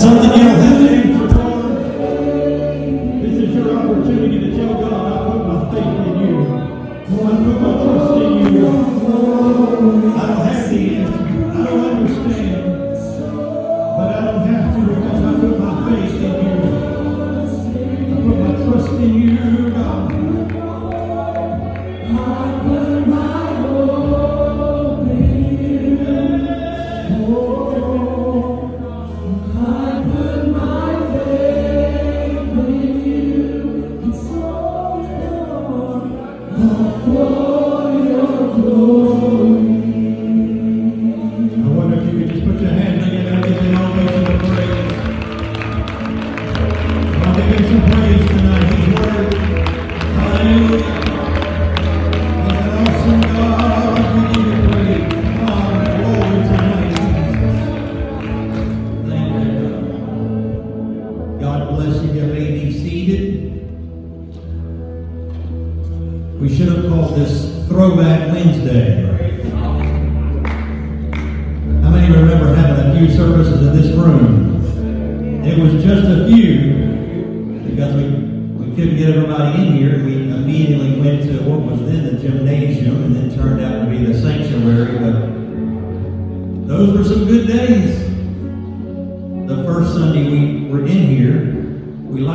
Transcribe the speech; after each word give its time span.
Something 0.00 0.32
you 0.32 0.49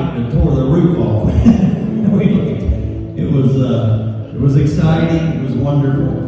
to 0.01 0.31
tore 0.31 0.55
the 0.55 0.65
roof 0.65 0.99
off. 0.99 1.31
It 3.15 3.31
was 3.31 3.55
uh, 3.55 4.31
it 4.33 4.39
was 4.39 4.57
exciting. 4.57 5.39
It 5.39 5.43
was 5.43 5.53
wonderful. 5.53 6.25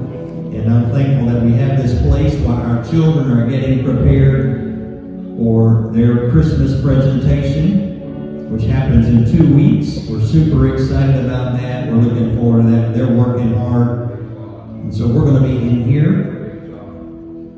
And 0.55 0.73
I'm 0.73 0.89
thankful 0.91 1.27
that 1.33 1.43
we 1.43 1.51
have 1.53 1.77
this 1.77 2.01
place 2.01 2.33
while 2.45 2.61
our 2.61 2.83
children 2.89 3.29
are 3.29 3.49
getting 3.49 3.83
prepared 3.83 5.35
for 5.35 5.91
their 5.93 6.31
Christmas 6.31 6.81
presentation, 6.81 8.49
which 8.49 8.63
happens 8.63 9.07
in 9.07 9.25
two 9.37 9.53
weeks. 9.53 10.07
We're 10.09 10.25
super 10.25 10.73
excited 10.73 11.25
about 11.25 11.59
that. 11.59 11.89
We're 11.89 11.97
looking 11.97 12.37
forward 12.37 12.63
to 12.63 12.69
that. 12.71 12.93
They're 12.95 13.13
working 13.13 13.53
hard. 13.55 14.11
And 14.11 14.95
so 14.95 15.07
we're 15.07 15.25
going 15.25 15.43
to 15.43 15.47
be 15.47 15.57
in 15.57 15.83
here 15.83 16.23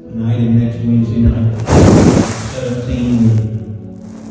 tonight 0.09 0.39
and 0.39 0.59
next 0.59 0.77
Wednesday 0.77 1.19
night. 1.19 1.55
Set 2.51 2.77
up 2.77 2.85
team, 2.87 3.58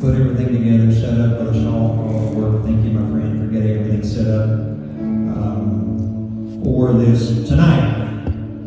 put 0.01 0.15
everything 0.15 0.53
together, 0.53 0.95
set 0.95 1.21
up 1.21 1.41
a 1.41 1.53
shawl 1.55 1.97
for 1.97 2.03
all 2.05 2.31
the 2.31 2.37
work. 2.39 2.65
Thank 2.65 2.85
you, 2.85 2.93
my 2.93 3.11
friend, 3.11 3.41
for 3.41 3.47
getting 3.53 3.79
everything 3.79 4.05
set 4.05 4.29
up 4.29 4.49
um, 4.49 6.61
for 6.63 6.93
this 6.93 7.49
tonight. 7.49 8.25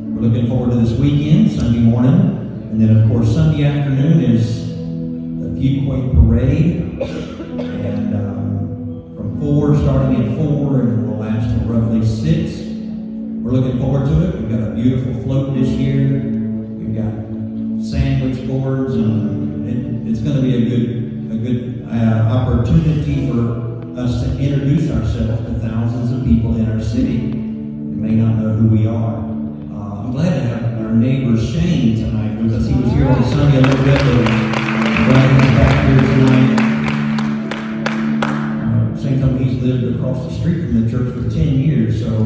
We're 0.09 0.28
looking 0.28 0.47
forward 0.47 0.72
to 0.72 0.75
this 0.78 0.92
weekend, 1.00 1.52
Sunday 1.52 1.80
morning. 1.80 2.12
And 2.72 2.81
then, 2.81 2.97
of 2.97 3.08
course, 3.09 3.34
Sunday 3.34 3.64
afternoon 3.64 4.22
is 4.22 4.68
the 4.68 5.47
Fuquay 5.58 6.14
Parade. 6.14 7.00
And 7.02 8.13
um, 8.13 9.13
from 9.16 9.40
4, 9.40 9.78
starting 9.78 10.16
at 10.16 10.36
4, 10.38 10.81
and 10.81 11.08
will 11.08 11.18
last 11.18 11.50
till 11.58 11.66
roughly 11.69 12.06
6. 12.06 12.59
We're 13.42 13.52
looking 13.52 13.80
forward 13.80 14.06
to 14.08 14.28
it. 14.28 14.36
We've 14.36 14.50
got 14.50 14.63
a 14.68 14.72
beautiful 14.72 15.13
float 15.24 15.53
this 15.56 15.69
year. 15.69 16.19
We've 16.19 16.94
got 16.94 17.13
sandwich 17.86 18.46
boards, 18.48 18.96
and 18.96 19.69
it, 19.69 19.78
it's 20.12 20.19
going 20.19 20.36
to 20.36 20.42
be 20.42 20.56
a 20.56 20.59
good 20.69 21.00
a 21.31 21.38
good 21.38 21.88
uh, 21.90 22.28
opportunity 22.30 23.30
for 23.30 23.80
us 23.97 24.24
to 24.24 24.38
introduce 24.38 24.92
ourselves 24.92 25.46
to 25.46 25.53
thousands 25.59 26.12
of 26.12 26.25
people 26.25 26.58
in 26.58 26.69
our 26.69 26.81
city 26.81 27.31
who 27.31 27.96
may 27.96 28.16
not 28.16 28.36
know 28.36 28.53
who 28.53 28.68
we 28.68 28.86
are. 28.86 29.16
Uh, 29.16 30.03
I'm 30.03 30.12
glad 30.12 30.34
to 30.34 30.42
have 30.42 30.86
our 30.86 30.92
neighbor 30.92 31.40
Shane 31.42 31.96
tonight 31.96 32.36
with 32.36 32.53
us. 32.53 32.68
He 32.68 32.74
was 32.75 32.92
here 32.92 33.08
on 33.08 33.24
Sunday 33.24 33.59
a 33.59 33.62
little 33.62 33.86
bit, 33.86 33.97
but 33.97 35.24
he's 35.31 35.52
back 35.56 35.88
here 35.88 36.02
tonight. 36.02 36.59
Uh, 38.25 38.98
Same 38.98 39.22
time 39.22 39.40
he's 39.40 39.63
lived 39.63 39.96
across 39.96 40.28
the 40.28 40.34
street 40.34 40.66
from 40.66 40.84
the 40.84 40.92
church 40.92 41.13
for 41.16 41.30
10 41.30 41.48
years, 41.59 42.02
so 42.02 42.25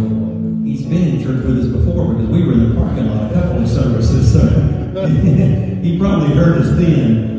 he's 0.66 0.84
been 0.84 1.16
in 1.16 1.24
church 1.24 1.46
with 1.46 1.60
us 1.60 1.68
before 1.68 2.16
because 2.16 2.30
we 2.30 2.44
were 2.44 2.54
in 2.54 2.70
the 2.70 2.76
parking 2.76 3.08
lot 3.08 3.30
a 3.32 3.34
couple 3.36 3.62
of 3.62 3.70
services. 3.70 4.34
So 4.34 4.50
he 5.84 6.00
probably 6.00 6.36
heard 6.36 6.58
us 6.58 6.76
then. 6.76 7.35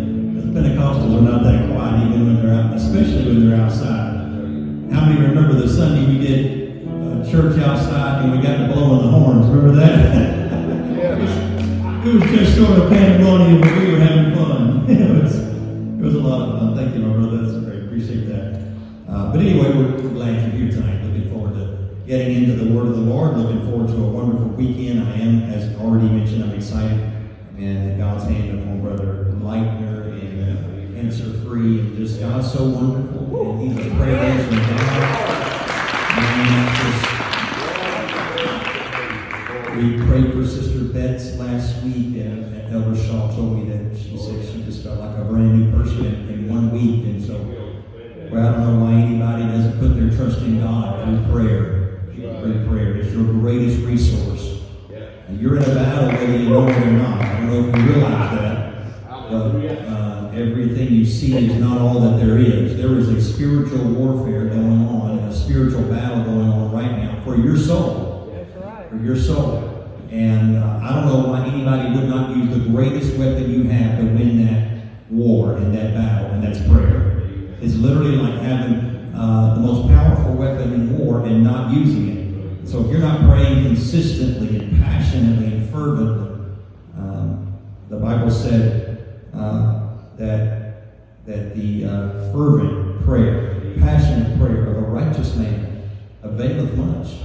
Pentecostals 0.57 1.19
are 1.19 1.21
not 1.21 1.43
that 1.43 1.71
quiet 1.71 2.09
even 2.09 2.25
when 2.25 2.37
they're 2.41 2.55
out, 2.55 2.75
especially 2.75 3.27
when 3.27 3.47
they're 3.47 3.61
outside. 3.61 4.17
How 4.91 5.05
many 5.05 5.21
remember 5.21 5.53
the 5.53 5.69
Sunday 5.69 6.07
we 6.11 6.17
did 6.17 6.89
uh, 6.89 7.31
church 7.31 7.59
outside 7.59 8.25
and 8.25 8.33
we 8.33 8.39
got 8.39 8.57
to 8.57 8.73
blowing 8.73 9.05
the 9.05 9.11
horns? 9.13 9.45
Remember 9.49 9.79
that? 9.79 10.17
it 12.07 12.15
was 12.15 12.23
just 12.31 12.57
sort 12.57 12.71
of 12.71 12.89
pandemonium, 12.89 13.61
but 13.61 13.77
we 13.77 13.93
were 13.93 13.99
having 13.99 14.35
fun. 14.35 14.87
it 14.89 15.23
was 15.23 15.37
it 15.37 16.03
was 16.03 16.15
a 16.15 16.21
lot 16.21 16.49
of 16.49 16.59
fun. 16.59 16.75
Thank 16.75 16.95
you, 16.95 17.03
my 17.03 17.13
brother. 17.13 17.37
That's 17.37 17.63
great. 17.63 17.83
Appreciate 17.85 18.25
that. 18.29 18.59
Uh, 19.11 19.33
but 19.33 19.41
anyway, 19.41 19.69
we're, 19.77 20.09
glad 20.09 20.41
you're 20.41 20.53
here 20.53 20.71
tonight. 20.71 21.05
Looking 21.05 21.31
forward 21.33 21.53
to 21.53 22.07
getting 22.07 22.35
into 22.35 22.65
the 22.65 22.73
Word 22.73 22.87
of 22.87 22.97
the 22.97 23.03
Lord. 23.03 23.37
Looking 23.37 23.61
forward 23.69 23.89
to 23.89 23.97
a 23.97 24.09
wonderful 24.09 24.49
weekend. 24.57 25.07
I 25.07 25.19
am, 25.19 25.43
as 25.53 25.77
already 25.77 26.09
mentioned, 26.09 26.45
I'm 26.45 26.55
excited. 26.55 27.13
And 27.59 27.99
God's 27.99 28.25
hand 28.25 28.59
upon 28.59 28.81
Brother 28.81 29.35
Leitner 29.35 30.06
and 30.39 30.59
uh, 30.59 31.01
Cancer 31.01 31.33
Free. 31.45 31.81
And 31.81 31.97
just 31.97 32.21
God's 32.21 32.53
so 32.53 32.65
wonderful. 32.65 33.61
And 33.61 33.79
He's 33.79 33.87
a 33.87 33.91
prayer. 33.97 34.17
We 39.77 40.07
prayed 40.07 40.33
for 40.33 40.47
Sister 40.47 40.85
Betts 40.85 41.37
last 41.37 41.83
week, 41.83 42.17
and 42.17 42.47
and 42.67 42.75
Elder 42.75 43.01
Shaw 43.01 43.31
told 43.35 43.59
me 43.59 43.71
that 43.71 43.97
she 43.97 44.17
said 44.17 44.45
she 44.45 44.63
just 44.65 44.83
felt 44.83 44.99
like 44.99 45.17
a 45.17 45.25
brand 45.25 45.61
new 45.61 45.71
person 45.73 46.05
in, 46.05 46.29
in 46.31 46.49
one 46.49 46.71
week. 46.71 47.05
And 47.05 47.25
so, 47.25 47.35
well, 48.31 48.47
I 48.47 48.53
don't 48.53 48.79
know 48.79 48.85
why 48.85 48.93
anybody 48.93 49.45
doesn't 49.45 49.79
put 49.79 49.95
their 49.95 50.11
trust 50.17 50.41
in 50.41 50.61
God 50.61 51.05
through 51.05 51.33
prayer. 51.33 52.03
Through 52.13 52.67
prayer. 52.67 52.97
is 52.97 53.13
your 53.13 53.25
greatest 53.25 53.85
resource. 53.85 54.63
And 55.29 55.41
you're 55.41 55.57
in 55.57 55.63
a 55.63 55.75
battle 55.75 56.09
whether 56.09 56.27
you 56.27 56.49
know 56.49 56.69
it 56.69 56.77
or 56.77 56.91
not. 56.93 57.21
I 57.21 57.41
don't 57.41 57.47
know 57.51 57.69
if 57.69 57.77
you 57.77 57.93
realize 57.93 58.39
that. 58.39 59.09
But 59.09 59.33
uh, 59.89 60.16
everything 60.37 60.93
you 60.93 61.05
see 61.05 61.37
is 61.37 61.55
not 61.57 61.81
all 61.81 62.01
that 62.01 62.19
there 62.19 62.39
is. 62.39 62.77
There 62.77 62.99
is 62.99 63.09
a 63.09 63.23
spiritual 63.23 63.85
warfare 63.91 64.47
going 64.47 64.87
on, 64.89 65.19
and 65.19 65.29
a 65.29 65.35
spiritual 65.35 65.83
battle 65.83 66.25
going 66.25 66.49
on 66.49 66.73
right 66.73 66.93
now 66.93 67.21
for 67.25 67.37
your 67.37 67.57
soul. 67.57 68.47
For 68.91 68.97
your 68.97 69.17
soul. 69.17 69.73
And 70.11 70.57
uh, 70.57 70.81
I 70.83 70.95
don't 70.95 71.07
know 71.07 71.31
why 71.31 71.47
anybody 71.47 71.99
would 71.99 72.09
not 72.09 72.37
use 72.37 72.51
the 72.51 72.71
greatest 72.71 73.17
weapon 73.17 73.51
you 73.51 73.65
have 73.65 73.99
to 73.99 74.05
win 74.05 74.47
that 74.47 74.85
war 75.11 75.57
and 75.57 75.75
that 75.75 75.95
battle, 75.95 76.31
and 76.31 76.45
that's 76.45 76.61
prayer. 76.69 77.23
It's 77.61 77.75
literally 77.75 78.17
like 78.17 78.41
having 78.43 79.15
uh, 79.15 79.55
the 79.55 79.61
most 79.61 79.89
powerful 79.89 80.35
weapon 80.35 80.73
in 80.75 80.99
war 80.99 81.25
and 81.25 81.43
not 81.43 81.73
using 81.73 82.09
it. 82.09 82.69
So 82.69 82.85
if 82.85 82.91
you're 82.91 83.01
not 83.01 83.21
praying 83.21 83.65
consistently 83.65 84.59
and 84.59 84.83
passionately 84.83 85.47
and 85.47 85.71
fervently, 85.71 86.55
um, 86.97 87.59
the 87.89 87.97
Bible 87.97 88.31
said 88.31 89.25
uh, 89.33 89.86
that 90.19 90.67
that 91.27 91.57
the 91.57 91.85
uh, 91.85 92.33
fervent 92.33 93.05
prayer, 93.05 93.75
passionate 93.79 94.39
prayer 94.39 94.67
of 94.69 94.77
a 94.77 94.81
righteous 94.81 95.35
man 95.37 95.91
availeth 96.23 96.75
much. 96.77 97.17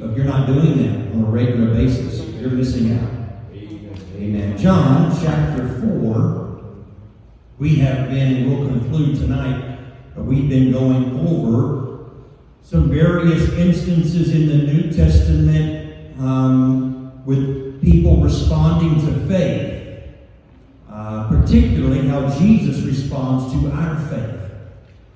If 0.00 0.16
you're 0.16 0.24
not 0.24 0.46
doing 0.46 0.78
that 0.78 1.12
on 1.12 1.24
a 1.24 1.30
regular 1.30 1.74
basis, 1.74 2.20
you're 2.34 2.50
missing 2.50 2.96
out. 2.96 3.10
Amen. 3.52 4.56
John 4.56 5.16
chapter 5.20 5.80
4, 5.80 6.62
we 7.58 7.76
have 7.76 8.08
been, 8.08 8.48
we'll 8.48 8.68
conclude 8.68 9.16
tonight, 9.16 9.78
but 10.14 10.24
we've 10.24 10.48
been 10.48 10.70
going 10.72 11.26
over 11.26 12.10
some 12.62 12.88
various 12.88 13.52
instances 13.54 14.32
in 14.32 14.46
the 14.46 14.72
New 14.72 14.92
Testament 14.92 16.20
um, 16.20 17.24
with 17.24 17.82
people 17.82 18.18
responding 18.18 19.04
to 19.06 19.26
faith. 19.26 19.79
Uh, 21.00 21.26
particularly 21.28 22.06
how 22.08 22.28
Jesus 22.38 22.84
responds 22.84 23.54
to 23.54 23.72
our 23.72 23.96
faith. 24.10 24.38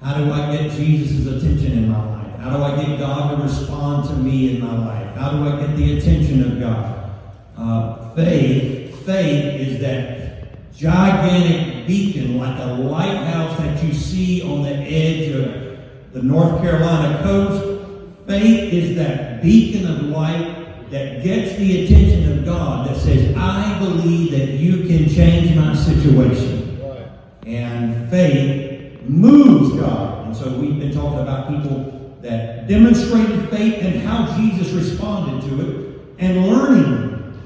How 0.00 0.14
do 0.14 0.32
I 0.32 0.56
get 0.56 0.70
Jesus' 0.70 1.26
attention 1.26 1.72
in 1.72 1.90
my 1.90 2.02
life? 2.16 2.40
How 2.40 2.56
do 2.56 2.62
I 2.62 2.82
get 2.82 2.98
God 2.98 3.36
to 3.36 3.42
respond 3.42 4.08
to 4.08 4.16
me 4.16 4.56
in 4.56 4.64
my 4.64 4.78
life? 4.78 5.14
How 5.14 5.32
do 5.32 5.46
I 5.46 5.60
get 5.60 5.76
the 5.76 5.98
attention 5.98 6.42
of 6.42 6.58
God? 6.58 7.10
Uh, 7.58 8.14
faith, 8.14 9.04
faith 9.04 9.60
is 9.60 9.78
that 9.82 10.72
gigantic 10.74 11.86
beacon, 11.86 12.38
like 12.38 12.58
a 12.60 12.64
lighthouse 12.64 13.58
that 13.58 13.84
you 13.84 13.92
see 13.92 14.40
on 14.40 14.62
the 14.62 14.74
edge 14.74 15.34
of 15.34 15.78
the 16.14 16.22
North 16.22 16.62
Carolina 16.62 17.22
coast. 17.22 17.84
Faith 18.26 18.72
is 18.72 18.96
that 18.96 19.42
beacon 19.42 19.86
of 19.86 20.04
light 20.04 20.63
that 20.94 21.24
gets 21.24 21.56
the 21.56 21.84
attention 21.84 22.38
of 22.38 22.44
God 22.44 22.88
that 22.88 22.96
says, 22.96 23.36
I 23.36 23.76
believe 23.80 24.30
that 24.30 24.50
you 24.50 24.86
can 24.86 25.08
change 25.12 25.52
my 25.56 25.74
situation. 25.74 26.80
Right. 26.80 27.08
And 27.44 28.08
faith 28.08 29.00
moves 29.02 29.76
God. 29.76 30.28
And 30.28 30.36
so 30.36 30.56
we've 30.56 30.78
been 30.78 30.94
talking 30.94 31.18
about 31.18 31.48
people 31.48 32.16
that 32.22 32.68
demonstrated 32.68 33.50
faith 33.50 33.82
and 33.82 34.02
how 34.02 34.36
Jesus 34.36 34.70
responded 34.70 35.44
to 35.48 35.68
it 35.68 36.00
and 36.20 36.46
learning, 36.46 37.42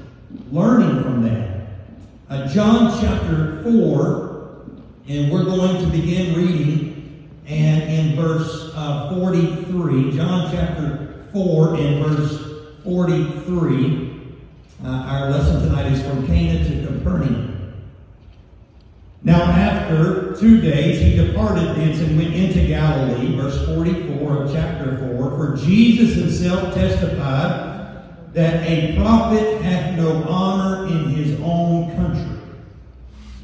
learning 0.51 1.01
from 1.01 1.23
that. 1.23 1.69
Uh, 2.29 2.47
John 2.49 3.01
chapter 3.01 3.63
4, 3.63 4.65
and 5.07 5.31
we're 5.31 5.45
going 5.45 5.83
to 5.83 5.89
begin 5.89 6.35
reading 6.35 7.31
and 7.47 7.81
in 7.81 8.15
verse 8.15 8.71
uh, 8.75 9.09
43, 9.15 10.11
John 10.11 10.51
chapter 10.51 11.25
4 11.33 11.75
and 11.77 12.05
verse 12.05 12.38
43. 12.89 14.09
Uh, 14.83 14.87
our 14.87 15.29
lesson 15.29 15.61
tonight 15.61 15.91
is 15.91 16.01
from 16.01 16.25
Cana 16.25 16.67
to 16.67 16.87
Capernaum. 16.87 17.75
Now, 19.21 19.43
after 19.43 20.35
two 20.35 20.59
days, 20.59 20.99
he 20.99 21.15
departed 21.15 21.75
thence 21.75 21.99
and 21.99 22.17
went 22.17 22.33
into 22.33 22.65
Galilee, 22.65 23.35
verse 23.35 23.63
44 23.67 24.43
of 24.43 24.51
chapter 24.51 24.97
4. 25.17 25.29
For 25.37 25.57
Jesus 25.57 26.15
himself 26.15 26.73
testified 26.73 28.33
that 28.33 28.67
a 28.67 28.95
prophet 28.95 29.61
hath 29.61 29.95
no 29.95 30.23
honor 30.23 30.87
in 30.87 31.09
his 31.09 31.39
own 31.41 31.95
country. 31.95 32.39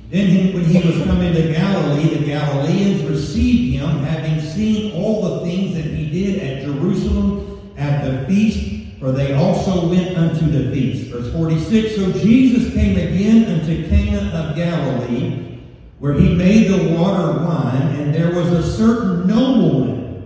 Then, 0.10 0.56
when 0.56 0.66
he 0.66 0.88
was 0.88 1.06
come 1.06 1.22
into 1.22 1.54
Galilee, 1.54 2.18
the 2.18 2.26
Galileans 2.26 3.04
received 3.04 3.76
him, 3.76 4.00
having 4.06 4.42
seen 4.42 4.94
all 4.94 5.22
the 5.22 5.46
things 5.46 5.76
that 5.76 5.86
he 5.86 6.10
did 6.10 6.42
at 6.42 6.64
Jerusalem 6.64 7.74
at 7.78 8.04
the 8.04 8.26
feast 8.26 8.65
for 9.06 9.12
they 9.12 9.36
also 9.36 9.88
went 9.88 10.18
unto 10.18 10.50
the 10.50 10.72
feast. 10.72 11.12
Verse 11.12 11.32
46 11.32 11.96
So 11.96 12.12
Jesus 12.14 12.74
came 12.74 12.98
again 12.98 13.46
unto 13.54 13.88
Cana 13.88 14.32
of 14.36 14.56
Galilee, 14.56 15.60
where 16.00 16.16
he 16.16 16.34
made 16.34 16.72
the 16.72 16.98
water 16.98 17.34
wine, 17.46 18.00
and 18.00 18.16
there 18.16 18.34
was 18.34 18.52
a 18.52 18.64
certain 18.64 19.28
nobleman 19.28 20.26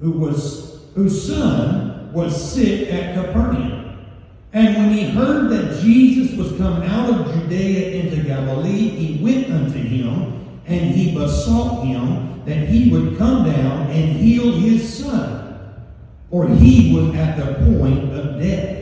who 0.00 0.10
was 0.10 0.80
whose 0.96 1.24
son 1.24 2.12
was 2.12 2.52
sick 2.52 2.92
at 2.92 3.14
Capernaum. 3.14 3.96
And 4.52 4.76
when 4.76 4.90
he 4.90 5.08
heard 5.08 5.48
that 5.50 5.80
Jesus 5.80 6.36
was 6.36 6.48
come 6.58 6.82
out 6.82 7.08
of 7.08 7.32
Judea 7.32 8.02
into 8.02 8.24
Galilee, 8.24 8.88
he 8.88 9.22
went 9.22 9.52
unto 9.52 9.78
him, 9.78 10.60
and 10.66 10.90
he 10.90 11.14
besought 11.14 11.84
him 11.84 12.42
that 12.44 12.66
he 12.66 12.90
would 12.90 13.18
come 13.18 13.44
down 13.44 13.82
and 13.82 14.16
heal 14.16 14.50
his 14.50 14.98
son 14.98 15.45
for 16.30 16.48
he 16.48 16.94
was 16.94 17.14
at 17.14 17.36
the 17.36 17.54
point 17.76 18.12
of 18.12 18.40
death. 18.40 18.76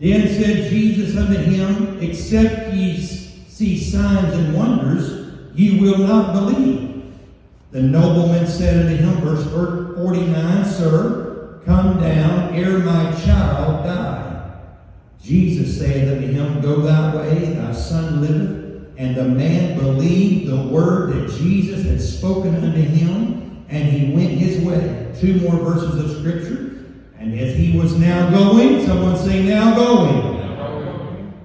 Then 0.00 0.28
said 0.28 0.70
Jesus 0.70 1.16
unto 1.16 1.38
him, 1.38 1.98
Except 2.00 2.74
ye 2.74 2.96
see 2.98 3.78
signs 3.78 4.32
and 4.34 4.54
wonders, 4.54 5.34
ye 5.54 5.80
will 5.80 5.98
not 5.98 6.32
believe. 6.32 7.02
The 7.70 7.82
nobleman 7.82 8.46
said 8.46 8.86
unto 8.86 8.96
him, 8.96 9.20
verse 9.20 9.44
49, 9.96 10.64
Sir, 10.64 11.60
come 11.64 12.00
down 12.00 12.54
ere 12.54 12.78
my 12.78 13.12
child 13.24 13.84
die. 13.84 14.28
Jesus 15.22 15.78
said 15.78 16.16
unto 16.16 16.28
him, 16.28 16.60
Go 16.60 16.80
thy 16.80 17.16
way, 17.16 17.54
thy 17.54 17.72
son 17.72 18.20
liveth. 18.20 18.58
And 18.96 19.14
the 19.14 19.24
man 19.24 19.78
believed 19.78 20.50
the 20.50 20.62
word 20.62 21.12
that 21.12 21.38
Jesus 21.38 21.84
had 21.84 22.00
spoken 22.00 22.54
unto 22.56 22.80
him, 22.80 23.37
and 23.68 23.88
he 23.88 24.12
went 24.14 24.30
his 24.30 24.64
way 24.64 25.12
two 25.18 25.40
more 25.40 25.56
verses 25.56 26.04
of 26.04 26.18
Scripture. 26.18 26.84
And 27.18 27.38
as 27.38 27.54
he 27.56 27.78
was 27.78 27.98
now 27.98 28.30
going, 28.30 28.84
someone 28.86 29.16
say, 29.16 29.44
now 29.44 29.74
going. 29.74 30.38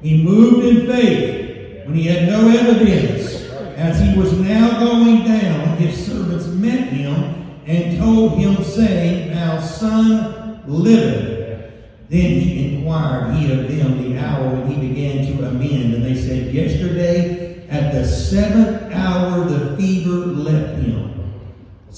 He 0.01 0.23
moved 0.23 0.65
in 0.65 0.87
faith 0.87 1.85
when 1.85 1.95
he 1.95 2.05
had 2.05 2.29
no 2.29 2.47
evidence. 2.47 3.49
As 3.75 3.99
he 3.99 4.17
was 4.17 4.31
now 4.33 4.79
going 4.79 5.25
down, 5.25 5.77
his 5.77 6.05
servants 6.05 6.45
met 6.47 6.89
him 6.89 7.61
and 7.65 7.97
told 7.97 8.37
him, 8.37 8.63
saying, 8.63 9.35
Our 9.37 9.61
son 9.61 10.61
liveth. 10.67 11.71
Then 12.09 12.39
he 12.39 12.75
inquired 12.75 13.33
he 13.35 13.51
of 13.51 13.67
them 13.67 14.03
the 14.03 14.19
hour 14.19 14.49
when 14.49 14.67
he 14.67 14.87
began 14.87 15.25
to 15.25 15.47
amend. 15.47 15.95
And 15.95 16.05
they 16.05 16.15
said, 16.15 16.53
Yesterday 16.53 17.67
at 17.69 17.91
the 17.93 18.05
seventh 18.05 18.93
hour 18.93 19.45
the 19.45 19.75
fever 19.77 20.27
left. 20.27 20.72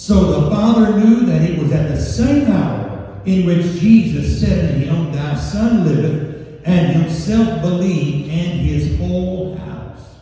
So 0.06 0.40
the 0.40 0.52
father 0.52 1.00
knew 1.00 1.26
that 1.26 1.42
it 1.42 1.58
was 1.58 1.72
at 1.72 1.88
the 1.90 2.00
same 2.00 2.52
hour 2.52 3.20
in 3.26 3.44
which 3.48 3.82
Jesus 3.82 4.40
said 4.40 4.70
to 4.70 4.78
him, 4.78 5.12
Thy 5.12 5.34
son 5.34 5.84
liveth, 5.84 6.62
and 6.64 6.96
himself 6.96 7.64
believed, 7.64 8.30
and 8.30 8.60
his 8.62 9.00
whole 9.00 9.58
house. 9.58 10.18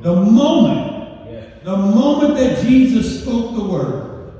The 0.00 0.16
moment, 0.16 1.62
the 1.62 1.76
moment 1.76 2.34
that 2.38 2.66
Jesus 2.66 3.22
spoke 3.22 3.54
the 3.54 3.62
word, 3.62 4.32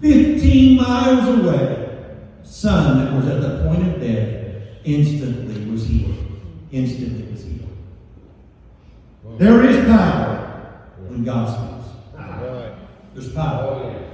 15 0.00 0.76
miles 0.78 1.38
away, 1.38 2.16
son 2.42 3.04
that 3.04 3.12
was 3.12 3.26
at 3.26 3.42
the 3.42 3.68
point 3.68 3.86
of 3.86 4.00
death 4.00 4.78
instantly 4.84 5.70
was 5.70 5.86
healed. 5.86 6.16
Instantly 6.70 7.30
was 7.30 7.42
healed. 7.42 7.68
There 9.36 9.62
is 9.62 9.84
power 9.84 10.88
when 11.00 11.22
God 11.22 11.50
speaks. 11.50 11.72
There's 13.14 13.30
power. 13.34 13.64
Oh, 13.64 14.11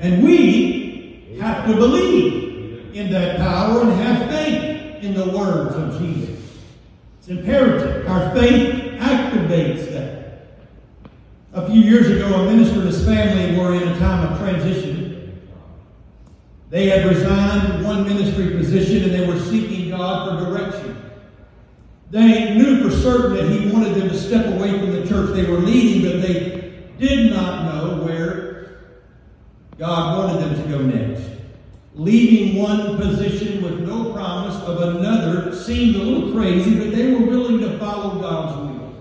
And 0.00 0.22
we 0.22 1.36
have 1.40 1.66
to 1.66 1.74
believe 1.74 2.94
in 2.94 3.10
that 3.10 3.38
power 3.38 3.82
and 3.82 3.92
have 3.92 4.30
faith 4.30 5.02
in 5.02 5.14
the 5.14 5.28
words 5.36 5.74
of 5.74 6.00
Jesus. 6.00 6.38
It's 7.18 7.28
imperative. 7.28 8.08
Our 8.08 8.34
faith 8.34 9.00
activates 9.00 9.90
that. 9.90 10.46
A 11.52 11.66
few 11.70 11.80
years 11.80 12.08
ago, 12.08 12.26
a 12.26 12.44
minister 12.44 12.80
and 12.80 12.88
his 12.88 13.04
family 13.04 13.58
were 13.58 13.74
in 13.74 13.88
a 13.88 13.98
time 13.98 14.30
of 14.30 14.38
transition. 14.38 15.40
They 16.68 16.88
had 16.88 17.06
resigned 17.06 17.84
one 17.84 18.06
ministry 18.06 18.56
position 18.56 19.04
and 19.04 19.12
they 19.12 19.26
were 19.26 19.40
seeking 19.40 19.90
God 19.90 20.38
for 20.38 20.50
direction. 20.50 21.02
They 22.10 22.54
knew 22.54 22.82
for 22.82 22.94
certain 22.94 23.36
that 23.36 23.50
He 23.50 23.70
wanted 23.70 23.94
them 23.94 24.08
to 24.08 24.16
step 24.16 24.46
away 24.54 24.78
from 24.78 24.92
the 24.92 25.06
church 25.06 25.34
they 25.34 25.50
were 25.50 25.58
leading, 25.58 26.02
but 26.10 26.22
they 26.22 26.82
did 26.98 27.32
not 27.32 27.64
know 27.64 28.02
where 28.04 28.45
God 29.78 30.18
wanted 30.18 30.42
them 30.42 30.62
to 30.62 30.68
go 30.68 30.82
next. 30.82 31.28
Leaving 31.94 32.62
one 32.62 32.96
position 32.96 33.62
with 33.62 33.80
no 33.80 34.12
promise 34.12 34.56
of 34.62 34.96
another 34.96 35.54
seemed 35.54 35.96
a 35.96 35.98
little 35.98 36.32
crazy, 36.32 36.78
but 36.78 36.94
they 36.94 37.12
were 37.12 37.26
willing 37.26 37.60
to 37.60 37.78
follow 37.78 38.20
God's 38.20 38.56
will. 38.58 38.94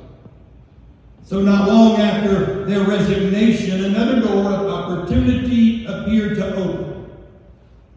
So, 1.24 1.42
not 1.42 1.68
long 1.68 2.00
after 2.00 2.66
their 2.66 2.84
resignation, 2.84 3.84
another 3.84 4.22
door 4.22 4.52
of 4.52 4.68
opportunity 4.68 5.86
appeared 5.86 6.36
to 6.38 6.56
open. 6.56 7.10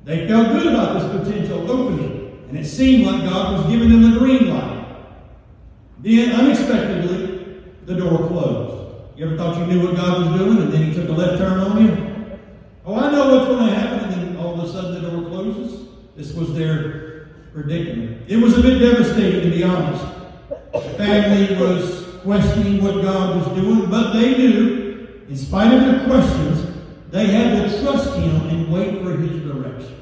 They 0.04 0.26
felt 0.26 0.48
good 0.48 0.68
about 0.68 0.94
this 0.94 1.26
potential 1.26 1.70
opening, 1.70 2.46
and 2.48 2.58
it 2.58 2.64
seemed 2.64 3.06
like 3.06 3.28
God 3.28 3.52
was 3.52 3.70
giving 3.70 3.90
them 3.90 4.10
the 4.10 4.18
green 4.18 4.48
light. 4.48 4.86
Then, 5.98 6.32
unexpectedly, 6.32 7.62
the 7.84 7.94
door 7.94 8.26
closed. 8.28 9.18
You 9.18 9.26
ever 9.26 9.36
thought 9.36 9.58
you 9.58 9.66
knew 9.66 9.86
what 9.86 9.96
God 9.96 10.26
was 10.26 10.40
doing, 10.40 10.58
and 10.58 10.72
then 10.72 10.84
He 10.84 10.94
took 10.94 11.08
a 11.08 11.12
left 11.12 11.38
turn 11.38 11.60
on 11.60 11.84
you? 11.84 12.08
Oh, 12.86 12.94
I 12.94 13.12
know 13.12 13.36
what's 13.36 13.48
going 13.48 13.66
to 13.66 13.74
happen, 13.74 14.08
and 14.08 14.12
then 14.12 14.36
all 14.38 14.58
of 14.58 14.66
a 14.66 14.72
sudden 14.72 15.02
the 15.02 15.10
door 15.10 15.28
closes. 15.28 15.88
This 16.18 16.34
was 16.34 16.52
their 16.52 17.28
predicament. 17.54 18.22
It 18.26 18.38
was 18.38 18.58
a 18.58 18.60
bit 18.60 18.80
devastating, 18.80 19.52
to 19.52 19.56
be 19.56 19.62
honest. 19.62 20.04
The 20.72 20.80
family 20.96 21.54
was 21.56 22.06
questioning 22.22 22.82
what 22.82 23.02
God 23.02 23.36
was 23.36 23.56
doing, 23.56 23.88
but 23.88 24.14
they 24.14 24.36
knew, 24.36 25.06
in 25.28 25.36
spite 25.36 25.72
of 25.72 25.80
their 25.80 26.04
questions, 26.06 26.74
they 27.12 27.26
had 27.26 27.70
to 27.70 27.80
trust 27.80 28.16
Him 28.16 28.34
and 28.48 28.72
wait 28.72 29.00
for 29.00 29.12
His 29.12 29.44
direction. 29.44 29.94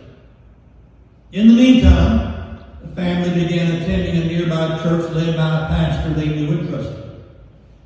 In 1.32 1.49
the 1.49 1.54
meantime, 1.54 2.61
the 2.80 2.88
family 2.96 3.44
began 3.44 3.82
attending 3.82 4.23
a 4.23 4.25
nearby 4.25 4.82
church 4.82 5.12
led 5.12 5.37
by 5.37 5.66
a 5.66 5.68
pastor 5.68 6.14
they 6.14 6.28
knew 6.28 6.61
and 6.61 6.70
trusted. 6.70 7.04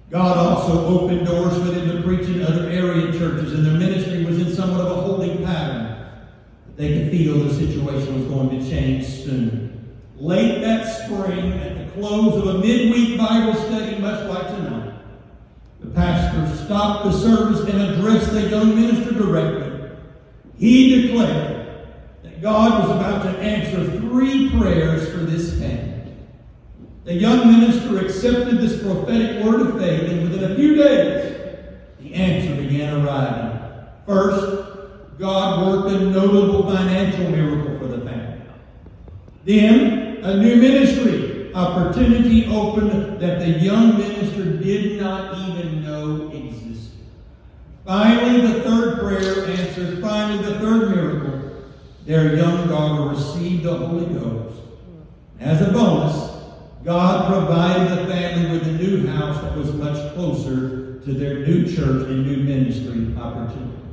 God 0.08 0.38
also 0.38 0.86
opened 0.86 1.26
doors 1.26 1.54
for 1.54 1.64
them 1.64 1.96
to 1.96 2.02
preach 2.04 2.28
in 2.28 2.44
other 2.44 2.70
area 2.70 3.10
churches, 3.10 3.54
and 3.54 3.66
their 3.66 3.74
ministry 3.74 4.24
was 4.24 4.38
in 4.38 4.54
somewhat 4.54 4.82
of 4.82 4.98
a 4.98 5.09
they 6.80 6.98
could 6.98 7.10
feel 7.10 7.34
the 7.44 7.54
situation 7.54 8.14
was 8.14 8.24
going 8.24 8.58
to 8.58 8.70
change 8.70 9.06
soon. 9.06 9.98
Late 10.16 10.62
that 10.62 11.04
spring, 11.04 11.52
at 11.52 11.76
the 11.76 11.92
close 11.92 12.36
of 12.36 12.54
a 12.54 12.58
midweek 12.58 13.18
Bible 13.18 13.54
study, 13.54 13.98
much 13.98 14.26
like 14.28 14.46
tonight, 14.46 14.94
the 15.80 15.90
pastor 15.90 16.64
stopped 16.64 17.04
the 17.04 17.12
service 17.12 17.60
and 17.68 17.82
addressed 17.82 18.32
the 18.32 18.48
young 18.48 18.74
minister 18.74 19.12
directly. 19.12 19.90
He 20.56 21.02
declared 21.02 21.86
that 22.22 22.40
God 22.40 22.82
was 22.82 22.96
about 22.96 23.24
to 23.24 23.38
answer 23.40 23.98
three 23.98 24.50
prayers 24.50 25.10
for 25.10 25.18
this 25.18 25.58
family. 25.58 26.14
The 27.04 27.14
young 27.14 27.60
minister 27.60 27.98
accepted 27.98 28.58
this 28.58 28.82
prophetic 28.82 29.44
word 29.44 29.60
of 29.66 29.78
faith, 29.78 30.08
and 30.10 30.22
within 30.22 30.50
a 30.50 30.54
few 30.54 30.76
days, 30.76 31.58
the 31.98 32.14
answer 32.14 32.54
began 32.62 33.04
arriving. 33.04 33.58
First, 34.06 34.69
God 35.20 35.66
worked 35.66 35.94
a 35.94 36.00
notable 36.00 36.62
financial 36.62 37.30
miracle 37.30 37.78
for 37.78 37.88
the 37.94 38.02
family. 38.06 38.40
Then, 39.44 40.24
a 40.24 40.38
new 40.38 40.56
ministry 40.56 41.52
opportunity 41.52 42.46
opened 42.46 43.20
that 43.20 43.38
the 43.38 43.50
young 43.50 43.98
minister 43.98 44.56
did 44.56 44.98
not 44.98 45.36
even 45.36 45.84
know 45.84 46.30
existed. 46.32 47.00
Finally, 47.84 48.50
the 48.50 48.62
third 48.62 49.00
prayer 49.00 49.46
answered. 49.46 50.00
Finally, 50.00 50.42
the 50.42 50.58
third 50.58 50.90
miracle. 50.96 51.64
Their 52.06 52.36
young 52.36 52.66
daughter 52.68 53.10
received 53.10 53.64
the 53.64 53.76
Holy 53.76 54.06
Ghost. 54.06 54.58
As 55.38 55.60
a 55.60 55.70
bonus, 55.70 56.30
God 56.82 57.30
provided 57.30 57.90
the 57.90 58.10
family 58.10 58.58
with 58.58 58.66
a 58.66 58.72
new 58.72 59.06
house 59.06 59.40
that 59.42 59.54
was 59.54 59.70
much 59.74 60.14
closer 60.14 60.98
to 61.00 61.12
their 61.12 61.46
new 61.46 61.64
church 61.64 62.08
and 62.08 62.26
new 62.26 62.38
ministry 62.38 63.14
opportunity. 63.20 63.89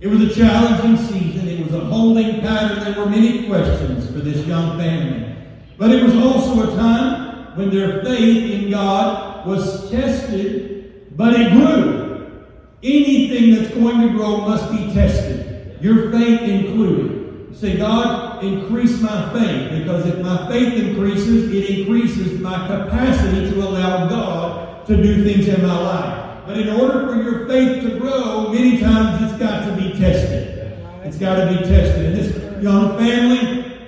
It 0.00 0.08
was 0.08 0.20
a 0.22 0.34
challenging 0.34 0.96
season. 0.96 1.48
It 1.48 1.64
was 1.64 1.74
a 1.74 1.80
holding 1.80 2.40
pattern. 2.40 2.80
There 2.84 3.04
were 3.04 3.10
many 3.10 3.46
questions 3.46 4.06
for 4.06 4.18
this 4.18 4.46
young 4.46 4.78
family. 4.78 5.36
But 5.78 5.90
it 5.90 6.02
was 6.02 6.14
also 6.14 6.72
a 6.72 6.76
time 6.76 7.56
when 7.56 7.70
their 7.70 8.02
faith 8.04 8.50
in 8.50 8.70
God 8.70 9.46
was 9.46 9.90
tested, 9.90 11.16
but 11.16 11.38
it 11.38 11.52
grew. 11.52 12.42
Anything 12.82 13.54
that's 13.54 13.74
going 13.74 14.00
to 14.00 14.08
grow 14.10 14.38
must 14.38 14.70
be 14.70 14.92
tested, 14.92 15.78
your 15.80 16.10
faith 16.10 16.42
included. 16.42 17.56
Say, 17.56 17.76
God, 17.78 18.44
increase 18.44 19.00
my 19.00 19.32
faith, 19.32 19.78
because 19.78 20.06
if 20.06 20.18
my 20.18 20.48
faith 20.50 20.74
increases, 20.74 21.50
it 21.52 21.78
increases 21.78 22.40
my 22.40 22.66
capacity 22.66 23.50
to 23.50 23.62
allow 23.62 24.08
God 24.08 24.84
to 24.86 25.02
do 25.02 25.24
things 25.24 25.48
in 25.48 25.62
my 25.62 25.78
life. 25.78 26.23
But 26.46 26.58
in 26.58 26.68
order 26.68 27.08
for 27.08 27.22
your 27.22 27.48
faith 27.48 27.82
to 27.82 27.98
grow, 27.98 28.52
many 28.52 28.78
times 28.78 29.22
it's 29.22 29.38
got 29.38 29.64
to 29.66 29.76
be 29.76 29.98
tested. 29.98 30.78
It's 31.02 31.16
got 31.16 31.36
to 31.36 31.46
be 31.46 31.64
tested. 31.64 32.06
And 32.06 32.16
this 32.16 32.62
young 32.62 32.98
family 32.98 33.78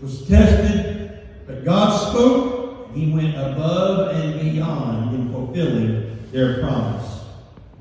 was 0.00 0.26
tested, 0.28 1.26
but 1.46 1.64
God 1.64 2.10
spoke. 2.10 2.90
He 2.94 3.12
went 3.12 3.34
above 3.34 4.14
and 4.14 4.40
beyond 4.40 5.14
in 5.16 5.32
fulfilling 5.32 6.18
their 6.30 6.60
promise. 6.60 7.24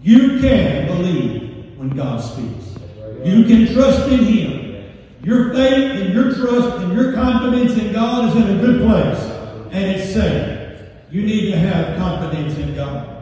You 0.02 0.40
can 0.40 0.88
believe 0.88 1.78
when 1.78 1.90
God 1.90 2.20
speaks. 2.20 2.76
You 3.24 3.44
can 3.46 3.72
trust 3.74 4.10
in 4.10 4.26
Him. 4.26 4.94
Your 5.24 5.54
faith 5.54 6.02
and 6.02 6.14
your 6.14 6.34
trust 6.34 6.82
and 6.82 6.94
your 6.94 7.14
confidence 7.14 7.78
in 7.78 7.94
God 7.94 8.30
is 8.30 8.44
in 8.44 8.58
a 8.58 8.60
good 8.60 8.82
place, 8.82 9.24
and 9.72 9.92
it's 9.92 10.14
safe. 10.14 10.82
You 11.12 11.22
need 11.22 11.52
to 11.52 11.58
have 11.58 11.98
confidence 11.98 12.58
in 12.58 12.76
God. 12.76 13.13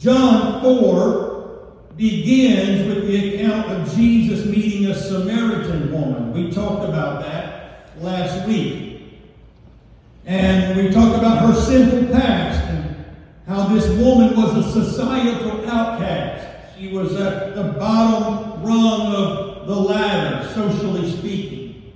John 0.00 0.62
4 0.62 1.74
begins 1.98 2.88
with 2.88 3.06
the 3.06 3.34
account 3.34 3.70
of 3.70 3.94
Jesus 3.94 4.46
meeting 4.46 4.86
a 4.86 4.94
Samaritan 4.94 5.92
woman. 5.92 6.32
We 6.32 6.50
talked 6.50 6.88
about 6.88 7.20
that 7.20 7.90
last 8.00 8.48
week. 8.48 9.02
And 10.24 10.74
we 10.74 10.90
talked 10.90 11.18
about 11.18 11.46
her 11.46 11.54
sinful 11.54 12.18
past 12.18 12.64
and 12.70 13.04
how 13.46 13.66
this 13.68 13.86
woman 13.98 14.34
was 14.34 14.56
a 14.56 14.72
societal 14.72 15.68
outcast. 15.68 16.78
She 16.78 16.88
was 16.88 17.14
at 17.16 17.54
the 17.54 17.64
bottom 17.64 18.62
rung 18.62 19.14
of 19.14 19.66
the 19.66 19.76
ladder, 19.76 20.48
socially 20.54 21.10
speaking. 21.10 21.92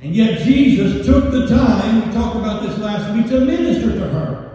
And 0.00 0.16
yet 0.16 0.38
Jesus 0.38 1.04
took 1.04 1.30
the 1.30 1.46
time, 1.48 2.06
we 2.06 2.14
talked 2.14 2.36
about 2.36 2.62
this 2.62 2.78
last 2.78 3.14
week, 3.14 3.26
to 3.26 3.40
minister 3.44 3.92
to 3.92 4.08
her. 4.08 4.49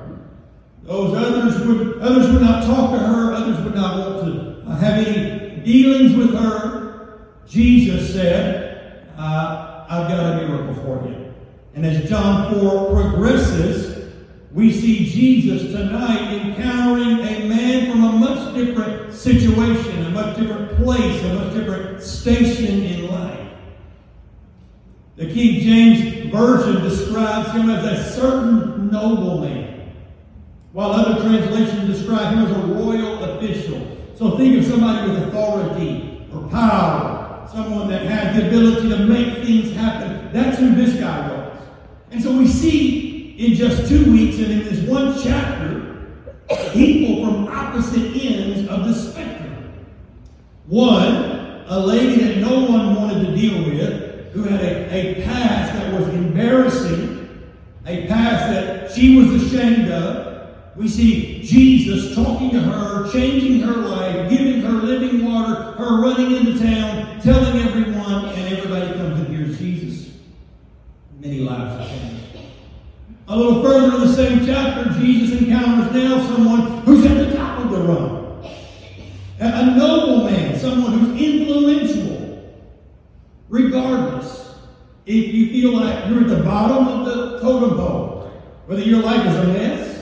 Those 0.85 1.15
others 1.15 1.65
would 1.65 1.99
others 1.99 2.31
would 2.31 2.41
not 2.41 2.63
talk 2.63 2.91
to 2.91 2.99
her. 2.99 3.33
Others 3.33 3.63
would 3.63 3.75
not 3.75 3.97
want 3.97 4.25
to 4.25 4.71
have 4.75 5.07
any 5.07 5.61
dealings 5.61 6.15
with 6.15 6.33
her. 6.35 7.17
Jesus 7.47 8.13
said, 8.13 9.07
uh, 9.17 9.85
"I've 9.89 10.07
got 10.07 10.19
a 10.19 10.47
miracle 10.47 10.75
for 10.75 11.07
you." 11.07 11.15
And 11.73 11.85
as 11.85 12.07
John 12.07 12.53
four 12.53 12.91
progresses, 12.91 14.09
we 14.53 14.71
see 14.71 15.05
Jesus 15.09 15.71
tonight 15.73 16.33
encountering 16.33 17.19
a 17.19 17.47
man 17.49 17.91
from 17.91 18.03
a 18.03 18.11
much 18.11 18.55
different 18.55 19.11
situation, 19.11 20.05
a 20.05 20.09
much 20.11 20.37
different 20.37 20.77
place, 20.77 21.23
a 21.23 21.33
much 21.33 21.53
different 21.53 22.01
station 22.01 22.83
in 22.83 23.09
life. 23.09 23.39
The 25.17 25.25
King 25.25 25.61
James 25.61 26.31
Version 26.31 26.83
describes 26.83 27.51
him 27.51 27.69
as 27.69 27.85
a 27.85 28.11
certain 28.11 28.91
nobleman 28.91 29.64
while 30.75 30.91
other 30.91 31.21
translations 31.21 31.87
describe 31.87 32.33
him 32.33 32.43
as 32.43 32.51
a 32.51 32.59
royal 32.67 33.23
official. 33.23 33.97
So 34.13 34.35
think 34.35 34.57
of 34.57 34.65
somebody 34.65 35.09
with 35.09 35.23
authority 35.29 36.27
or 36.33 36.49
power, 36.49 37.47
someone 37.49 37.87
that 37.87 38.01
had 38.01 38.35
the 38.35 38.47
ability 38.47 38.89
to 38.89 38.97
make 39.05 39.45
things 39.45 39.73
happen. 39.73 40.33
That's 40.33 40.59
who 40.59 40.75
this 40.75 40.99
guy 40.99 41.29
was. 41.29 41.61
And 42.11 42.21
so 42.21 42.37
we 42.37 42.45
see 42.45 43.37
in 43.37 43.53
just 43.53 43.87
two 43.87 44.11
weeks 44.11 44.35
and 44.39 44.51
in 44.51 44.65
this 44.65 44.81
one 44.81 45.17
chapter, 45.23 46.09
people 46.73 47.23
from 47.23 47.47
opposite 47.47 48.11
ends 48.13 48.67
of 48.67 48.85
the 48.85 48.93
spectrum. 48.93 49.71
One, 50.67 51.63
a 51.67 51.79
lady 51.79 52.21
that 52.25 52.39
no 52.39 52.65
one 52.65 52.95
wanted 52.95 53.25
to 53.27 53.33
deal 53.33 53.63
with, 53.63 54.33
who 54.33 54.43
had 54.43 54.59
a, 54.59 54.93
a 54.93 55.23
past 55.23 55.71
that 55.71 55.93
was 55.97 56.09
embarrassing, 56.09 57.45
a 57.85 58.07
past 58.07 58.51
that 58.51 58.91
she 58.91 59.17
was 59.17 59.41
ashamed 59.41 59.89
of, 59.89 60.34
we 60.75 60.89
see 60.89 61.41
Jesus 61.41 62.13
talking 62.15 62.51
to 62.51 62.59
her, 62.59 63.09
changing 63.11 63.61
her 63.61 63.77
life, 63.77 64.29
giving 64.29 64.61
her 64.61 64.71
living 64.71 65.25
water, 65.25 65.71
her 65.73 66.01
running 66.01 66.35
into 66.35 66.59
town, 66.59 67.21
telling 67.21 67.61
everyone, 67.61 68.25
and 68.25 68.53
everybody 68.53 68.93
comes 68.93 69.19
and 69.21 69.27
hears 69.29 69.57
Jesus. 69.57 70.13
Many 71.19 71.39
lives 71.39 71.81
are 71.81 71.87
changed. 71.87 72.25
A 73.27 73.35
little 73.35 73.63
further 73.63 73.95
in 73.95 74.01
the 74.01 74.13
same 74.13 74.45
chapter, 74.45 74.91
Jesus 74.99 75.41
encounters 75.41 75.93
now 75.93 76.21
someone 76.27 76.81
who's 76.83 77.05
at 77.05 77.17
the 77.17 77.35
top 77.35 77.63
of 77.63 77.71
the 77.71 77.77
rung. 77.77 78.45
A 79.39 79.65
noble 79.77 80.25
man, 80.25 80.59
someone 80.59 80.99
who's 80.99 81.21
influential. 81.21 82.53
Regardless, 83.47 84.55
if 85.05 85.33
you 85.33 85.49
feel 85.49 85.79
like 85.79 86.09
you're 86.09 86.21
at 86.21 86.27
the 86.27 86.43
bottom 86.43 86.87
of 86.87 87.05
the 87.05 87.39
totem 87.39 87.77
pole, 87.77 88.31
whether 88.65 88.81
your 88.81 89.01
life 89.01 89.25
is 89.25 89.35
a 89.35 89.47
mess, 89.47 89.94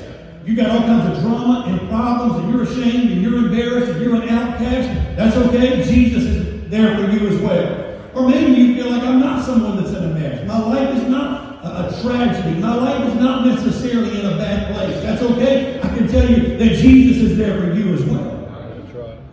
you 0.45 0.55
got 0.55 0.71
all 0.71 0.81
kinds 0.81 1.17
of 1.17 1.23
drama 1.23 1.65
and 1.67 1.89
problems, 1.89 2.39
and 2.39 2.53
you're 2.53 2.63
ashamed 2.63 3.11
and 3.11 3.21
you're 3.21 3.37
embarrassed 3.37 3.91
and 3.91 4.01
you're 4.01 4.15
an 4.15 4.29
outcast. 4.29 5.15
That's 5.15 5.37
okay. 5.37 5.83
Jesus 5.83 6.23
is 6.23 6.69
there 6.69 6.95
for 6.95 7.11
you 7.11 7.27
as 7.29 7.39
well. 7.39 8.01
Or 8.13 8.27
maybe 8.29 8.51
you 8.51 8.75
feel 8.75 8.91
like 8.91 9.03
I'm 9.03 9.19
not 9.19 9.43
someone 9.45 9.77
that's 9.77 9.95
in 9.95 10.03
a 10.03 10.13
mess. 10.13 10.45
My 10.47 10.59
life 10.59 10.95
is 10.97 11.07
not 11.07 11.63
a, 11.63 11.87
a 11.87 12.01
tragedy. 12.01 12.59
My 12.59 12.75
life 12.75 13.07
is 13.07 13.15
not 13.15 13.45
necessarily 13.45 14.19
in 14.19 14.25
a 14.25 14.37
bad 14.37 14.75
place. 14.75 15.01
That's 15.01 15.21
okay. 15.21 15.79
I 15.81 15.87
can 15.89 16.07
tell 16.07 16.29
you 16.29 16.57
that 16.57 16.75
Jesus 16.75 17.31
is 17.31 17.37
there 17.37 17.59
for 17.59 17.73
you 17.73 17.93
as 17.93 18.03
well. 18.03 18.33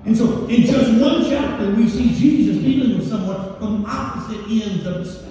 And 0.04 0.16
so, 0.16 0.46
in 0.46 0.62
just 0.62 1.00
one 1.00 1.24
chapter, 1.28 1.70
we 1.72 1.88
see 1.88 2.14
Jesus 2.14 2.56
dealing 2.62 2.98
with 2.98 3.08
someone 3.08 3.58
from 3.58 3.84
opposite 3.86 4.40
ends 4.48 4.86
of 4.86 5.04
the 5.04 5.04
spectrum. 5.04 5.29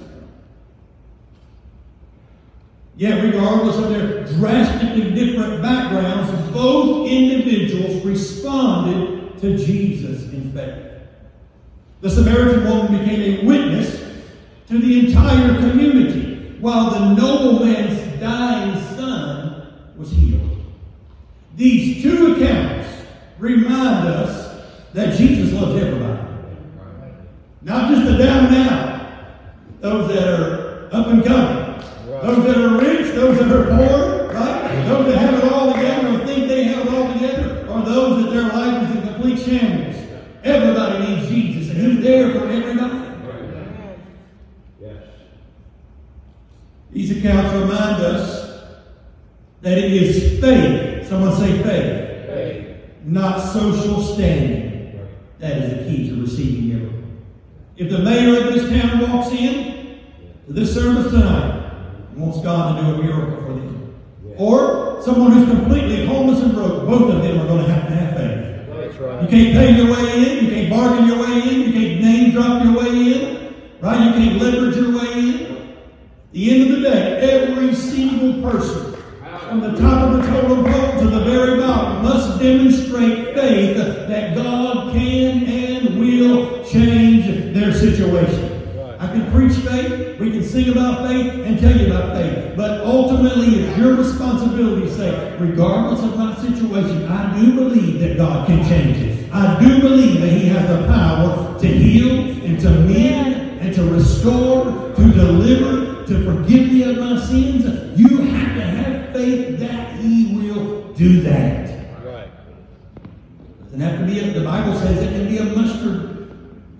Yet, 2.99 3.23
regardless 3.23 3.77
of 3.77 3.91
their 3.91 4.25
drastically 4.25 5.11
different 5.11 5.61
backgrounds, 5.61 6.29
both 6.51 7.07
individuals 7.09 8.03
responded 8.03 9.39
to 9.39 9.55
Jesus 9.55 10.23
in 10.33 10.51
faith. 10.51 10.83
The 12.01 12.09
Samaritan 12.09 12.65
woman 12.65 12.99
became 12.99 13.21
a 13.21 13.45
witness 13.45 14.03
to 14.67 14.79
the 14.79 15.07
entire 15.07 15.61
community, 15.61 16.57
while 16.59 16.89
the 16.89 17.15
nobleman's 17.15 18.19
dying 18.19 18.75
son 18.97 19.93
was 19.95 20.11
healed. 20.11 20.61
These 21.55 22.03
two 22.03 22.33
accounts 22.33 22.89
remind 23.37 24.09
us 24.09 24.61
that 24.91 25.15
Jesus 25.17 25.53
loves 25.53 25.81
everybody. 25.81 26.19
Not 27.61 27.91
just 27.91 28.11
the 28.11 28.17
down 28.17 28.53
and 28.53 28.69
out, 28.69 29.01
those 29.79 30.13
that 30.13 30.27
are 30.27 30.89
up 30.91 31.07
and 31.07 31.23
coming. 31.23 31.58
Those 32.21 32.45
that 32.45 32.57
are 32.57 32.77
rich, 32.77 33.15
those 33.15 33.37
that 33.39 33.49
are 33.49 33.65
poor, 33.65 34.33
right? 34.33 34.85
Those 34.87 35.05
that 35.07 35.17
have 35.19 35.35
it 35.35 35.53
all 35.53 35.73
together 35.73 36.21
or 36.21 36.25
think 36.25 36.49
they 36.49 36.63
have 36.65 36.85
it 36.85 36.93
all 36.93 37.13
together, 37.13 37.65
are 37.69 37.85
those 37.85 38.23
that 38.23 38.31
their 38.31 38.49
life 38.49 38.89
is 38.89 38.95
in 38.97 39.07
complete 39.13 39.39
shambles. 39.39 39.95
Everybody 40.43 41.15
needs 41.15 41.29
Jesus, 41.29 41.69
and 41.69 41.93
He's 41.93 42.03
there 42.03 42.33
for 42.33 42.49
everybody. 42.49 43.05
Yes. 44.81 45.03
These 46.91 47.17
accounts 47.17 47.53
remind 47.53 48.03
us 48.03 48.63
that 49.61 49.77
it 49.77 49.93
is 49.93 50.41
faith. 50.41 51.07
Someone 51.07 51.37
say 51.37 51.63
faith. 51.63 52.27
faith. 52.27 52.77
not 53.05 53.39
social 53.39 54.01
standing. 54.01 55.07
That 55.39 55.57
is 55.57 55.69
the 55.69 55.89
key 55.89 56.09
to 56.09 56.21
receiving 56.21 56.67
miracle. 56.67 56.99
If 57.77 57.89
the 57.89 57.99
mayor 57.99 58.45
of 58.45 58.53
this 58.53 58.69
town 58.69 59.09
walks 59.09 59.33
in 59.33 59.99
to 60.47 60.53
this 60.53 60.73
service 60.73 61.11
tonight 61.11 61.58
wants 62.15 62.41
God 62.41 62.79
to 62.79 62.85
do 62.85 62.93
a 62.93 63.03
miracle 63.03 63.37
for 63.45 63.53
them, 63.53 63.95
or 64.37 65.01
someone 65.01 65.31
who's 65.31 65.49
completely 65.49 66.05
homeless 66.05 66.41
and 66.41 66.53
broke, 66.53 66.87
both 66.87 67.13
of 67.13 67.21
them 67.21 67.39
are 67.39 67.47
going 67.47 67.65
to 67.65 67.71
have 67.71 67.87
to 67.87 67.95
have 67.95 68.13
faith. 68.15 68.97
That's 68.97 69.23
You 69.23 69.27
can't 69.27 69.53
pay 69.57 69.75
your 69.75 69.91
way 69.93 70.39
in, 70.39 70.45
you 70.45 70.51
can't 70.51 70.69
bargain 70.69 71.07
your 71.07 71.19
way 71.19 71.41
in, 71.41 71.61
you 71.61 71.73
can't 71.73 72.01
name 72.01 72.31
drop 72.31 72.63
your 72.63 72.77
way 72.77 72.89
in, 73.13 73.55
right? 73.81 74.05
You 74.05 74.11
can't 74.13 74.41
leverage 74.41 74.75
your 74.75 74.97
way 74.97 75.13
in. 75.13 75.75
the 76.31 76.51
end 76.51 76.71
of 76.71 76.81
the 76.81 76.89
day, 76.89 77.31
every 77.31 77.73
single 77.73 78.41
person 78.41 78.89
from 79.49 79.61
the 79.61 79.79
top 79.79 80.11
of 80.11 80.21
the 80.21 80.27
totem 80.27 80.63
pole 80.63 80.99
to 80.99 81.07
the 81.07 81.23
very 81.23 81.59
bottom 81.59 82.03
must 82.03 82.39
demonstrate 82.39 83.33
faith 83.33 83.77
that 84.07 84.35
God 84.35 84.93
can 84.93 85.43
and 85.43 85.99
will 85.99 86.63
change 86.65 87.25
their 87.55 87.73
situation. 87.73 88.38
Can 89.19 89.31
preach 89.33 89.57
faith, 89.65 90.17
we 90.17 90.31
can 90.31 90.43
sing 90.43 90.69
about 90.69 91.05
faith 91.05 91.33
and 91.45 91.59
tell 91.59 91.75
you 91.77 91.87
about 91.87 92.15
faith, 92.15 92.55
but 92.55 92.85
ultimately 92.85 93.47
it's 93.47 93.77
your 93.77 93.95
responsibility 93.95 94.83
to 94.83 94.95
say, 94.95 95.35
regardless 95.37 96.01
of 96.03 96.17
my 96.17 96.33
situation, 96.35 97.05
I 97.05 97.37
do 97.37 97.53
believe 97.53 97.99
that 97.99 98.15
God 98.15 98.47
can 98.47 98.63
change 98.69 98.97
it. 98.97 99.33
I 99.33 99.59
do 99.59 99.81
believe 99.81 100.21
that 100.21 100.29
He 100.29 100.45
has 100.47 100.69
the 100.69 100.87
power 100.87 101.59
to 101.59 101.67
heal 101.67 102.17
and 102.45 102.57
to 102.61 102.69
mend 102.69 103.59
and 103.59 103.75
to 103.75 103.83
restore, 103.91 104.93
to 104.95 105.11
deliver, 105.11 106.05
to 106.05 106.23
forgive 106.23 106.71
me 106.71 106.83
of 106.83 106.97
my 106.99 107.19
sins. 107.19 107.65
You 107.99 108.19
have 108.19 108.55
to 108.55 108.61
have 108.61 109.13
faith 109.13 109.59
that 109.59 109.99
He 109.99 110.33
will 110.33 110.93
do 110.93 111.21
that. 111.23 112.05
Right. 112.05 112.29
Doesn't 113.65 113.81
have 113.81 113.99
to 113.99 114.05
be, 114.05 114.19
a, 114.19 114.31
the 114.31 114.45
Bible 114.45 114.79
says 114.79 114.97
it 114.99 115.11
can 115.11 115.27
be 115.27 115.39
a 115.39 115.43
mustard 115.43 116.31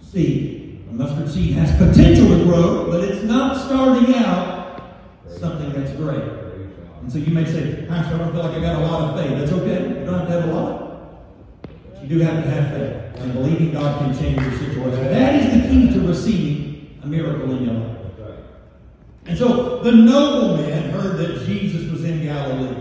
seed. 0.01 0.58
Mustard 0.99 1.29
seed 1.29 1.53
has 1.53 1.71
potential 1.77 2.27
to 2.27 2.43
grow, 2.43 2.91
but 2.91 3.01
it's 3.05 3.23
not 3.23 3.55
starting 3.55 4.13
out 4.15 4.83
something 5.29 5.71
that's 5.71 5.93
great. 5.93 6.21
And 7.01 7.09
so 7.09 7.19
you 7.19 7.33
may 7.33 7.45
say, 7.45 7.85
Pastor, 7.87 8.15
I 8.15 8.17
don't 8.17 8.33
feel 8.33 8.43
like 8.43 8.57
I 8.57 8.59
got 8.59 8.81
a 8.81 8.85
lot 8.85 9.01
of 9.03 9.17
faith. 9.17 9.39
That's 9.39 9.51
okay. 9.53 9.97
You 9.97 10.05
don't 10.05 10.19
have 10.19 10.27
to 10.27 10.33
have 10.33 10.49
a 10.49 10.53
lot. 10.53 11.61
But 11.61 12.03
you 12.03 12.09
do 12.09 12.19
have 12.19 12.43
to 12.43 12.49
have 12.49 12.73
faith 12.73 13.21
and 13.21 13.31
believing 13.31 13.71
God 13.71 13.97
can 14.01 14.19
change 14.19 14.41
your 14.41 14.51
situation. 14.51 15.05
That 15.05 15.35
is 15.35 15.63
the 15.63 15.69
key 15.69 15.93
to 15.93 16.05
receiving 16.05 16.99
a 17.01 17.07
miracle 17.07 17.49
in 17.55 17.63
your 17.63 17.75
life. 17.75 17.97
And 19.25 19.37
so 19.37 19.81
the 19.81 19.93
nobleman 19.93 20.89
heard 20.89 21.15
that 21.15 21.45
Jesus 21.45 21.89
was 21.89 22.03
in 22.03 22.23
Galilee. 22.23 22.75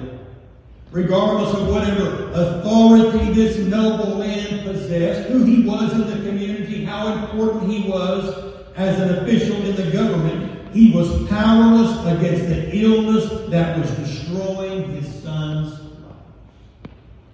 Regardless 0.90 1.54
of 1.54 1.68
whatever 1.68 2.32
authority 2.32 3.32
this 3.32 3.58
nobleman 3.58 4.64
possessed, 4.64 5.28
who 5.28 5.44
he 5.44 5.62
was 5.62 5.92
in 5.92 6.08
the 6.08 6.28
community, 6.28 6.57
how 6.88 7.12
important 7.12 7.70
he 7.70 7.88
was 7.88 8.54
as 8.76 8.98
an 9.00 9.18
official 9.18 9.56
in 9.64 9.76
the 9.76 9.90
government, 9.90 10.74
he 10.74 10.92
was 10.92 11.28
powerless 11.28 11.90
against 12.06 12.48
the 12.48 12.76
illness 12.76 13.50
that 13.50 13.78
was 13.78 13.90
destroying 13.92 14.90
his 14.92 15.22
son's 15.22 15.78
life. 15.80 16.16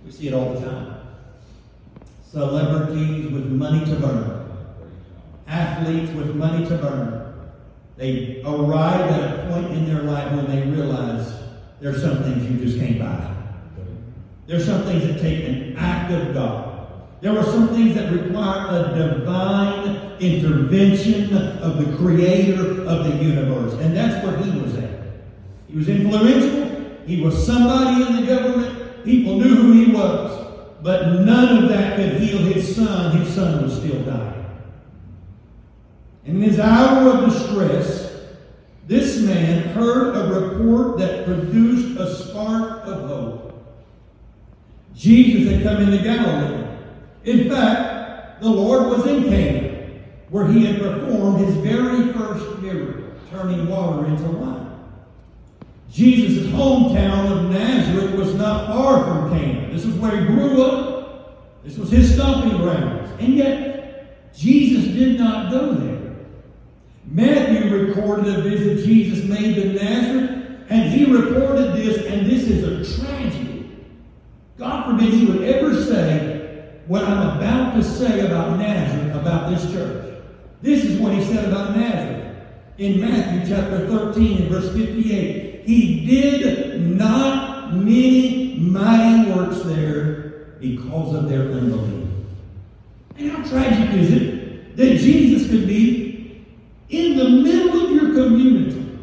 We 0.04 0.11
see 0.11 0.28
it 0.28 0.34
all 0.34 0.54
the 0.54 0.61
time. 0.61 0.96
Celebrities 2.30 3.30
with 3.30 3.46
money 3.46 3.84
to 3.84 3.94
burn, 3.96 4.50
athletes 5.46 6.12
with 6.12 6.34
money 6.34 6.66
to 6.66 6.76
burn. 6.76 7.20
They 7.96 8.42
arrive 8.44 9.02
at 9.02 9.38
a 9.38 9.50
point 9.50 9.70
in 9.73 9.87
their 9.87 10.02
life 10.02 10.32
when 10.32 10.46
they 10.50 10.68
realize 10.68 11.32
there's 11.80 12.02
some 12.02 12.25
things 12.25 12.50
you 12.50 12.64
just 12.64 12.78
can't 12.78 12.99
buy. 12.99 13.30
There's 14.46 14.66
some 14.66 14.82
things 14.82 15.06
that 15.06 15.20
take 15.20 15.44
an 15.44 15.76
act 15.76 16.11
of 16.11 16.34
God. 16.34 16.74
There 17.21 17.38
are 17.38 17.44
some 17.44 17.68
things 17.68 17.94
that 17.94 18.12
require 18.12 18.66
a 18.68 18.94
divine 18.94 20.12
intervention 20.21 21.37
of 21.62 21.78
the 21.78 21.97
creator 21.97 22.82
of 22.84 23.04
the 23.06 23.25
universe. 23.25 23.75
And 23.75 23.97
that's 23.97 24.25
where 24.25 24.36
he 24.39 24.58
was 24.60 24.75
at. 24.76 25.00
He 25.69 25.76
was 25.76 25.89
influential. 25.89 27.04
He 27.06 27.23
was 27.23 27.47
somebody 27.47 28.02
in 28.02 28.21
the 28.21 28.26
government. 28.26 29.04
People 29.04 29.39
knew 29.39 29.54
who 29.54 29.73
he 29.73 29.93
was. 29.93 30.41
But 30.82 31.21
none 31.21 31.65
of 31.65 31.69
that 31.71 31.97
could 31.97 32.21
heal 32.21 32.39
his 32.39 32.76
son. 32.76 33.17
His 33.17 33.34
son 33.34 33.62
was 33.62 33.76
still 33.76 34.02
dying. 34.02 34.45
And 36.26 36.36
in 36.36 36.43
his 36.43 36.58
hour 36.58 37.08
of 37.10 37.30
distress, 37.30 38.04
this 38.86 39.21
man 39.21 39.69
heard 39.71 40.15
a 40.15 40.41
report 40.41 40.99
that 40.99 41.25
produced 41.25 41.99
a 41.99 42.15
spark 42.15 42.84
of 42.84 43.08
hope. 43.08 43.45
Jesus 44.95 45.50
had 45.50 45.62
come 45.62 45.82
into 45.82 46.02
Galilee. 46.02 46.64
In 47.25 47.49
fact, 47.49 48.43
the 48.43 48.49
Lord 48.49 48.89
was 48.89 49.06
in 49.06 49.25
Cana, 49.25 49.89
where 50.28 50.47
he 50.47 50.67
had 50.67 50.80
performed 50.80 51.45
his 51.45 51.54
very 51.56 52.13
first 52.13 52.58
miracle, 52.60 53.04
turning 53.30 53.69
water 53.69 54.06
into 54.06 54.25
wine. 54.25 54.71
Jesus' 55.91 56.47
hometown 56.52 57.30
of 57.30 57.50
Nazareth 57.50 58.15
was 58.17 58.34
not 58.34 58.67
far 58.67 59.04
from 59.04 59.39
Cana. 59.39 59.73
This 59.73 59.84
is 59.84 59.95
where 59.95 60.21
he 60.21 60.26
grew 60.26 60.63
up. 60.63 61.63
This 61.65 61.78
was 61.78 61.91
his 61.91 62.15
stomping 62.15 62.58
grounds. 62.58 63.10
And 63.21 63.34
yet, 63.34 64.34
Jesus 64.37 64.84
did 64.87 65.19
not 65.19 65.50
go 65.50 65.73
there. 65.73 66.17
Matthew 67.06 67.87
recorded 67.87 68.34
a 68.34 68.43
visit 68.43 68.84
Jesus 68.84 69.25
made 69.25 69.54
to 69.54 69.73
Nazareth, 69.73 70.65
and 70.69 70.93
he 70.93 71.04
reported 71.04 71.75
this, 71.75 72.04
and 72.06 72.26
this 72.26 72.49
is 72.49 72.65
a 72.65 73.00
tragedy. 73.00 73.71
God 74.58 74.91
forbid 74.91 75.15
he 75.15 75.26
would 75.26 75.43
ever 75.43 75.80
say 75.84 76.33
what 76.86 77.04
I'm 77.04 77.36
about 77.36 77.75
to 77.75 77.82
say 77.82 78.26
about 78.26 78.58
Nazareth, 78.58 79.16
about 79.16 79.50
this 79.50 79.70
church. 79.73 80.23
This 80.62 80.84
is 80.84 80.99
what 81.00 81.14
he 81.14 81.25
said 81.25 81.47
about 81.47 81.76
Nazareth. 81.76 82.36
In 82.78 83.00
Matthew 83.00 83.54
chapter 83.54 83.86
13 83.86 84.42
and 84.42 84.50
verse 84.50 84.73
58, 84.73 85.64
he 85.64 86.06
did 86.06 86.80
not 86.80 87.75
many 87.75 88.56
mighty 88.56 89.30
works 89.30 89.62
there 89.62 90.56
because 90.60 91.14
of 91.14 91.28
their 91.28 91.42
unbelief. 91.42 92.08
And 93.16 93.30
how 93.30 93.49
tragic 93.49 93.94
is 93.94 94.12
it 94.12 94.76
that 94.76 94.99
Jesus 94.99 95.49
could 95.49 95.66
be 95.66 96.44
in 96.90 97.16
the 97.16 97.28
middle 97.28 97.84
of 97.84 97.90
your 97.92 98.14
community? 98.14 98.99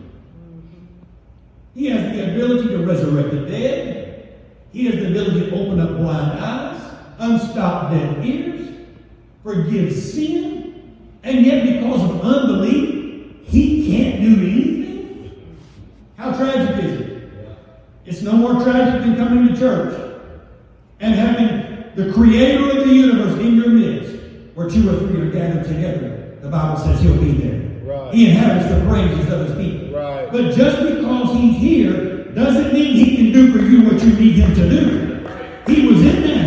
He 1.76 1.88
has 1.88 2.14
the 2.14 2.34
ability 2.34 2.70
to 2.70 2.86
resurrect 2.86 3.32
the 3.32 3.46
dead. 3.46 4.38
He 4.74 4.86
has 4.86 4.96
the 4.96 5.08
ability 5.08 5.50
to 5.50 5.56
open 5.56 5.80
up 5.80 5.98
blind 5.98 6.40
eyes, 6.40 6.81
unstop 7.22 7.92
deaf 7.92 8.26
ears, 8.26 8.70
forgive 9.44 9.94
sin, 9.94 10.98
and 11.24 11.46
yet 11.46 11.66
because 11.66 12.02
of 12.10 12.22
unbelief, 12.22 13.38
he 13.46 13.92
can't 13.92 14.22
do 14.22 14.34
anything. 14.34 15.58
How 16.18 16.36
tragic 16.36 16.84
is 16.84 17.02
it? 17.02 17.32
It's 18.06 18.22
no 18.22 18.34
more 18.34 18.64
tragic 18.64 19.02
than 19.02 19.16
coming 19.16 19.48
to 19.48 19.60
church 19.60 20.20
and 21.00 21.14
having 21.14 21.96
the 21.96 22.12
creator 22.14 22.78
of 22.78 22.88
the 22.88 22.94
universe 22.94 23.40
in 23.40 23.56
your 23.56 23.70
midst, 23.70 24.16
where 24.56 24.70
two 24.70 24.90
or 24.90 24.98
three 25.00 25.22
are 25.22 25.32
gathered 25.32 25.66
together. 25.66 26.38
The 26.42 26.50
Bible 26.50 26.78
says 26.84 27.02
he'll 27.02 27.20
be 27.20 27.34
there. 27.34 27.62
Right. 27.84 28.14
He 28.14 28.30
inhabits 28.30 28.74
the 28.74 28.82
praises 28.88 29.32
of 29.32 29.48
his 29.48 29.58
people. 29.58 29.98
Right. 29.98 30.32
But 30.32 30.56
just 30.56 30.80
because 30.82 31.36
he's 31.38 31.58
here 31.58 32.26
doesn't 32.34 32.74
mean 32.74 32.96
he 32.96 33.16
can 33.18 33.32
do 33.32 33.52
for 33.52 33.60
you 33.60 33.84
what 33.84 34.02
you 34.02 34.14
need 34.14 34.36
him 34.36 34.54
to 34.56 34.70
do. 34.70 35.28
He 35.68 35.88
was 35.88 36.02
in 36.02 36.22
Nazareth, 36.22 36.41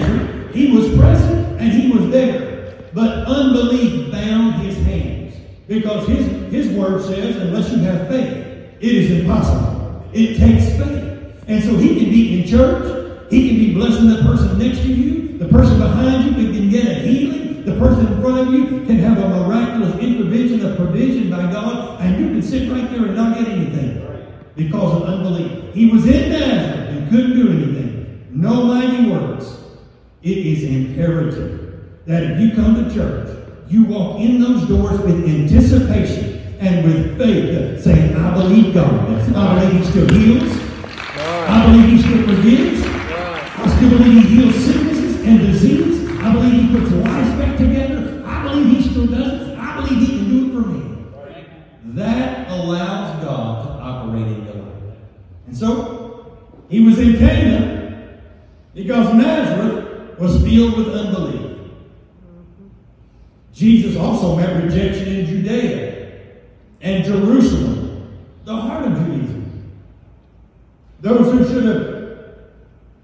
he 0.54 0.70
was 0.70 0.88
present, 0.96 1.60
and 1.60 1.72
he 1.72 1.90
was 1.90 2.10
there. 2.10 2.76
But 2.92 3.26
unbelief 3.26 4.12
bound 4.12 4.62
his 4.62 4.76
hands. 4.86 5.34
Because 5.66 6.06
his, 6.06 6.26
his 6.52 6.68
word 6.68 7.02
says, 7.02 7.36
unless 7.36 7.72
you 7.72 7.78
have 7.78 8.06
faith, 8.08 8.46
it 8.80 8.92
is 8.92 9.10
impossible. 9.20 10.08
It 10.12 10.36
takes 10.36 10.76
faith. 10.76 11.42
And 11.48 11.62
so 11.62 11.76
he 11.76 11.98
can 11.98 12.10
be 12.10 12.40
in 12.40 12.46
church, 12.46 13.30
he 13.30 13.48
can 13.48 13.58
be 13.58 13.74
blessing 13.74 14.08
the 14.08 14.22
person 14.22 14.58
next 14.58 14.78
to 14.82 14.88
you, 14.88 15.38
the 15.38 15.48
person 15.48 15.78
behind 15.78 16.36
you 16.36 16.52
can 16.52 16.70
get 16.70 16.86
a 16.86 16.94
healing, 17.00 17.64
the 17.64 17.76
person 17.76 18.06
in 18.06 18.20
front 18.20 18.46
of 18.46 18.54
you 18.54 18.84
can 18.86 18.98
have 18.98 19.18
a 19.18 19.28
miraculous 19.28 19.98
intervention, 19.98 20.64
a 20.64 20.76
provision 20.76 21.30
by 21.30 21.50
God, 21.50 22.00
and 22.00 22.20
you 22.20 22.28
can 22.28 22.42
sit 22.42 22.70
right 22.70 22.88
there 22.90 23.06
and 23.06 23.16
not 23.16 23.36
get 23.36 23.48
anything 23.48 24.00
because 24.54 25.02
of 25.02 25.08
unbelief. 25.08 25.74
He 25.74 25.90
was 25.90 26.06
in 26.06 26.30
Nazareth 26.30 26.88
and 26.90 27.10
couldn't 27.10 27.34
do 27.34 27.48
anything. 27.48 28.28
No 28.30 28.64
mighty 28.64 29.10
works. 29.10 29.63
It 30.24 30.38
is 30.38 30.64
imperative 30.64 31.82
that 32.06 32.22
if 32.22 32.40
you 32.40 32.52
come 32.52 32.82
to 32.82 32.94
church, 32.94 33.28
you 33.68 33.84
walk 33.84 34.20
in 34.20 34.40
those 34.40 34.66
doors 34.66 34.98
with 35.00 35.22
anticipation 35.28 36.56
and 36.60 36.82
with 36.82 37.18
faith, 37.18 37.82
saying, 37.84 38.16
I 38.16 38.32
believe 38.32 38.72
God. 38.72 39.06
I 39.36 39.60
believe 39.60 39.84
He 39.84 39.90
still 39.90 40.08
heals. 40.08 40.50
I 41.18 41.66
believe 41.66 41.90
He 41.90 41.98
still 42.00 42.26
forgives. 42.26 42.82
I 42.86 43.76
still 43.76 43.98
believe 43.98 44.22
He 44.24 44.36
heals 44.36 44.64
sicknesses 44.64 45.20
and 45.26 45.40
disease. 45.40 46.08
I 46.20 46.32
believe 46.32 46.70
He 46.70 46.78
puts 46.78 46.90
lives 46.90 47.30
back 47.38 47.58
together. 47.58 48.22
I 48.24 48.42
believe 48.44 48.78
He 48.78 48.90
still 48.90 49.06
does. 49.06 49.58
I 49.58 49.76
believe 49.76 50.08
He 50.08 50.16
can 50.16 50.28
do 50.30 50.46
it 50.46 50.62
for 50.62 50.68
me. 50.70 51.06
That 51.96 52.50
allows 52.50 53.22
God 53.22 53.66
to 53.66 53.82
operate 53.82 54.26
in 54.26 54.44
your 54.46 54.54
life. 54.54 54.96
And 55.48 55.54
so, 55.54 56.38
He 56.70 56.82
was 56.82 56.98
in 56.98 57.18
Cana 57.18 58.20
because 58.72 59.12
Nazareth 59.12 59.83
was 60.18 60.42
filled 60.42 60.76
with 60.76 60.94
unbelief. 60.94 61.58
Jesus 63.52 63.96
also 63.96 64.36
met 64.36 64.62
rejection 64.64 65.08
in 65.08 65.26
Judea 65.26 66.22
and 66.80 67.04
Jerusalem, 67.04 68.10
the 68.44 68.54
heart 68.54 68.86
of 68.86 68.98
Judaism. 68.98 69.72
Those 71.00 71.32
who 71.32 71.44
should 71.46 71.64
have 71.64 71.94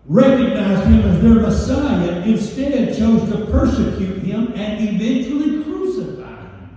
recognized 0.06 0.88
him 0.88 1.00
as 1.02 1.22
their 1.22 1.34
Messiah 1.34 2.22
instead 2.22 2.96
chose 2.96 3.30
to 3.30 3.46
persecute 3.46 4.22
him 4.22 4.52
and 4.54 4.88
eventually 4.88 5.62
crucify 5.62 6.40
him. 6.40 6.70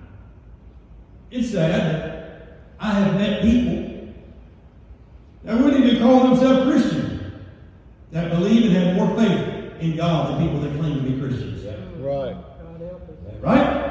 It's 1.31 1.51
sad. 1.51 2.11
I 2.79 2.91
have 2.91 3.15
met 3.15 3.41
people 3.41 4.13
that 5.43 5.59
wouldn't 5.59 5.85
even 5.85 6.01
call 6.01 6.27
themselves 6.27 6.69
Christian 6.69 7.41
that 8.11 8.29
believe 8.29 8.65
and 8.65 8.75
have 8.75 8.95
more 8.95 9.17
faith 9.17 9.52
in 9.79 9.95
God 9.95 10.29
than 10.29 10.45
people 10.45 10.61
that 10.61 10.79
claim 10.79 10.95
to 10.95 11.01
be 11.01 11.19
Christians. 11.19 11.65
Right. 11.99 12.35
Right? 13.41 13.83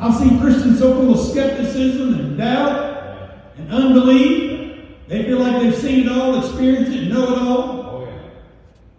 I've 0.00 0.14
seen 0.14 0.40
Christians 0.40 0.78
so 0.78 0.94
full 0.94 1.12
of 1.12 1.30
skepticism 1.30 2.14
and 2.14 2.38
doubt 2.38 3.32
and 3.56 3.72
unbelief. 3.72 4.86
They 5.08 5.24
feel 5.24 5.38
like 5.38 5.62
they've 5.62 5.74
seen 5.74 6.06
it 6.06 6.12
all, 6.12 6.38
experienced 6.38 6.92
it, 6.92 7.08
know 7.08 7.32
it 7.32 7.38
all. 7.38 8.08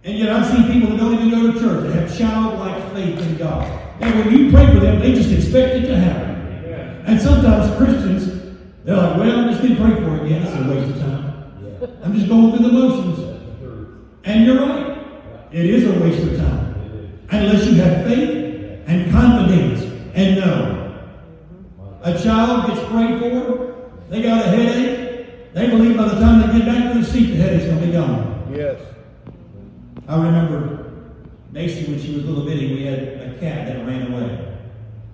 And 0.04 0.18
yet 0.18 0.30
I've 0.30 0.48
seen 0.48 0.72
people 0.72 0.90
who 0.90 0.98
don't 0.98 1.14
even 1.14 1.30
go 1.30 1.52
to 1.52 1.60
church 1.60 1.84
that 1.84 1.94
have 1.94 2.18
childlike 2.18 2.94
faith 2.94 3.20
in 3.20 3.38
God. 3.38 3.64
And 4.02 4.18
when 4.20 4.38
you 4.38 4.52
pray 4.52 4.66
for 4.74 4.80
them, 4.80 5.00
they 5.00 5.14
just 5.14 5.32
expect 5.32 5.76
it 5.76 5.88
to 5.88 5.96
happen. 5.98 6.30
And 7.06 7.22
sometimes 7.22 7.76
Christians, 7.78 8.56
they're 8.84 8.96
like, 8.96 9.18
well, 9.18 9.40
I'm 9.40 9.50
just 9.50 9.62
going 9.62 9.76
to 9.76 9.82
pray 9.82 9.96
for 9.96 10.16
it 10.16 10.26
again. 10.26 10.44
It's 10.44 10.56
a 10.56 10.70
waste 10.70 10.96
of 10.96 11.02
time. 11.02 12.00
I'm 12.04 12.14
just 12.14 12.28
going 12.28 12.56
through 12.56 12.66
the 12.68 12.74
motions. 12.74 13.20
And 14.24 14.46
you're 14.46 14.60
right. 14.60 14.89
It 15.52 15.66
is 15.66 15.86
a 15.86 16.00
waste 16.00 16.24
of 16.28 16.38
time. 16.38 16.76
Unless 17.32 17.66
you 17.66 17.74
have 17.82 18.06
faith 18.06 18.84
and 18.88 19.12
confidence 19.12 19.82
and 20.14 20.40
know. 20.40 20.76
A 22.04 22.18
child 22.22 22.68
gets 22.68 22.88
prayed 22.88 23.20
for, 23.20 23.90
they 24.10 24.22
got 24.22 24.46
a 24.46 24.50
headache, 24.50 25.54
they 25.54 25.70
believe 25.70 25.98
by 25.98 26.08
the 26.08 26.20
time 26.20 26.42
they 26.42 26.60
get 26.60 26.68
back 26.68 26.94
to 26.94 27.00
the 27.00 27.06
seat, 27.06 27.32
the 27.32 27.36
headache's 27.36 27.66
going 27.66 27.80
to 27.80 27.86
be 27.88 27.92
gone. 27.92 28.54
Yes. 28.56 28.82
I 30.08 30.16
remember 30.16 30.92
Macy 31.52 31.86
when 31.92 32.00
she 32.02 32.16
was 32.16 32.24
a 32.24 32.28
little 32.28 32.46
bitty, 32.46 32.74
we 32.76 32.86
had 32.86 33.00
a 33.00 33.38
cat 33.40 33.68
that 33.68 33.86
ran 33.86 34.12
away. 34.12 34.58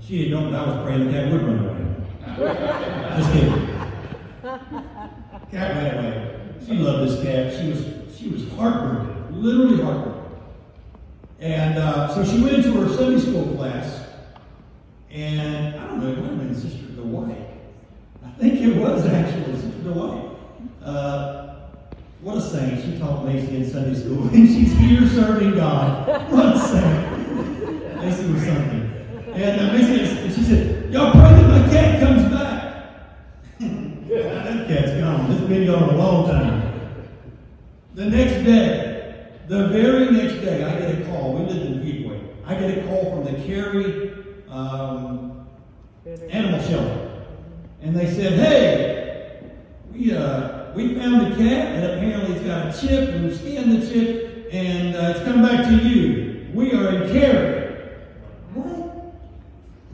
She 0.02 0.24
didn't 0.24 0.32
know 0.32 0.52
that 0.52 0.62
I 0.62 0.76
was 0.76 0.86
praying 0.86 1.06
the 1.06 1.12
cat 1.12 1.32
would 1.32 1.43
run 1.43 1.65
away. 1.65 1.76
Just 3.17 3.32
kidding. 3.32 3.67
Cat 5.52 5.76
ran 5.76 5.98
away. 5.98 6.39
She 6.65 6.74
loved 6.74 7.10
this 7.10 7.24
cat. 7.24 7.54
She 7.60 7.69
was 7.69 7.86
she 8.15 8.30
was 8.30 8.50
heartbroken, 8.54 9.41
literally 9.41 9.82
heartbroken. 9.82 10.14
And 11.39 11.78
uh, 11.78 12.13
so 12.13 12.24
she 12.24 12.41
went 12.41 12.56
into 12.56 12.80
her 12.80 12.95
Sunday 12.95 13.19
school 13.19 13.56
class, 13.56 14.08
and 15.12 15.76
I 15.76 15.88
don't 15.88 16.02
know, 16.02 16.12
it 16.12 16.17
might 16.19 16.30
have 16.30 16.39
been 16.39 16.56
Sister. 16.56 16.86
I 18.36 18.38
think 18.38 18.60
it 18.60 18.76
was 18.76 19.06
actually 19.06 19.56
Sister 19.56 19.82
Dwight. 19.84 20.26
Uh, 20.84 21.56
what 22.19 22.38
a 22.38 22.41
saint. 22.41 22.84
She 22.84 23.00
taught 23.00 23.24
Macy 23.24 23.58
in 23.58 23.69
Sunday 23.69 23.98
school, 23.98 24.28
and 24.34 24.48
she's 24.48 24.78
here 24.78 25.08
serving 25.08 25.56
God. 25.56 26.30
What 26.30 26.56
a 26.56 26.60
saint. 26.60 28.02
Macy 28.02 28.32
was 28.32 28.43
something. 28.43 28.91
And 29.36 29.62
uh, 29.62 29.74
Macy, 29.74 30.36
she 30.36 30.43
said, 30.43 30.91
Y'all 30.91 31.12
pray 31.12 31.21
that 31.21 31.48
my 31.48 31.69
cat 31.71 32.00
comes 32.02 32.24
back. 32.32 33.60
that 33.60 34.67
cat's 34.67 35.00
gone. 35.00 35.32
It's 35.32 35.41
been 35.48 35.67
gone 35.67 35.89
a 35.89 35.95
long 35.95 36.28
time. 36.28 37.06
The 37.93 38.06
next 38.06 38.43
day, 38.43 38.85
the 39.47 39.67
very 39.67 40.12
next 40.12 40.41
day, 40.41 40.63
I 40.63 40.79
get 40.79 41.01
a 41.01 41.05
call. 41.05 41.34
We 41.34 41.45
lived 41.45 41.65
in 41.65 41.79
Peakwood. 41.81 42.21
I 42.45 42.55
get 42.55 42.77
a 42.77 42.88
call 42.88 43.12
from 43.12 43.23
the 43.25 43.43
Cary 43.43 44.13
um, 44.49 45.47
Animal 46.29 46.62
Shelter. 46.67 47.25
And 47.81 47.95
they 47.95 48.08
said, 48.12 48.34
hey, 48.34 49.51
we, 49.91 50.15
uh, 50.15 50.73
we 50.73 50.95
found 50.95 51.34
a 51.34 51.36
cat, 51.36 51.75
and 51.75 51.86
apparently 51.86 52.36
it's 52.36 52.45
got 52.45 52.67
a 52.67 52.88
chip, 52.88 53.10
and 53.10 53.25
we 53.25 53.36
scanned 53.36 53.71
the 53.71 53.88
chip, 53.88 54.49
and 54.51 54.95
uh, 54.95 55.13
it's 55.15 55.25
come 55.25 55.41
back 55.41 55.65
to 55.65 55.88
you. 55.88 56.47
We 56.53 56.73
are 56.73 57.03
in 57.03 57.12
Cary. 57.12 57.86
What? 58.53 59.13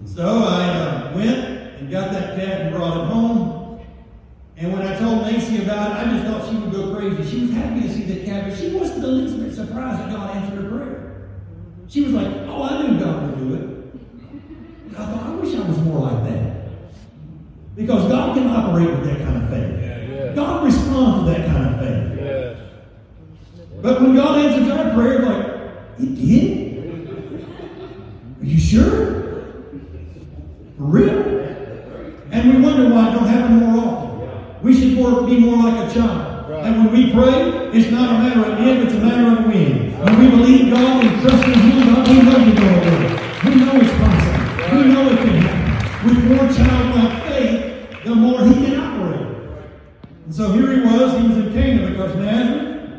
So 0.06 0.26
I 0.26 0.68
uh, 0.70 1.16
went 1.16 1.40
and 1.80 1.92
got 1.92 2.12
that 2.14 2.36
cat 2.38 2.62
and 2.62 2.76
brought 2.76 2.98
it 2.98 3.06
home. 3.08 3.61
And 4.62 4.72
when 4.74 4.84
I 4.84 4.96
told 4.96 5.24
Macy 5.24 5.64
about 5.64 5.90
it, 5.90 6.08
I 6.08 6.12
just 6.14 6.28
thought 6.28 6.48
she 6.48 6.56
would 6.56 6.72
go 6.72 6.96
crazy. 6.96 7.28
She 7.28 7.42
was 7.42 7.52
happy 7.52 7.82
to 7.82 7.92
see 7.92 8.04
the 8.04 8.24
cat, 8.24 8.48
but 8.48 8.56
she 8.60 8.70
wasn't 8.70 9.02
the 9.02 9.08
least 9.08 9.40
bit 9.40 9.56
surprised 9.56 10.00
that 10.00 10.12
God 10.12 10.38
answered 10.38 10.62
her 10.62 10.70
prayer. 10.70 11.30
She 11.88 12.04
was 12.04 12.14
like, 12.14 12.28
oh, 12.48 12.62
I 12.62 12.84
knew 12.84 13.00
God 13.00 13.24
would 13.26 13.38
do 13.40 13.56
it. 13.56 13.64
I 14.92 15.06
thought, 15.06 15.26
I 15.26 15.32
wish 15.32 15.56
I 15.56 15.68
was 15.68 15.80
more 15.80 16.02
like 16.12 16.24
that. 16.26 16.68
Because 17.76 18.08
God 18.08 18.36
can 18.38 18.48
operate 18.50 18.92
with 18.92 19.04
that 19.06 19.26
kind 19.26 19.44
of 19.44 19.50
faith. 19.50 20.36
God 20.36 20.64
responds 20.64 21.26
to 21.26 21.32
that 21.32 21.48
kind 21.48 21.66
of 21.66 21.80
faith. 21.80 22.12
But 23.82 24.00
when 24.00 24.16
God 24.16 24.38
answers 24.46 24.70
our 24.70 24.94
prayer, 24.94 25.20
like, 25.24 25.98
He 25.98 26.06
did? 26.16 27.10
Are 28.40 28.46
you 28.46 28.60
sure? 28.60 29.22
For 30.78 30.84
real? 30.84 31.32
And 32.32 32.56
we 32.56 32.62
wonder 32.62 32.94
why 32.94 33.10
it 33.10 33.14
don't 33.14 33.26
happen 33.26 33.56
more 33.56 33.70
often. 33.70 33.71
We 33.71 33.71
should 33.71 33.71
more, 35.02 35.24
be 35.24 35.40
more 35.40 35.58
like 35.64 35.90
a 35.90 35.94
child. 35.94 36.50
Right. 36.50 36.66
And 36.66 36.86
when 36.86 36.94
we 36.94 37.12
pray, 37.12 37.70
it's 37.74 37.92
not 37.92 38.10
a 38.10 38.20
matter 38.20 38.52
of 38.52 38.60
if, 38.60 38.86
it's 38.86 38.94
a 38.94 39.00
matter 39.00 39.40
of 39.40 39.48
when. 39.48 39.98
When 40.00 40.20
we 40.20 40.30
believe 40.30 40.74
God 40.74 41.06
and 41.06 41.22
trust 41.22 41.44
in 41.46 41.54
Him, 41.54 41.94
God, 41.94 42.08
we 42.08 42.22
know 42.22 42.38
you 42.38 42.54
will. 42.54 43.12
We 43.44 43.56
know 43.56 43.74
it's 43.82 43.94
possible. 43.98 44.78
We 44.78 44.84
know 44.94 45.10
it 45.10 45.18
can 45.18 45.38
happen. 45.42 46.08
With 46.08 46.24
more 46.26 46.48
childlike 46.54 47.24
faith, 47.28 48.04
the 48.04 48.16
more 48.16 48.46
He 48.46 48.54
can 48.66 48.80
operate. 48.80 49.32
And 50.26 50.36
so 50.36 50.52
here 50.54 50.72
he 50.72 50.82
was. 50.82 51.18
He 51.20 51.28
was 51.28 51.38
in 51.38 51.54
Cana 51.54 51.90
because 51.90 52.16
Nazareth, 52.16 52.90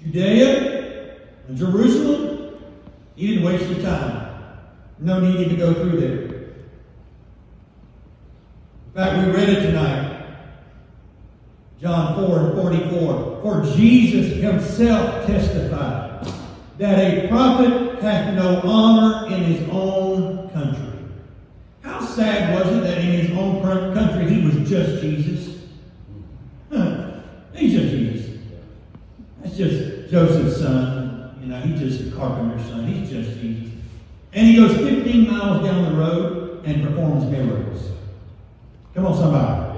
Judea, 0.00 1.16
and 1.48 1.56
Jerusalem, 1.56 2.54
he 3.16 3.28
didn't 3.28 3.44
waste 3.44 3.68
the 3.68 3.82
time. 3.82 4.20
No 4.98 5.20
need 5.20 5.48
to 5.48 5.56
go 5.56 5.74
through 5.74 6.00
there. 6.00 6.13
In 8.94 9.02
fact, 9.02 9.26
we 9.26 9.32
read 9.32 9.48
it 9.48 9.62
tonight. 9.62 10.36
John 11.80 12.14
4 12.26 12.38
and 12.38 12.54
44. 12.54 13.40
For 13.42 13.76
Jesus 13.76 14.40
himself 14.40 15.26
testified 15.26 16.32
that 16.78 16.98
a 17.00 17.26
prophet 17.26 18.00
hath 18.00 18.34
no 18.34 18.60
honor 18.62 19.34
in 19.34 19.42
his 19.42 19.68
own 19.68 20.48
country. 20.50 20.96
How 21.82 22.04
sad 22.04 22.54
was 22.54 22.72
it 22.72 22.82
that 22.82 22.98
in 22.98 23.26
his 23.26 23.36
own 23.36 23.60
country 23.94 24.32
he 24.32 24.46
was 24.46 24.68
just 24.68 25.02
Jesus? 25.02 25.62
Huh. 26.70 27.14
He's 27.52 27.72
just 27.72 27.90
Jesus. 27.90 28.38
That's 29.42 29.56
just 29.56 30.10
Joseph's 30.12 30.58
son. 30.58 31.36
You 31.40 31.48
know, 31.48 31.60
he's 31.62 31.80
just 31.80 32.12
a 32.12 32.16
carpenter's 32.16 32.64
son. 32.68 32.86
He's 32.86 33.10
just 33.10 33.40
Jesus. 33.40 33.72
And 34.32 34.46
he 34.46 34.54
goes 34.54 34.76
15 34.76 35.28
miles 35.28 35.66
down 35.66 35.92
the 35.92 35.98
road 35.98 36.64
and 36.64 36.84
performs 36.84 37.24
miracles. 37.24 37.90
Come 38.94 39.06
on, 39.06 39.16
somebody. 39.16 39.74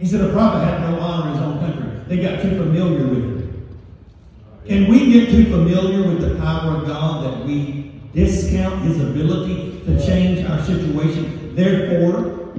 He 0.00 0.06
said 0.06 0.20
a 0.20 0.32
prophet 0.32 0.64
had 0.66 0.90
no 0.90 0.98
honor 0.98 1.28
in 1.28 1.34
his 1.36 1.42
own 1.42 1.60
country. 1.60 2.00
They 2.08 2.16
got 2.20 2.42
too 2.42 2.50
familiar 2.50 3.06
with 3.06 3.24
him. 3.24 3.78
Can 4.66 4.88
we 4.88 5.12
get 5.12 5.30
too 5.30 5.44
familiar 5.44 6.08
with 6.08 6.20
the 6.20 6.34
power 6.40 6.78
of 6.78 6.86
God 6.86 7.24
that 7.24 7.46
we 7.46 7.92
discount 8.12 8.82
his 8.82 9.00
ability 9.00 9.82
to 9.86 10.04
change 10.04 10.44
our 10.44 10.60
situation? 10.64 11.54
Therefore, 11.54 12.58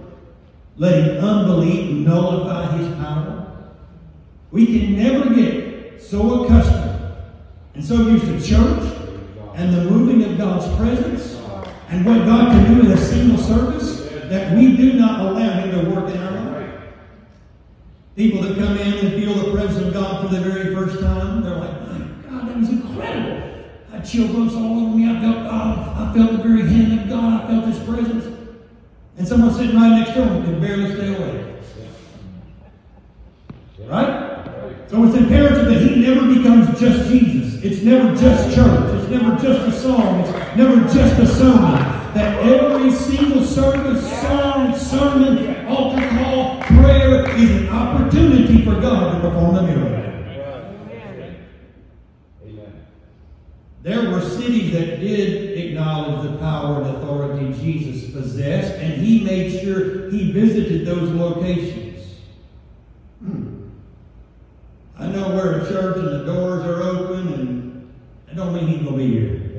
letting 0.77 1.17
unbelief 1.17 2.07
nullify 2.07 2.77
his 2.77 2.87
power? 2.95 3.45
We 4.51 4.65
can 4.67 4.97
never 4.97 5.35
get 5.35 6.01
so 6.01 6.45
accustomed 6.45 7.15
and 7.73 7.83
so 7.83 7.95
used 7.95 8.25
to 8.25 8.41
church 8.41 8.93
and 9.55 9.73
the 9.73 9.83
moving 9.83 10.23
of 10.23 10.37
God's 10.37 10.73
presence 10.77 11.35
and 11.89 12.05
what 12.05 12.25
God 12.25 12.51
can 12.51 12.73
do 12.73 12.85
in 12.85 12.91
a 12.91 12.97
single 12.97 13.37
service 13.37 14.04
that 14.29 14.55
we 14.55 14.75
do 14.75 14.93
not 14.93 15.19
allow 15.21 15.61
Him 15.61 15.71
to 15.71 15.89
work 15.89 16.13
in 16.13 16.21
our 16.21 16.31
life. 16.31 16.71
People 18.15 18.41
that 18.43 18.57
come 18.57 18.77
in 18.77 19.05
and 19.05 19.13
feel 19.21 19.33
the 19.33 19.51
presence 19.51 19.85
of 19.85 19.93
God 19.93 20.21
for 20.21 20.33
the 20.33 20.41
very 20.41 20.73
first 20.73 21.01
time, 21.01 21.43
they're 21.43 21.57
like, 21.57 21.81
my 21.81 21.99
God, 22.29 22.47
that 22.47 22.57
was 22.57 22.69
incredible. 22.69 23.65
I 23.91 23.99
chill 23.99 24.27
bumps 24.33 24.55
all 24.55 24.85
over 24.85 24.95
me. 24.95 25.09
I 25.09 25.19
felt 25.19 25.43
God. 25.43 25.79
I 25.97 26.13
felt 26.13 26.31
the 26.31 26.37
very 26.37 26.67
hand 26.67 27.01
of 27.01 27.09
God. 27.09 27.43
I 27.43 27.47
felt 27.47 27.65
His 27.65 27.79
presence. 27.79 28.35
And 29.17 29.27
someone 29.27 29.53
sitting 29.53 29.75
right 29.75 29.99
next 29.99 30.13
to 30.13 30.23
him 30.23 30.43
can 30.43 30.59
barely 30.59 30.93
stay 30.93 31.15
awake. 31.15 31.45
Right? 33.87 34.89
So 34.89 35.03
it's 35.05 35.15
imperative 35.15 35.65
that 35.65 35.81
he 35.81 35.95
never 36.01 36.33
becomes 36.33 36.79
just 36.79 37.09
Jesus. 37.09 37.63
It's 37.63 37.81
never 37.81 38.13
just 38.15 38.53
church. 38.53 39.01
It's 39.01 39.09
never 39.09 39.35
just 39.35 39.67
a 39.67 39.71
song. 39.71 40.19
It's 40.21 40.57
never 40.57 40.81
just 40.81 41.19
a 41.19 41.27
sermon 41.27 41.94
that 42.15 42.45
every 42.45 42.89
single 42.91 43.43
service, 43.43 44.21
song, 44.21 44.73
sermon, 44.73 45.65
altar 45.67 46.07
call, 46.11 46.61
prayer 46.61 47.29
is 47.35 47.51
an 47.51 47.69
opportunity 47.69 48.63
for 48.63 48.79
God 48.79 49.15
to 49.15 49.19
perform 49.19 49.57
a 49.57 49.61
miracle. 49.63 50.05
There 53.83 54.09
were 54.09 54.21
cities 54.21 54.71
that 54.71 55.01
did 55.01 55.59
acknowledge 55.59 56.31
the 56.31 56.37
power 56.37 56.81
and 56.81 56.95
authority 56.95 57.53
Jesus 57.61 58.09
possessed, 58.11 58.73
and 58.75 58.93
he 58.93 59.23
made 59.23 59.61
sure 59.61 60.09
he 60.09 60.31
visited 60.31 60.87
those 60.87 61.09
locations. 61.09 62.15
Hmm. 63.19 63.67
I 64.97 65.07
know 65.07 65.31
we're 65.31 65.59
a 65.61 65.67
church 65.67 65.97
and 65.97 66.07
the 66.07 66.25
doors 66.25 66.63
are 66.63 66.81
open, 66.81 67.33
and 67.33 67.93
that 68.25 68.37
don't 68.37 68.55
mean 68.55 68.67
he's 68.67 68.83
going 68.83 68.97
to 68.97 69.05
be 69.05 69.11
here. 69.11 69.54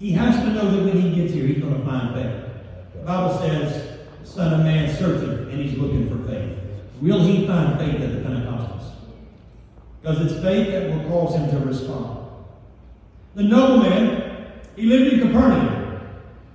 He 0.00 0.12
has 0.12 0.34
to 0.36 0.50
know 0.50 0.70
that 0.70 0.82
when 0.82 0.98
he 0.98 1.14
gets 1.14 1.34
here, 1.34 1.46
he's 1.46 1.58
going 1.58 1.78
to 1.78 1.84
find 1.84 2.14
faith. 2.14 2.42
The 2.94 3.02
Bible 3.02 3.38
says, 3.38 3.98
the 4.22 4.26
Son 4.26 4.54
of 4.54 4.60
Man 4.60 4.96
searching, 4.96 5.50
and 5.50 5.60
he's 5.60 5.78
looking 5.78 6.08
for 6.08 6.26
faith. 6.26 6.58
Will 7.02 7.22
he 7.22 7.46
find 7.46 7.78
faith 7.78 8.00
at 8.00 8.10
the 8.10 8.28
Pentecostals? 8.28 8.92
Because 10.00 10.20
it's 10.32 10.42
faith 10.42 10.70
that 10.72 10.90
will 10.90 11.06
cause 11.10 11.36
him 11.36 11.50
to 11.50 11.66
respond. 11.66 12.28
The 13.34 13.42
nobleman, 13.42 14.50
he 14.74 14.84
lived 14.84 15.12
in 15.12 15.20
Capernaum. 15.20 16.00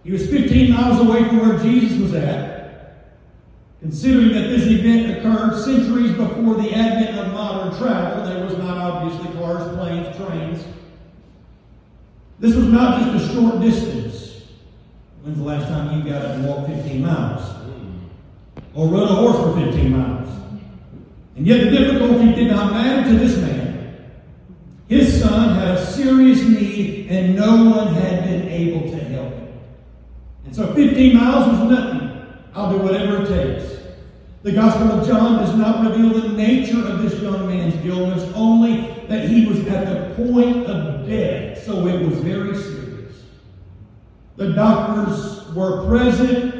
He 0.03 0.11
was 0.11 0.27
15 0.27 0.73
miles 0.73 0.99
away 0.99 1.23
from 1.25 1.47
where 1.47 1.59
Jesus 1.59 1.99
was 1.99 2.15
at. 2.15 3.13
Considering 3.79 4.29
that 4.29 4.49
this 4.49 4.65
event 4.65 5.19
occurred 5.19 5.63
centuries 5.63 6.11
before 6.13 6.55
the 6.55 6.73
advent 6.73 7.19
of 7.19 7.31
modern 7.33 7.77
travel, 7.77 8.25
there 8.25 8.43
was 8.43 8.57
not 8.57 8.77
obviously 8.79 9.31
cars, 9.35 9.77
planes, 9.77 10.17
trains. 10.17 10.65
This 12.39 12.55
was 12.55 12.67
not 12.67 13.01
just 13.01 13.29
a 13.29 13.33
short 13.33 13.61
distance. 13.61 14.43
When's 15.23 15.37
the 15.37 15.43
last 15.43 15.67
time 15.67 15.97
you 15.97 16.11
got 16.11 16.21
up 16.21 16.31
and 16.31 16.47
walked 16.47 16.69
15 16.69 17.01
miles? 17.01 17.41
Hmm. 17.41 17.97
Or 18.73 18.87
rode 18.87 19.09
a 19.09 19.15
horse 19.15 19.37
for 19.37 19.65
15 19.65 19.91
miles? 19.91 20.29
And 21.35 21.47
yet 21.47 21.63
the 21.65 21.71
difficulty 21.71 22.33
did 22.33 22.51
not 22.51 22.71
matter 22.71 23.09
to 23.09 23.17
this 23.17 23.37
man. 23.37 24.05
His 24.87 25.19
son 25.19 25.55
had 25.55 25.69
a 25.69 25.85
serious 25.85 26.43
need 26.43 27.07
and 27.09 27.35
no 27.35 27.71
one 27.71 27.93
had 27.93 28.23
been 28.25 28.47
able 28.47 28.89
to 28.91 28.97
help 29.05 29.33
him. 29.33 29.47
And 30.45 30.55
so 30.55 30.73
15 30.73 31.15
miles 31.15 31.47
was 31.47 31.71
nothing. 31.71 32.25
I'll 32.53 32.71
do 32.71 32.77
whatever 32.77 33.23
it 33.23 33.27
takes. 33.27 33.81
The 34.43 34.51
Gospel 34.51 34.91
of 34.91 35.07
John 35.07 35.39
does 35.39 35.55
not 35.55 35.89
reveal 35.89 36.21
the 36.21 36.29
nature 36.29 36.85
of 36.87 37.01
this 37.01 37.19
young 37.19 37.47
man's 37.47 37.83
illness, 37.83 38.31
only 38.35 38.94
that 39.09 39.29
he 39.29 39.45
was 39.45 39.65
at 39.67 39.85
the 39.87 40.15
point 40.15 40.65
of 40.67 41.07
death. 41.07 41.63
So 41.63 41.87
it 41.87 42.05
was 42.05 42.19
very 42.19 42.55
serious. 42.55 43.23
The 44.35 44.53
doctors 44.53 45.47
were 45.53 45.87
present. 45.87 46.53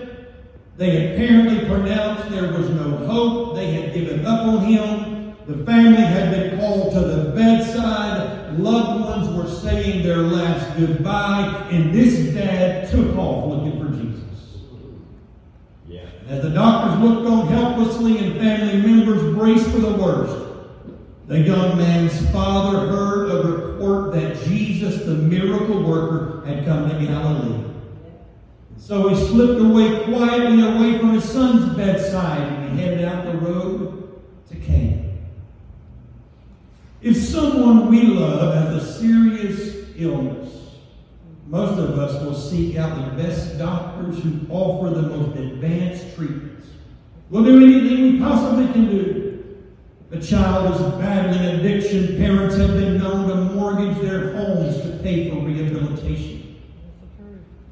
They 0.78 1.14
apparently 1.14 1.68
pronounced 1.68 2.30
there 2.30 2.52
was 2.52 2.70
no 2.70 2.98
hope. 3.06 3.56
They 3.56 3.72
had 3.72 3.94
given 3.94 4.26
up 4.26 4.46
on 4.46 4.66
him. 4.66 5.36
The 5.48 5.64
family 5.64 6.02
had 6.02 6.32
been 6.32 6.60
called 6.60 6.94
to 6.94 7.00
the 7.00 7.32
bedside. 7.32 8.58
Loved 8.58 9.02
ones 9.02 9.30
were 9.30 9.50
saying 9.50 10.04
their 10.04 10.18
last 10.18 10.78
goodbye. 10.78 11.68
And 11.70 11.94
this 11.94 12.34
dad 12.34 12.90
took 12.90 13.16
off 13.18 13.54
looking 13.54 13.80
for 13.80 13.92
Jesus. 13.92 14.62
Yeah. 15.88 16.08
As 16.28 16.42
the 16.42 16.50
doctors 16.50 17.00
looked 17.00 17.28
on 17.28 17.48
helplessly 17.48 18.18
and 18.18 18.38
family 18.38 18.82
members 18.82 19.36
braced 19.36 19.70
for 19.70 19.80
the 19.80 19.94
worst, 19.94 20.45
the 21.28 21.40
young 21.40 21.78
man's 21.78 22.30
father 22.30 22.88
heard 22.88 23.32
a 23.32 23.48
report 23.48 24.14
that 24.14 24.44
Jesus, 24.46 25.06
the 25.06 25.16
miracle 25.16 25.82
worker, 25.82 26.46
had 26.46 26.66
come 26.66 26.88
to 26.88 27.04
Galilee. 27.04 27.64
So 28.78 29.10
he 29.10 29.16
slipped 29.16 29.60
away 29.60 30.04
quietly 30.04 30.62
away 30.62 31.00
from 31.00 31.14
his 31.14 31.24
son's 31.24 31.76
bedside 31.76 32.42
and 32.42 32.70
he 32.70 32.84
headed 32.84 33.06
out 33.06 33.26
the 33.26 33.38
road 33.40 34.22
to 34.50 34.56
Cana. 34.58 35.04
If 37.02 37.18
someone 37.18 37.90
we 37.90 38.04
love 38.04 38.54
has 38.54 38.84
a 38.84 38.94
serious 39.00 39.88
illness, 39.96 40.54
most 41.48 41.80
of 41.80 41.98
us 41.98 42.24
will 42.24 42.36
seek 42.36 42.76
out 42.78 42.96
the 42.96 43.24
best 43.24 43.58
doctors 43.58 44.22
who 44.22 44.42
offer 44.50 44.94
the 44.94 45.04
most 45.04 45.38
advanced 45.38 46.16
treatments. 46.16 46.68
We'll 47.32 47.44
do 47.44 47.64
anything 47.64 48.02
we 48.04 48.20
possibly 48.20 48.72
can 48.72 48.90
do 48.90 49.25
a 50.16 50.22
child 50.22 50.74
is 50.74 50.82
battling 50.98 51.60
addiction. 51.60 52.16
Parents 52.18 52.56
have 52.56 52.74
been 52.74 52.98
known 52.98 53.28
to 53.28 53.36
mortgage 53.54 54.02
their 54.02 54.34
homes 54.34 54.82
to 54.82 54.98
pay 55.04 55.30
for 55.30 55.38
rehabilitation. 55.38 56.56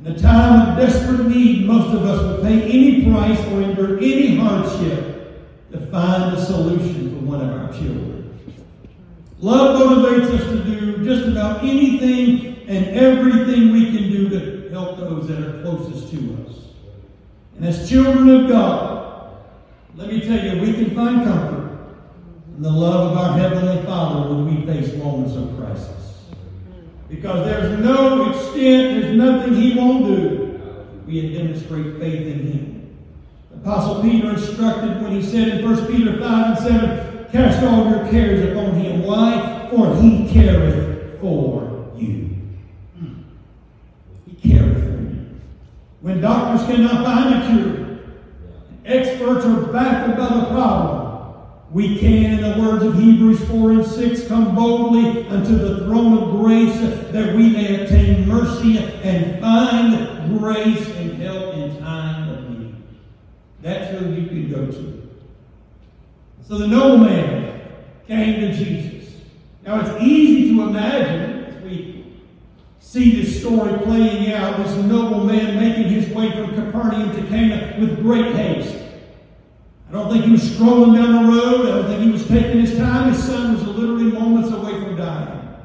In 0.04 0.12
a 0.12 0.20
time 0.20 0.70
of 0.70 0.78
desperate 0.78 1.28
need, 1.28 1.66
most 1.66 1.94
of 1.96 2.04
us 2.04 2.22
will 2.22 2.44
pay 2.44 2.64
any 2.64 3.06
price 3.10 3.40
or 3.48 3.62
endure 3.62 3.98
any 3.98 4.36
hardship 4.36 5.72
to 5.72 5.80
find 5.88 6.36
a 6.36 6.46
solution 6.46 7.12
for 7.12 7.26
one 7.26 7.40
of 7.40 7.50
our 7.50 7.72
children. 7.72 8.38
Love 9.40 9.80
motivates 9.80 10.38
us 10.38 10.44
to 10.50 10.64
do 10.66 11.06
just 11.06 11.30
about 11.30 11.64
anything 11.64 12.68
and 12.68 12.88
everything 12.88 13.72
we 13.72 13.86
can 13.86 14.10
do 14.10 14.30
to 14.30 14.70
help 14.70 14.98
those 14.98 15.28
that 15.30 15.42
are 15.42 15.62
closest 15.62 16.12
to 16.12 16.46
us. 16.46 16.58
And 17.56 17.66
as 17.66 17.90
children 17.90 18.30
of 18.30 18.50
God, 18.50 19.38
let 19.96 20.10
me 20.10 20.20
tell 20.20 20.44
you, 20.44 20.62
we 20.62 20.74
can 20.74 20.94
find 20.94 21.24
comfort 21.24 21.63
and 22.56 22.64
the 22.64 22.70
love 22.70 23.12
of 23.12 23.18
our 23.18 23.38
Heavenly 23.38 23.84
Father 23.84 24.34
when 24.34 24.46
we 24.46 24.66
face 24.66 24.96
moments 24.96 25.36
of 25.36 25.58
crisis. 25.58 26.26
Because 27.10 27.46
there's 27.46 27.80
no 27.80 28.30
extent, 28.30 29.02
there's 29.02 29.18
nothing 29.18 29.56
He 29.56 29.76
won't 29.76 30.06
do. 30.06 30.62
We 31.08 31.34
demonstrate 31.34 31.98
faith 32.00 32.28
in 32.28 32.48
Him. 32.48 32.98
Apostle 33.56 34.02
Peter 34.02 34.32
instructed 34.32 35.02
when 35.02 35.14
he 35.14 35.22
said 35.22 35.48
in 35.48 35.66
1 35.66 35.88
Peter 35.88 36.20
5 36.20 36.22
and 36.22 36.58
7, 36.60 37.28
Cast 37.32 37.64
all 37.64 37.90
your 37.90 38.08
cares 38.10 38.52
upon 38.52 38.76
Him. 38.76 39.04
Why? 39.04 39.68
For 39.72 39.96
He 39.96 40.28
careth 40.32 41.20
for 41.20 41.92
you. 41.96 42.30
He 44.28 44.50
careth 44.50 44.84
for 44.84 45.02
you. 45.02 45.26
When 46.02 46.22
doctors 46.22 46.68
cannot 46.68 47.04
find 47.04 47.36
a 47.36 47.48
cure, 47.48 48.00
experts 48.86 49.46
are 49.46 49.72
baffled 49.72 50.18
by 50.18 50.36
the 50.36 50.46
problem, 50.48 51.03
we 51.74 51.98
can, 51.98 52.40
in 52.40 52.42
the 52.42 52.62
words 52.62 52.84
of 52.84 53.00
Hebrews 53.00 53.44
4 53.50 53.72
and 53.72 53.86
6, 53.86 54.28
come 54.28 54.54
boldly 54.54 55.28
unto 55.28 55.58
the 55.58 55.86
throne 55.86 56.16
of 56.22 56.40
grace 56.40 56.78
that 57.12 57.36
we 57.36 57.50
may 57.50 57.82
obtain 57.82 58.28
mercy 58.28 58.78
and 58.78 59.42
find 59.42 60.38
grace 60.38 60.88
and 60.98 61.20
help 61.20 61.56
in 61.56 61.80
time 61.80 62.30
of 62.30 62.50
need. 62.52 62.76
That's 63.64 63.90
who 63.90 64.14
you 64.14 64.28
can 64.28 64.52
go 64.52 64.68
to. 64.68 65.10
So 66.48 66.60
the 66.60 66.68
nobleman 66.68 67.62
came 68.08 68.42
to 68.42 68.54
Jesus. 68.54 69.16
Now 69.66 69.80
it's 69.80 70.04
easy 70.04 70.56
to 70.56 70.62
imagine 70.68 71.46
as 71.46 71.64
we 71.64 72.06
see 72.80 73.20
this 73.20 73.40
story 73.40 73.80
playing 73.80 74.32
out, 74.32 74.64
this 74.64 74.76
nobleman 74.86 75.56
making 75.60 75.86
his 75.86 76.08
way 76.10 76.30
from 76.34 76.54
Capernaum 76.54 77.16
to 77.16 77.28
Cana 77.30 77.76
with 77.80 78.00
great 78.00 78.36
haste. 78.36 78.83
I 79.94 79.98
don't 79.98 80.12
think 80.12 80.26
he 80.26 80.32
was 80.32 80.56
strolling 80.56 80.96
down 80.96 81.28
the 81.28 81.32
road. 81.32 81.68
I 81.68 81.70
don't 81.70 81.86
think 81.86 82.02
he 82.02 82.10
was 82.10 82.28
taking 82.28 82.62
his 82.62 82.76
time. 82.76 83.14
His 83.14 83.24
son 83.24 83.54
was 83.54 83.64
literally 83.64 84.12
moments 84.12 84.50
away 84.50 84.72
from 84.82 84.96
dying. 84.98 85.56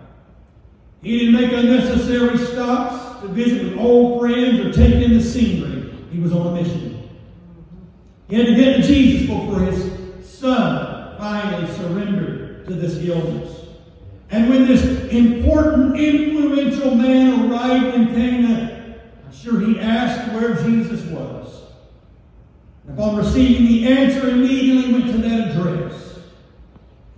He 1.01 1.19
didn't 1.19 1.35
make 1.35 1.51
unnecessary 1.51 2.37
stops 2.37 3.23
to 3.23 3.29
visit 3.29 3.65
with 3.65 3.79
old 3.79 4.21
friends 4.21 4.61
or 4.61 4.71
take 4.71 5.03
in 5.03 5.17
the 5.17 5.23
scenery. 5.23 5.95
He 6.13 6.19
was 6.19 6.33
on 6.33 6.49
a 6.49 6.63
mission. 6.63 7.09
He 8.29 8.37
had 8.37 8.49
to 8.49 8.55
get 8.55 8.77
to 8.77 8.83
Jesus 8.83 9.27
before 9.27 9.61
his 9.61 10.29
son 10.29 11.17
finally 11.17 11.73
surrendered 11.77 12.67
to 12.67 12.75
this 12.75 12.99
illness. 12.99 13.65
And 14.29 14.51
when 14.51 14.67
this 14.67 14.85
important, 15.11 15.99
influential 15.99 16.95
man 16.95 17.51
arrived 17.51 17.95
in 17.95 18.09
Cana, 18.09 18.95
I'm 19.25 19.33
sure 19.33 19.59
he 19.59 19.81
asked 19.81 20.35
where 20.35 20.55
Jesus 20.63 21.03
was. 21.07 21.38
Upon 22.93 23.17
receiving 23.17 23.67
the 23.67 23.87
answer, 23.87 24.31
immediately 24.31 24.93
went 24.93 25.07
to 25.13 25.19
that 25.19 25.51
address. 25.51 26.19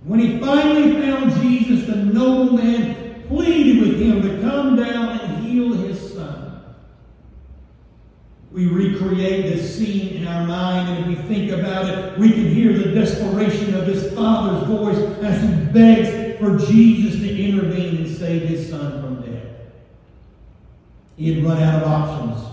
When 0.03 0.19
he 0.19 0.39
finally 0.39 0.93
found 1.01 1.33
Jesus, 1.41 1.87
the 1.87 1.95
nobleman 1.95 3.23
pleaded 3.27 3.81
with 3.81 4.01
him 4.01 4.21
to 4.21 4.41
come 4.41 4.75
down 4.75 5.19
and 5.19 5.45
heal 5.45 5.73
his 5.73 6.13
son. 6.13 6.63
We 8.51 8.67
recreate 8.67 9.43
this 9.45 9.77
scene 9.77 10.17
in 10.17 10.27
our 10.27 10.45
mind, 10.45 10.89
and 10.89 11.13
if 11.13 11.19
we 11.19 11.33
think 11.33 11.51
about 11.51 11.87
it, 11.87 12.19
we 12.19 12.31
can 12.31 12.53
hear 12.53 12.73
the 12.73 12.93
desperation 12.93 13.73
of 13.75 13.85
this 13.85 14.13
father's 14.13 14.67
voice 14.67 14.97
as 15.23 15.41
he 15.41 15.65
begs 15.71 16.37
for 16.37 16.57
Jesus 16.57 17.21
to 17.21 17.43
intervene 17.43 17.97
and 17.97 18.17
save 18.17 18.49
his 18.49 18.69
son 18.69 19.01
from 19.01 19.21
death. 19.21 19.45
He 21.15 21.35
had 21.35 21.45
run 21.45 21.63
out 21.63 21.83
of 21.83 21.87
options. 21.87 22.47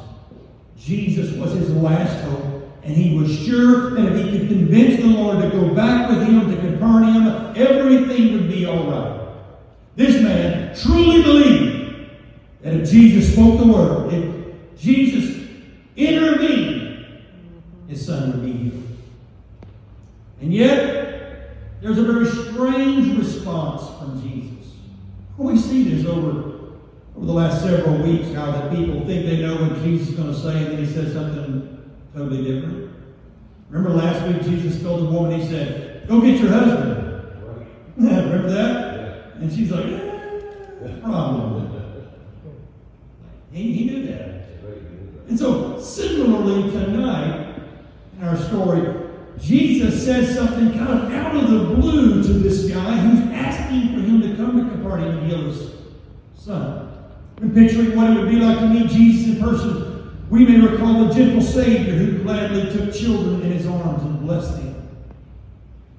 Jesus 0.77 1.35
was 1.37 1.53
his 1.55 1.71
last 1.71 2.23
hope. 2.25 2.58
And 2.89 2.97
he 2.97 3.15
was 3.15 3.31
sure 3.45 3.91
that 3.91 4.17
if 4.17 4.25
he 4.25 4.39
could 4.39 4.49
convince 4.49 4.99
the 5.03 5.09
Lord 5.09 5.43
to 5.43 5.51
go 5.51 5.75
back 5.75 6.09
with 6.09 6.23
him 6.23 6.51
to 6.51 6.57
Capernaum, 6.57 7.53
everything 7.55 8.33
would 8.33 8.49
be 8.49 8.65
all 8.65 8.91
right. 8.91 9.29
This 9.95 10.23
man 10.23 10.75
truly 10.75 11.23
believed 11.23 12.11
that 12.63 12.73
if 12.73 12.91
Jesus 12.91 13.35
spoke 13.35 13.59
the 13.59 13.67
word, 13.67 14.15
if 14.15 14.79
Jesus 14.79 15.51
intervened, 15.97 17.25
his 17.89 18.07
son 18.07 18.33
would 18.33 18.43
be 18.43 18.53
healed. 18.53 18.87
And 20.41 20.55
yet, 20.55 21.51
there's 21.83 21.99
a 21.99 22.05
very 22.05 22.27
strange 22.27 23.19
response 23.19 23.83
from 23.99 24.23
Jesus. 24.23 24.73
We 25.37 25.59
see 25.59 25.95
this 25.95 26.07
over, 26.07 26.29
over 27.17 27.27
the 27.27 27.33
last 27.35 27.63
several 27.63 27.99
weeks, 27.99 28.33
how 28.33 28.51
that 28.51 28.75
people 28.75 29.05
think 29.05 29.27
they 29.27 29.43
know 29.43 29.57
what 29.61 29.83
Jesus 29.83 30.09
is 30.09 30.15
going 30.15 30.33
to 30.33 30.41
say, 30.41 30.57
and 30.57 30.73
then 30.73 30.79
he 30.79 30.91
says 30.91 31.13
something 31.13 31.78
totally 32.15 32.45
different. 32.45 32.95
Remember 33.71 33.97
last 33.97 34.27
week 34.27 34.43
Jesus 34.43 34.83
told 34.83 35.01
the 35.01 35.11
woman, 35.11 35.41
he 35.41 35.47
said, 35.47 36.09
Go 36.09 36.21
get 36.21 36.41
your 36.41 36.51
husband. 36.51 36.99
Remember 37.97 38.49
that? 38.51 39.35
And 39.37 39.53
she's 39.53 39.71
like, 39.71 39.85
eh, 39.85 41.01
problem. 41.03 41.59
He, 43.53 43.73
he 43.73 43.85
knew 43.85 44.07
that. 44.07 44.47
And 45.29 45.39
so, 45.39 45.81
similarly 45.81 46.71
tonight, 46.71 47.57
in 48.17 48.25
our 48.25 48.37
story, 48.37 49.09
Jesus 49.39 50.05
says 50.05 50.35
something 50.35 50.73
kind 50.73 50.91
of 50.91 51.13
out 51.13 51.37
of 51.37 51.51
the 51.51 51.75
blue 51.75 52.23
to 52.23 52.33
this 52.35 52.71
guy 52.71 52.97
who's 52.97 53.33
asking 53.33 53.95
for 53.95 54.01
him 54.01 54.23
to 54.23 54.37
come 54.37 54.65
to 54.65 54.77
Capernaum 54.77 55.19
and 55.19 55.31
heal 55.31 55.43
his 55.45 55.73
son. 56.35 56.95
And 57.41 57.55
picturing 57.55 57.97
what 57.97 58.11
it 58.11 58.21
would 58.21 58.29
be 58.29 58.37
like 58.37 58.59
to 58.59 58.67
meet 58.69 58.91
Jesus 58.91 59.35
in 59.35 59.43
person, 59.43 59.88
we 60.31 60.45
may 60.45 60.61
recall 60.61 61.05
the 61.05 61.15
gentle 61.15 61.41
Savior 61.41 61.95
who 61.95 62.23
gladly 62.23 62.71
took 62.71 62.93
children 62.93 63.43
in 63.43 63.53
his 63.53 63.67
arms 63.67 64.03
and 64.03 64.21
blessed 64.21 64.57
them. 64.57 64.89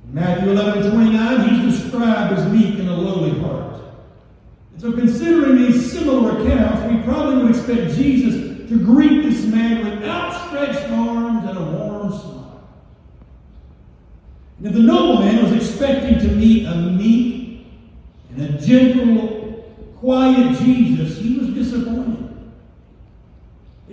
In 0.05 0.13
Matthew 0.13 0.51
11 0.51 0.91
29, 0.91 1.49
he's 1.49 1.79
described 1.79 2.37
as 2.37 2.51
meek 2.51 2.77
and 2.77 2.89
a 2.89 2.95
lowly 2.95 3.39
heart. 3.39 3.81
And 4.73 4.81
so, 4.81 4.91
considering 4.93 5.55
these 5.55 5.91
similar 5.91 6.39
accounts, 6.39 6.93
we 6.93 7.01
probably 7.01 7.43
would 7.43 7.55
expect 7.55 7.95
Jesus 7.95 8.69
to 8.69 8.79
greet 8.85 9.23
this 9.23 9.45
man 9.45 9.83
with 9.83 10.07
outstretched 10.07 10.91
arms 10.91 11.49
and 11.49 11.57
a 11.57 11.63
warm 11.63 12.11
smile. 12.11 12.69
And 14.59 14.67
if 14.67 14.73
the 14.73 14.79
nobleman 14.79 15.43
was 15.43 15.53
expecting 15.53 16.19
to 16.19 16.35
meet 16.35 16.67
a 16.67 16.75
meek 16.75 17.65
and 18.29 18.41
a 18.41 18.61
gentle, 18.61 19.65
quiet 19.97 20.55
Jesus, 20.59 21.17
he. 21.17 21.38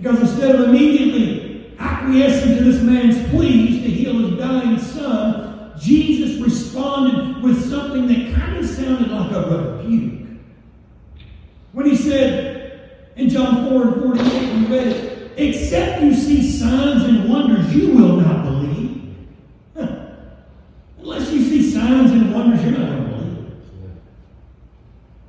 Because 0.07 0.31
instead 0.31 0.55
of 0.55 0.69
immediately 0.69 1.75
acquiescing 1.79 2.57
to 2.57 2.63
this 2.63 2.81
man's 2.81 3.29
pleas 3.29 3.83
to 3.83 3.89
heal 3.89 4.17
his 4.19 4.39
dying 4.39 4.79
son, 4.79 5.73
Jesus 5.77 6.39
responded 6.41 7.43
with 7.43 7.69
something 7.69 8.07
that 8.07 8.33
kind 8.33 8.55
of 8.55 8.65
sounded 8.65 9.11
like 9.11 9.31
a 9.33 9.81
rebuke. 9.81 10.29
When 11.73 11.87
he 11.87 11.95
said 11.97 13.09
in 13.17 13.27
John 13.27 13.67
4 13.69 13.83
and 13.83 14.01
48, 14.01 14.53
we 14.53 14.65
read 14.77 14.87
it, 14.87 15.31
except 15.35 16.01
you 16.01 16.13
see 16.13 16.41
signs 16.51 17.03
and 17.03 17.29
wonders, 17.29 17.75
you 17.75 17.91
will 17.91 18.15
not 18.15 18.45
believe. 18.45 19.13
Unless 20.99 21.31
you 21.33 21.43
see 21.43 21.69
signs 21.69 22.11
and 22.11 22.33
wonders, 22.33 22.63
you're 22.63 22.79
not 22.79 22.87
going 22.87 23.03
to 23.03 23.17
believe. 23.17 23.55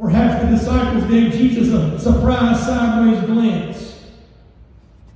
Perhaps 0.00 0.44
the 0.44 0.50
disciples 0.52 1.04
gave 1.10 1.32
Jesus 1.32 1.72
a 1.72 1.98
surprise 1.98 2.64
sideways 2.64 3.20
glance, 3.26 3.87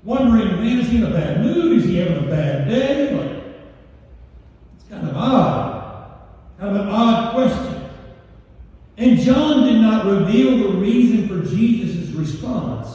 wondering, 0.04 0.56
man, 0.62 0.78
is 0.78 0.88
he 0.88 0.98
in 0.98 1.04
a 1.04 1.10
bad 1.10 1.40
mood? 1.40 1.78
Is 1.78 1.84
he 1.84 1.96
having 1.96 2.24
a 2.24 2.28
bad 2.28 2.68
day? 2.68 3.14
Like, 3.14 3.44
it's 4.76 4.88
kind 4.88 5.08
of 5.08 5.16
odd. 5.16 6.20
Kind 6.58 6.76
of 6.76 6.86
an 6.86 6.92
odd 6.92 7.34
question. 7.34 7.90
And 8.96 9.18
John 9.18 9.64
did 9.64 9.80
not 9.80 10.06
reveal 10.06 10.58
the 10.58 10.78
reason 10.78 11.28
for 11.28 11.48
Jesus' 11.48 12.10
response. 12.10 12.88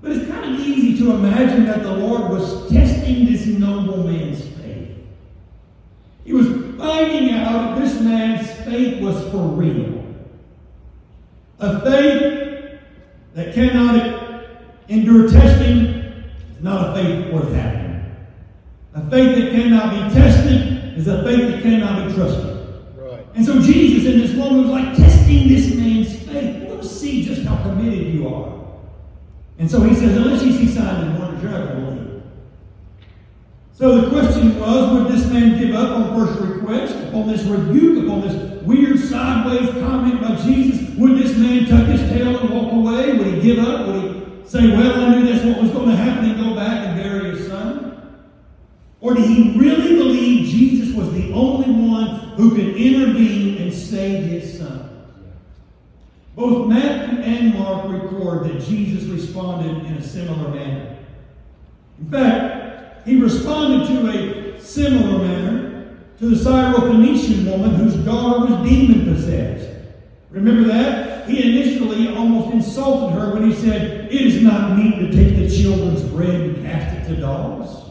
But 0.00 0.12
it's 0.12 0.30
kind 0.30 0.54
of 0.54 0.60
easy 0.60 0.96
to 1.04 1.12
imagine 1.12 1.66
that 1.66 1.82
the 1.82 1.92
Lord 1.92 2.30
was 2.30 2.68
testing 2.70 3.26
this 3.26 3.46
noble 3.46 4.04
man's 4.04 4.42
faith. 4.42 4.96
he 6.24 6.32
was 6.32 6.46
finding 6.78 7.34
out 7.34 7.76
if 7.76 7.84
this 7.84 8.00
man's 8.00 8.50
faith 8.64 9.02
was 9.02 9.22
for 9.30 9.46
real. 9.48 10.02
A 11.58 11.80
faith 11.82 12.80
that 13.34 13.54
cannot 13.54 14.19
endure 14.90 15.30
testing 15.30 15.86
is 16.50 16.62
not 16.62 16.90
a 16.90 17.02
faith 17.02 17.32
worth 17.32 17.54
having. 17.54 18.04
A 18.94 19.08
faith 19.08 19.38
that 19.38 19.52
cannot 19.52 19.92
be 19.92 20.14
tested 20.14 20.98
is 20.98 21.06
a 21.06 21.22
faith 21.22 21.48
that 21.48 21.62
cannot 21.62 22.08
be 22.08 22.14
trusted. 22.14 22.66
Right. 22.96 23.24
And 23.34 23.46
so 23.46 23.60
Jesus 23.60 24.12
in 24.12 24.18
this 24.18 24.34
moment 24.34 24.62
was 24.62 24.70
like 24.70 24.96
testing 24.96 25.48
this 25.48 25.74
man's 25.76 26.18
faith. 26.24 26.68
Let's 26.68 26.90
see 26.90 27.24
just 27.24 27.42
how 27.42 27.62
committed 27.62 28.12
you 28.12 28.28
are. 28.28 28.60
And 29.58 29.70
so 29.70 29.80
he 29.82 29.94
says, 29.94 30.16
unless 30.16 30.42
you 30.42 30.52
see 30.52 30.66
signs 30.66 31.06
and 31.06 31.18
wonders, 31.18 31.42
you're 31.42 31.52
not 31.52 31.68
going 31.68 31.84
to 31.84 31.92
believe. 31.92 32.22
So 33.72 34.00
the 34.00 34.10
question 34.10 34.58
was, 34.58 34.92
would 34.92 35.12
this 35.12 35.30
man 35.30 35.58
give 35.58 35.74
up 35.74 35.90
on 35.90 36.16
first 36.16 36.40
request, 36.40 36.96
upon 37.08 37.28
this 37.28 37.44
rebuke, 37.44 38.04
upon 38.04 38.22
this 38.22 38.62
weird 38.62 38.98
sideways 38.98 39.70
comment 39.82 40.20
by 40.20 40.34
Jesus? 40.34 40.90
Would 40.96 41.16
this 41.16 41.36
man 41.36 41.66
tuck 41.66 41.86
his 41.86 42.00
tail 42.10 42.38
and 42.38 42.50
walk 42.50 42.72
away? 42.72 43.16
Would 43.16 43.26
he 43.34 43.40
give 43.40 43.58
up? 43.60 43.86
Would 43.86 44.02
he 44.02 44.19
say, 44.50 44.66
well, 44.76 45.00
I 45.00 45.14
knew 45.14 45.32
that's 45.32 45.44
what 45.44 45.62
was 45.62 45.70
going 45.70 45.90
to 45.90 45.94
happen 45.94 46.28
and 46.28 46.36
go 46.36 46.56
back 46.56 46.84
and 46.84 46.96
bury 47.00 47.36
his 47.36 47.46
son? 47.46 48.26
Or 49.00 49.14
did 49.14 49.24
he 49.26 49.56
really 49.56 49.94
believe 49.94 50.48
Jesus 50.48 50.92
was 50.92 51.12
the 51.12 51.32
only 51.32 51.70
one 51.70 52.16
who 52.34 52.50
could 52.56 52.76
intervene 52.76 53.58
and 53.58 53.72
save 53.72 54.24
his 54.24 54.58
son? 54.58 55.06
Both 56.34 56.66
Matthew 56.66 57.20
and 57.20 57.54
Mark 57.54 57.88
record 57.88 58.44
that 58.44 58.60
Jesus 58.60 59.04
responded 59.04 59.86
in 59.86 59.94
a 59.94 60.02
similar 60.02 60.48
manner. 60.48 60.98
In 62.00 62.08
fact, 62.08 63.06
he 63.06 63.20
responded 63.20 63.86
to 63.86 64.08
a 64.08 64.60
similar 64.60 65.18
manner 65.18 65.96
to 66.18 66.26
the 66.26 66.34
Syrophoenician 66.34 67.48
woman 67.48 67.76
whose 67.76 67.94
daughter 68.04 68.52
was 68.52 68.68
demon 68.68 69.04
possessed. 69.04 69.69
Remember 70.30 70.68
that? 70.68 71.28
He 71.28 71.58
initially 71.58 72.14
almost 72.14 72.52
insulted 72.52 73.14
her 73.14 73.34
when 73.34 73.50
he 73.50 73.56
said, 73.56 74.12
It 74.12 74.20
is 74.20 74.42
not 74.42 74.76
meet 74.76 74.96
to 74.98 75.10
take 75.12 75.36
the 75.36 75.50
children's 75.50 76.02
bread 76.02 76.34
and 76.34 76.64
cast 76.64 76.96
it 76.96 77.14
to 77.14 77.20
dogs. 77.20 77.90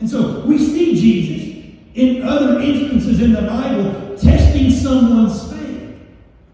And 0.00 0.10
so 0.10 0.40
we 0.40 0.58
see 0.58 0.94
Jesus 1.00 1.52
in 1.94 2.22
other 2.22 2.60
instances 2.60 3.20
in 3.20 3.32
the 3.32 3.42
Bible 3.42 4.16
testing 4.18 4.70
someone's 4.70 5.52
faith. 5.52 5.96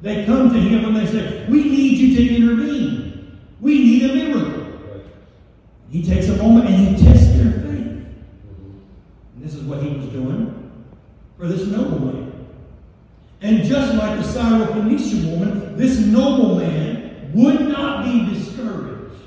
They 0.03 0.27
come 0.27 0.53
to 0.53 0.61
him 0.61 0.85
and 0.85 0.97
they 0.97 1.07
say, 1.07 1.47
We 1.49 1.65
need 1.65 1.99
you 1.99 2.17
to 2.17 2.37
intervene. 2.37 3.41
We 3.61 3.79
need 3.79 4.11
a 4.11 4.15
miracle. 4.15 5.03
He 5.91 6.05
takes 6.05 6.29
a 6.29 6.37
moment 6.37 6.69
and 6.69 6.97
he 6.97 7.05
tests 7.05 7.33
their 7.33 7.53
faith. 7.53 7.65
And 7.65 8.07
this 9.39 9.55
is 9.55 9.63
what 9.63 9.83
he 9.83 9.97
was 9.97 10.07
doing 10.09 10.73
for 11.39 11.47
this 11.47 11.67
nobleman. 11.67 12.28
And 13.41 13.65
just 13.65 13.95
like 13.95 14.19
the 14.19 14.25
Syrophoenician 14.25 15.31
woman, 15.31 15.77
this 15.77 15.99
nobleman 15.99 17.31
would 17.35 17.69
not 17.69 18.05
be 18.05 18.35
discouraged. 18.35 19.23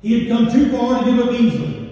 He 0.00 0.20
had 0.20 0.28
come 0.28 0.50
too 0.50 0.70
far 0.70 1.04
to 1.04 1.10
give 1.10 1.20
up 1.20 1.34
easily. 1.34 1.90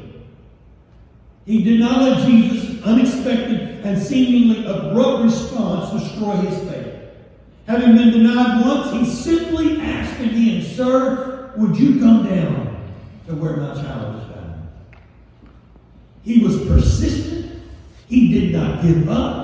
He 1.45 1.63
did 1.63 1.81
not 1.81 2.01
let 2.01 2.27
Jesus' 2.27 2.83
unexpected 2.83 3.85
and 3.85 4.03
seemingly 4.03 4.65
abrupt 4.65 5.25
response 5.25 6.03
destroy 6.03 6.37
his 6.37 6.71
faith. 6.71 6.95
Having 7.67 7.97
been 7.97 8.11
denied 8.11 8.65
once, 8.65 8.93
he 8.93 9.05
simply 9.05 9.81
asked 9.81 10.21
again, 10.21 10.63
Sir, 10.63 11.53
would 11.57 11.77
you 11.77 12.01
come 12.01 12.27
down 12.27 12.65
to 13.27 13.35
where 13.35 13.57
my 13.57 13.75
child 13.75 14.23
is 14.23 14.29
found. 14.35 14.69
He 16.23 16.45
was 16.45 16.65
persistent. 16.67 17.63
He 18.09 18.33
did 18.33 18.53
not 18.53 18.83
give 18.83 19.09
up. 19.09 19.44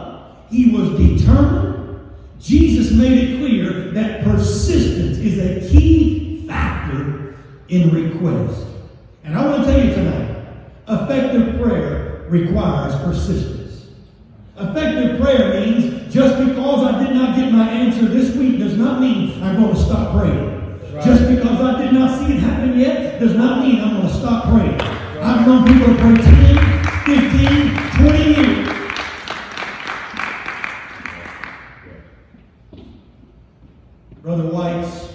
He 0.50 0.70
was 0.70 0.90
determined. 0.98 2.00
Jesus 2.40 2.90
made 2.92 3.12
it 3.12 3.38
clear 3.38 3.92
that 3.92 4.24
persistence 4.24 5.18
is 5.18 5.38
a 5.38 5.70
key 5.70 6.44
factor 6.48 7.36
in 7.68 7.90
request. 7.90 8.66
And 9.24 9.36
I 9.36 9.46
want 9.46 9.64
to 9.64 9.70
tell 9.70 9.84
you 9.84 9.94
tonight, 9.94 10.46
effective 10.88 11.60
prayer 11.60 12.26
requires 12.28 12.94
persistence. 12.96 13.88
Effective 14.56 15.20
prayer 15.20 15.60
means 15.60 16.12
just 16.12 16.44
because 16.44 16.85
I 16.85 17.04
did 17.04 17.14
not 17.14 17.37
get 17.37 17.52
my 17.52 17.68
answer 17.70 18.06
this 18.06 18.35
week 18.35 18.58
does 18.58 18.77
not 18.77 19.00
mean 19.00 19.42
I'm 19.42 19.56
going 19.56 19.75
to 19.75 19.81
stop 19.81 20.18
praying. 20.18 20.81
Right. 20.92 21.04
Just 21.04 21.29
because 21.29 21.60
I 21.60 21.81
did 21.83 21.92
not 21.92 22.18
see 22.18 22.35
it 22.35 22.40
happen 22.40 22.79
yet 22.79 23.20
does 23.20 23.35
not 23.35 23.64
mean 23.64 23.81
I'm 23.81 23.96
going 23.96 24.08
to 24.08 24.14
stop 24.14 24.44
praying. 24.44 24.79
Right. 24.79 25.22
I've 25.22 25.46
known 25.46 25.64
people 25.66 25.87
to 25.87 26.00
pray 26.00 26.16
10, 26.16 27.31
15, 27.31 28.06
20 28.06 28.25
years. 28.35 28.79
Brother 34.23 34.44
White's 34.44 35.14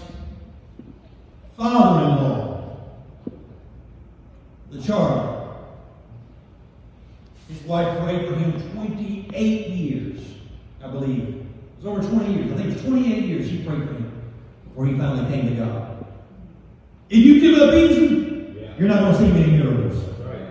father-in-law, 1.58 2.78
the 4.72 4.82
Charter, 4.82 5.48
his 7.48 7.62
wife 7.64 8.04
prayed 8.04 8.28
for 8.28 8.36
him 8.36 8.72
28 8.74 9.68
years, 9.68 10.22
I 10.84 10.88
believe. 10.88 11.28
It 11.30 11.84
was 11.84 11.86
over 11.86 12.02
20 12.02 12.34
years. 12.34 12.52
I 12.52 12.56
think 12.56 12.74
it's 12.74 12.82
28 12.82 13.24
years 13.26 13.48
she 13.48 13.58
prayed 13.64 13.88
for 13.88 13.94
him 13.94 14.22
before 14.68 14.88
he 14.88 14.98
finally 14.98 15.32
came 15.32 15.50
to 15.50 15.56
God. 15.56 16.06
If 17.10 17.20
you 17.20 17.40
give 17.40 17.62
up 17.62 17.76
easy, 17.76 18.58
yeah. 18.60 18.74
you're 18.80 18.88
not 18.88 19.02
going 19.02 19.14
to 19.14 19.20
see 19.20 19.32
many 19.32 19.52
miracles. 19.52 20.04
Right? 20.20 20.42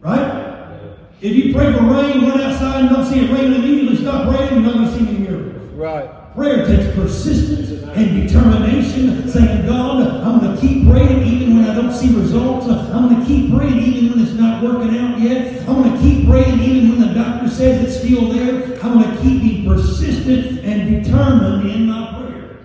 Right? 0.00 0.20
Yeah. 0.20 0.94
If 1.20 1.36
you 1.36 1.54
pray 1.54 1.72
for 1.72 1.84
rain, 1.84 2.28
run 2.28 2.40
outside 2.40 2.80
and 2.80 2.90
don't 2.90 3.06
see 3.06 3.20
it 3.20 3.30
rain 3.30 3.52
immediately, 3.52 3.96
stop 3.98 4.28
praying, 4.28 4.54
you're 4.54 4.62
not 4.62 4.74
going 4.74 4.86
to 4.86 4.92
see 4.92 5.08
any 5.08 5.18
miracles. 5.18 5.72
Right. 5.74 6.23
Prayer 6.34 6.66
takes 6.66 6.92
persistence 6.96 7.70
and 7.94 8.26
determination, 8.26 9.28
saying, 9.28 9.66
God, 9.66 10.20
I'm 10.24 10.40
going 10.40 10.56
to 10.56 10.60
keep 10.60 10.88
praying 10.88 11.22
even 11.22 11.56
when 11.56 11.70
I 11.70 11.74
don't 11.74 11.92
see 11.92 12.12
results. 12.12 12.66
I'm 12.66 13.08
going 13.08 13.20
to 13.20 13.26
keep 13.26 13.54
praying 13.54 13.78
even 13.78 14.10
when 14.10 14.26
it's 14.26 14.34
not 14.34 14.60
working 14.64 14.98
out 14.98 15.20
yet. 15.20 15.60
I'm 15.68 15.82
going 15.82 15.92
to 15.92 16.00
keep 16.00 16.26
praying 16.26 16.58
even 16.60 16.90
when 16.90 17.06
the 17.06 17.14
doctor 17.14 17.48
says 17.48 17.84
it's 17.84 18.04
still 18.04 18.32
there. 18.32 18.82
I'm 18.82 19.00
going 19.00 19.16
to 19.16 19.22
keep 19.22 19.42
being 19.42 19.64
persistent 19.64 20.64
and 20.64 21.04
determined 21.04 21.70
in 21.70 21.86
my 21.86 22.18
prayer. 22.18 22.56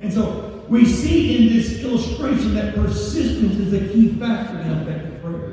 And 0.00 0.12
so 0.12 0.64
we 0.68 0.84
see 0.84 1.36
in 1.36 1.54
this 1.54 1.84
illustration 1.84 2.54
that 2.54 2.74
persistence 2.74 3.54
is 3.54 3.72
a 3.74 3.92
key 3.92 4.08
factor 4.18 4.58
in 4.58 4.70
effective 4.72 5.22
prayer. 5.22 5.52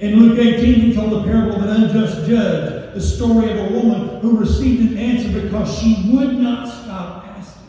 In 0.00 0.16
Luke 0.16 0.38
18, 0.38 0.80
he 0.80 0.92
told 0.92 1.12
the 1.12 1.24
parable 1.24 1.56
of 1.56 1.62
an 1.62 1.84
unjust 1.84 2.28
judge, 2.28 2.81
the 2.94 3.00
story 3.00 3.50
of 3.50 3.58
a 3.58 3.74
woman 3.74 4.20
who 4.20 4.38
received 4.38 4.92
an 4.92 4.98
answer 4.98 5.40
because 5.40 5.78
she 5.78 6.10
would 6.12 6.38
not 6.38 6.68
stop 6.68 7.26
asking. 7.26 7.68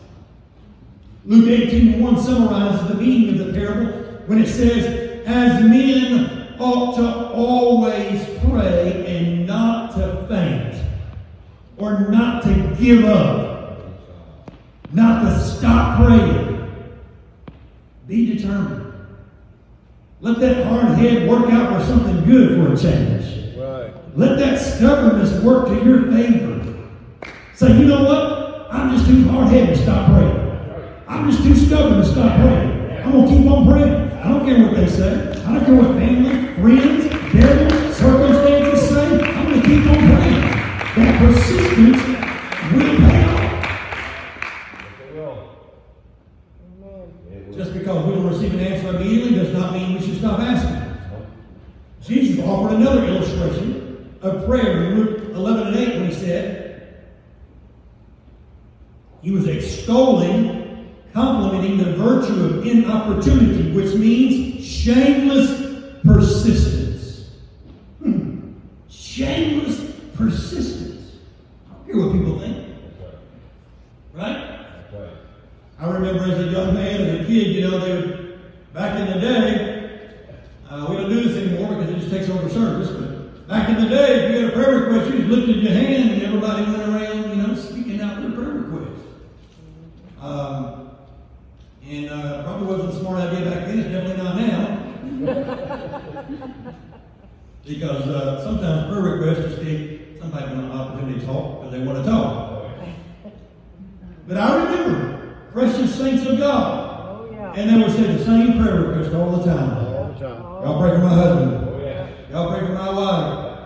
Luke 1.26 1.48
18 1.48 2.02
1 2.02 2.22
summarizes 2.22 2.88
the 2.88 2.96
meaning 2.96 3.40
of 3.40 3.48
the 3.48 3.54
parable 3.54 3.92
when 4.26 4.42
it 4.42 4.48
says, 4.48 5.26
As 5.26 5.64
men 5.64 6.56
ought 6.60 6.96
to 6.98 7.30
always 7.30 8.26
pray 8.46 9.06
and 9.08 9.48
not 9.48 9.96
to 9.96 10.26
faint, 10.28 10.84
or 11.78 12.10
not 12.10 12.44
to 12.44 12.76
give 12.80 13.06
up, 13.06 13.84
not 14.92 15.24
to 15.24 15.40
stop 15.40 16.06
praying. 16.06 16.70
Be 18.08 18.36
determined. 18.36 18.94
Let 20.22 20.40
that 20.40 20.66
hard 20.68 20.98
head 20.98 21.28
work 21.28 21.52
out 21.52 21.80
for 21.80 21.86
something 21.86 22.24
good 22.26 22.58
for 22.58 22.74
a 22.74 22.78
change. 22.78 23.43
Let 24.16 24.38
that 24.38 24.60
stubbornness 24.60 25.42
work 25.42 25.68
to 25.70 25.84
your 25.84 26.12
favor. 26.12 26.62
Say, 27.56 27.80
you 27.80 27.86
know 27.86 28.04
what? 28.04 28.72
I'm 28.72 28.96
just 28.96 29.08
too 29.08 29.28
hard 29.28 29.48
headed 29.48 29.76
to 29.76 29.82
stop 29.82 30.12
praying. 30.12 30.40
I'm 31.08 31.32
just 31.32 31.44
too 31.44 31.56
stubborn 31.56 31.98
to 31.98 32.06
stop 32.06 32.40
praying. 32.40 33.04
I'm 33.04 33.12
going 33.12 33.28
to 33.28 33.36
keep 33.36 33.52
on 33.52 33.68
praying. 33.68 34.12
I 34.20 34.30
don't 34.30 34.46
care 34.46 34.62
what 34.64 34.76
they 34.76 34.88
say. 34.88 35.32
I 35.46 35.54
don't 35.54 35.66
care 35.66 35.76
what 35.76 35.96
family, 35.98 36.54
friends, 36.62 37.10
devil, 37.34 37.94
circumstances 37.94 38.90
say. 38.90 39.20
I'm 39.20 39.50
going 39.50 39.62
to 39.62 39.68
keep 39.68 39.86
on 39.88 39.98
praying. 39.98 40.42
That 40.96 41.20
persistence 41.20 42.02
will 42.72 42.98
pay 42.98 43.24
off. 43.26 43.44
Just 47.56 47.74
because 47.74 48.06
we 48.06 48.14
don't 48.14 48.28
receive 48.28 48.54
an 48.54 48.60
answer 48.60 48.96
immediately 48.96 49.36
does 49.36 49.54
not 49.54 49.74
mean 49.74 49.94
we 49.96 50.06
should 50.06 50.20
stop 50.20 50.40
asking. 50.40 50.82
Jesus 52.02 52.44
offered 52.46 52.76
another 52.76 53.06
prayer 54.46 54.84
in 54.84 54.96
Luke 54.96 55.36
11 55.36 55.68
and 55.68 55.76
8 55.76 55.96
when 56.00 56.10
he 56.10 56.14
said, 56.14 56.64
he 59.22 59.32
was 59.32 59.48
extolling, 59.48 60.92
complimenting 61.14 61.78
the 61.78 61.94
virtue 61.94 62.44
of 62.44 62.66
importunity, 62.66 63.72
which 63.72 63.96
means 63.96 64.66
shameless 64.66 66.00
persistence. 66.04 67.30
Hmm. 68.00 68.52
Shameless 68.90 69.80
persistence. 70.16 71.18
I 71.70 71.74
don't 71.74 71.86
care 71.86 72.06
what 72.06 72.12
people 72.12 72.40
think. 72.40 72.76
Right? 74.14 74.54
I 75.80 75.90
remember 75.90 76.24
as 76.24 76.40
a 76.40 76.52
young 76.52 76.74
man, 76.74 77.02
and 77.02 77.22
a 77.22 77.26
kid, 77.26 77.48
you 77.48 77.70
know, 77.70 77.80
they 77.80 77.94
would, 77.94 78.40
back 78.74 79.00
in 79.00 79.14
the 79.14 79.20
day, 79.20 80.00
uh, 80.70 80.86
we 80.90 80.96
don't 80.96 81.10
do 81.10 81.22
this 81.24 81.36
anymore 81.36 81.76
because 81.76 81.90
it 81.90 82.00
just 82.00 82.10
takes 82.10 82.30
over 82.30 82.50
service, 82.50 82.90
but 82.90 83.13
back 83.48 83.70
in 83.70 83.76
the 83.76 83.90
day, 83.90 84.26
if 84.26 84.32
you 84.32 84.42
had 84.42 84.50
a 84.50 84.56
prayer 84.56 84.80
request, 84.80 85.12
you 85.12 85.20
just 85.20 85.30
lifted 85.30 85.58
your 85.58 85.74
hand 85.74 86.12
and 86.12 86.22
everybody 86.22 86.64
went 86.64 86.82
around, 86.82 87.30
you 87.30 87.36
know, 87.36 87.56
speaking 87.56 88.02
out 88.02 88.22
their 88.22 88.32
prayer 88.32 88.50
request. 88.50 89.02
Um, 90.22 90.90
and 91.88 92.10
uh, 92.10 92.44
probably 92.44 92.68
wasn't 92.68 92.94
a 92.94 93.00
smart 93.00 93.20
idea 93.22 93.50
back 93.50 93.68
then, 93.68 93.92
definitely 93.92 94.24
not 94.24 94.36
now. 94.38 94.80
because 97.66 98.08
uh, 98.08 98.44
sometimes 98.44 98.90
prayer 98.90 99.02
requests 99.02 99.52
just 99.52 99.64
give 99.64 100.18
somebody 100.20 100.46
an 100.52 100.72
opportunity 100.72 101.20
to 101.20 101.26
talk 101.26 101.60
because 101.60 101.72
they 101.72 101.86
want 101.86 102.04
to 102.04 102.10
talk. 102.10 102.54
But 104.26 104.38
I 104.38 104.64
remember 104.64 105.36
precious 105.52 105.96
saints 105.96 106.26
of 106.26 106.38
God. 106.38 107.20
Oh, 107.22 107.30
yeah. 107.30 107.54
And 107.54 107.70
they 107.70 107.84
would 107.84 107.92
say 107.94 108.04
the 108.04 108.24
same 108.24 108.58
prayer 108.58 108.82
request 108.82 109.14
all 109.14 109.32
the 109.38 109.44
time. 109.44 109.86
All 109.86 110.08
the 110.08 110.20
time. 110.20 110.42
Y'all 110.42 110.80
pray 110.80 110.92
for 110.92 111.00
my 111.00 111.10
husband. 111.10 111.63
Y'all 112.34 112.50
pray 112.50 112.66
for 112.66 112.74
my 112.74 112.90
wife. 112.90 113.60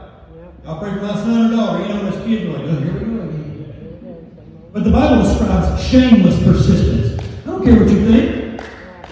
Y'all 0.65 0.77
pray 0.77 0.89
for 0.89 1.01
my 1.01 1.15
son 1.15 1.53
or 1.53 1.55
daughter. 1.55 1.83
You 1.83 1.93
know, 1.93 2.11
this 2.11 2.25
kid's 2.25 2.53
like, 2.53 2.63
oh, 2.63 2.75
here 2.81 2.93
we 2.95 2.99
go 2.99 3.21
again. 3.21 4.69
But 4.73 4.83
the 4.83 4.89
Bible 4.89 5.23
describes 5.23 5.81
shameless 5.87 6.43
persistence. 6.43 7.23
I 7.43 7.45
don't 7.45 7.63
care 7.63 7.75
what 7.79 7.89
you 7.89 8.05
think. 8.11 8.61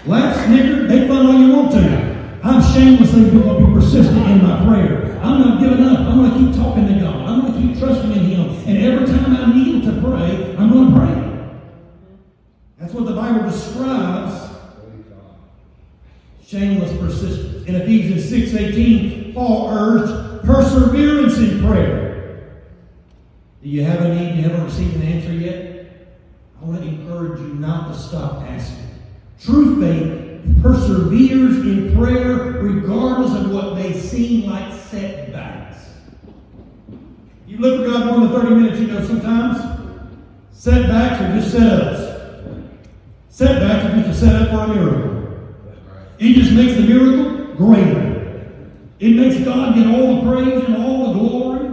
Laugh, 0.05 0.45
snicker, 0.45 0.83
make 0.83 1.07
fun 1.07 1.25
all 1.25 1.39
you 1.39 1.53
want 1.53 1.71
to. 1.71 2.39
I'm 2.43 2.61
shamelessly 2.73 3.29
going 3.31 3.61
to 3.61 3.65
be 3.65 3.73
persistent 3.79 4.29
in 4.29 4.43
my 4.43 4.61
prayer. 4.65 5.17
I'm 5.23 5.39
not 5.39 5.61
giving 5.61 5.85
up. 5.85 5.99
I'm 5.99 6.17
going 6.17 6.31
to 6.31 6.37
keep 6.37 6.61
talking 6.61 6.87
to 6.89 6.99
God. 6.99 7.15
I'm 7.15 7.39
going 7.39 7.53
to 7.53 7.59
keep 7.61 7.79
trusting 7.79 8.11
in 8.11 8.25
Him. 8.25 8.49
And 8.67 8.77
every 8.77 9.07
time 9.07 9.37
I 9.37 9.53
kneel 9.55 9.79
to 9.83 10.01
pray, 10.01 10.53
I'm 10.57 10.69
going 10.69 10.91
to 10.91 10.99
pray. 10.99 11.55
That's 12.77 12.93
what 12.93 13.05
the 13.05 13.15
Bible 13.15 13.49
describes 13.49 14.44
shameless 16.47 16.95
persistence. 16.97 17.65
In 17.65 17.75
Ephesians 17.75 18.25
6:18, 18.25 19.33
Paul 19.33 19.69
urged 19.71 20.45
perseverance 20.45 21.37
in 21.37 21.65
prayer. 21.65 22.61
Do 23.63 23.69
you 23.69 23.83
have 23.83 24.01
a 24.01 24.13
need 24.13 24.35
you 24.35 24.43
haven't 24.43 24.63
received 24.63 24.95
an 24.95 25.01
answer 25.01 25.33
yet? 25.33 25.75
I 26.61 26.65
want 26.65 26.83
to 26.83 26.87
encourage 26.87 27.39
you 27.39 27.55
not 27.55 27.91
to 27.91 27.99
stop 27.99 28.43
asking. 28.43 28.85
True 29.41 29.81
faith 29.81 30.61
perseveres 30.61 31.57
in 31.65 31.95
prayer 31.95 32.61
regardless 32.61 33.33
of 33.33 33.51
what 33.51 33.75
may 33.75 33.99
seem 33.99 34.49
like 34.49 34.71
setbacks. 34.73 35.77
You 37.47 37.57
look 37.57 37.85
for 37.85 37.91
God 37.91 38.05
more 38.05 38.19
than 38.19 38.29
30 38.29 38.55
minutes, 38.55 38.79
you 38.79 38.87
know 38.87 39.03
sometimes 39.05 39.57
setbacks 40.51 41.21
are 41.21 41.39
just 41.39 41.55
setups. 41.55 42.11
Setbacks 43.29 43.85
are 43.85 44.03
just 44.03 44.23
a 44.23 44.25
setup 44.25 44.49
for 44.49 44.71
a 44.71 44.75
miracle. 44.75 45.14
It 46.17 46.33
just 46.33 46.53
makes 46.53 46.75
the 46.75 46.81
miracle 46.81 47.55
greater. 47.55 48.15
It 48.99 49.15
makes 49.15 49.43
God 49.43 49.75
get 49.75 49.87
all 49.87 50.21
the 50.21 50.31
praise 50.31 50.63
and 50.63 50.77
all 50.77 51.13
the 51.13 51.19
glory. 51.19 51.69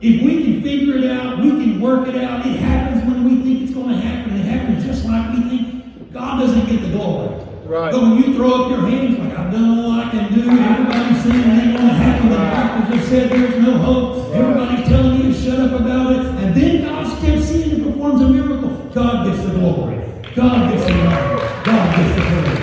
If 0.00 0.22
we 0.22 0.44
can 0.44 0.62
figure 0.62 0.98
it 0.98 1.10
out, 1.10 1.38
we 1.38 1.50
can 1.50 1.80
work 1.80 2.06
it 2.08 2.16
out. 2.16 2.44
It 2.46 2.56
happens 2.60 3.02
when 3.04 3.24
we 3.24 3.42
think 3.42 3.62
it's 3.62 3.72
going 3.72 3.88
to 3.88 3.96
happen. 3.96 4.36
It 4.36 4.44
happens 4.44 4.84
just 4.84 5.06
like 5.06 5.34
we 5.34 5.48
think. 5.48 6.12
God 6.12 6.40
doesn't 6.40 6.66
get 6.66 6.82
the 6.82 6.90
glory. 6.90 7.28
Right. 7.64 7.90
But 7.90 8.02
when 8.02 8.16
you 8.18 8.34
throw 8.34 8.64
up 8.64 8.70
your 8.70 8.86
hands 8.86 9.18
like 9.18 9.36
I've 9.36 9.50
done 9.50 9.78
all 9.78 9.90
I 9.92 10.10
can 10.10 10.32
do, 10.32 10.42
everybody's 10.48 11.22
saying 11.22 11.40
it 11.40 11.64
ain't 11.64 11.76
going 11.76 11.88
to 11.88 11.94
happen. 11.94 12.28
The 12.28 12.36
doctor 12.36 12.96
just 12.96 13.08
said 13.08 13.30
there's 13.30 13.62
no 13.62 13.78
hope. 13.78 14.34
Everybody's 14.34 14.86
telling 14.86 15.16
you 15.16 15.32
to 15.32 15.42
shut 15.42 15.58
up 15.58 15.80
about 15.80 16.12
it. 16.12 16.26
And 16.44 16.54
then 16.54 16.84
God 16.84 17.18
steps 17.18 17.50
in 17.52 17.70
and 17.72 17.84
performs 17.86 18.20
a 18.20 18.28
miracle. 18.28 18.70
God 18.92 19.26
gets 19.26 19.42
the 19.42 19.52
glory. 19.52 19.96
God 20.34 20.72
gets 20.72 20.84
the 20.84 20.92
honor. 20.92 21.64
God 21.64 21.96
gets 21.96 22.14
the 22.14 22.20
praise. 22.20 22.55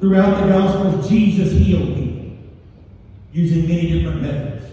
Throughout 0.00 0.40
the 0.40 0.48
Gospels, 0.48 1.08
Jesus 1.08 1.52
healed 1.52 1.94
people 1.94 2.32
using 3.32 3.68
many 3.68 3.92
different 3.92 4.22
methods. 4.22 4.66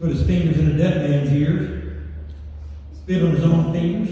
Put 0.00 0.10
his 0.10 0.26
fingers 0.26 0.58
in 0.58 0.72
a 0.72 0.76
deaf 0.76 0.96
man's 0.96 1.32
ears, 1.32 2.02
spit 3.00 3.22
on 3.22 3.30
his 3.30 3.44
own 3.44 3.72
fingers, 3.72 4.10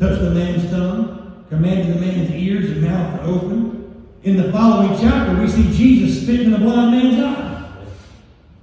touched 0.00 0.20
the 0.20 0.30
man's 0.30 0.68
tongue, 0.68 1.44
commanded 1.48 1.94
the 1.94 2.00
man's 2.00 2.30
ears 2.32 2.70
and 2.72 2.82
mouth 2.82 3.20
to 3.20 3.26
open. 3.26 4.08
In 4.24 4.36
the 4.36 4.50
following 4.50 4.98
chapter, 5.00 5.40
we 5.40 5.46
see 5.46 5.76
Jesus 5.76 6.24
spit 6.24 6.40
in 6.40 6.54
a 6.54 6.58
blind 6.58 6.90
man's 6.90 7.22
eye. 7.22 7.72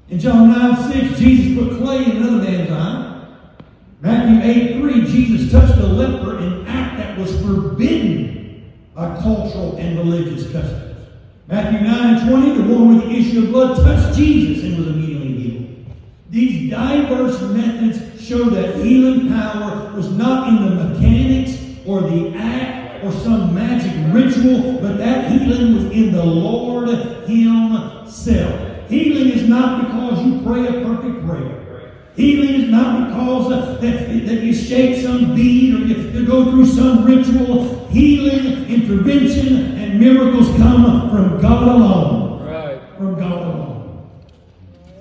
In 0.09 0.19
John 0.19 0.49
9 0.49 0.91
6, 0.91 1.17
Jesus 1.17 1.57
put 1.57 1.77
clay 1.77 2.03
in 2.03 2.17
another 2.17 2.43
man's 2.43 2.71
eye. 2.71 3.11
Matthew 4.02 4.41
8 4.41 4.82
3, 4.82 5.12
Jesus 5.12 5.52
touched 5.52 5.78
a 5.78 5.86
leper, 5.86 6.39
an 6.39 6.66
act 6.66 6.97
that 6.97 7.20
was 7.20 7.39
forbidden 7.39 8.64
by 8.95 9.16
cultural 9.22 9.78
and 9.78 9.95
religious 9.95 10.52
customs. 10.52 10.97
Matthew 11.47 11.82
9 11.82 12.28
20, 12.28 12.62
the 12.64 12.64
woman 12.64 12.97
with 12.97 13.06
the 13.06 13.16
issue 13.16 13.43
of 13.43 13.49
blood 13.52 13.78
touched 13.78 14.18
Jesus 14.18 14.64
and 14.64 14.78
was 14.78 14.88
immediately 14.88 15.34
healed. 15.34 15.86
These 16.32 16.72
diverse 16.72 17.39
methods 17.41 18.20
show 18.20 18.49
that 18.49 18.84
healing 18.84 19.28
power 19.28 19.93
was 19.93 20.10
not 20.10 20.47
in 20.49 20.56
the 20.66 20.84
mechanics 20.84 21.64
or 21.86 22.02
the 22.02 22.34
act 22.36 23.04
or 23.04 23.12
some 23.12 23.54
magic 23.54 23.93
ritual, 24.12 24.80
but 24.82 24.97
that 24.97 25.32
healing 25.32 25.76
was 25.76 25.86
in 25.91 26.12
the 26.12 26.24
Lord 26.26 26.89
Himself. 27.28 28.89
Healing 28.89 29.30
is 29.30 29.47
not 29.47 29.86
because 29.86 30.26
you 30.26 30.41
pray 30.41 30.66
a 30.66 30.86
perfect 30.86 31.24
prayer. 31.24 31.70
Healing 32.16 32.62
is 32.62 32.70
not 32.70 33.07
because 33.07 33.49
that, 33.49 33.82
that 33.82 34.43
you 34.43 34.53
shake 34.53 35.01
some 35.01 35.34
bead 35.34 35.76
or 35.76 35.78
you, 35.86 35.95
you 36.12 36.26
go 36.26 36.51
through 36.51 36.66
some 36.66 37.05
ritual. 37.05 37.88
Healing, 37.88 38.70
intervention, 38.70 39.78
and 39.78 39.99
miracles 39.99 40.47
come 40.57 41.09
from 41.09 41.41
God 41.41 41.68
alone. 41.68 42.45
Right. 42.45 42.82
From 42.97 43.16
God 43.16 43.32
alone. 43.32 44.09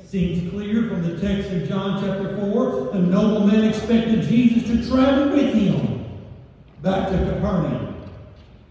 seems 0.07 0.51
clear 0.51 0.89
from 0.89 1.03
the 1.03 1.21
text 1.21 1.51
of 1.51 1.69
John 1.69 2.01
chapter 2.01 2.37
4. 2.37 2.93
The 2.93 2.99
nobleman 3.01 3.65
expected 3.65 4.23
Jesus 4.23 4.65
to 4.69 4.89
travel 4.89 5.31
with 5.31 5.53
him 5.55 6.05
back 6.83 7.11
to 7.11 7.19
Capernaum. 7.19 7.97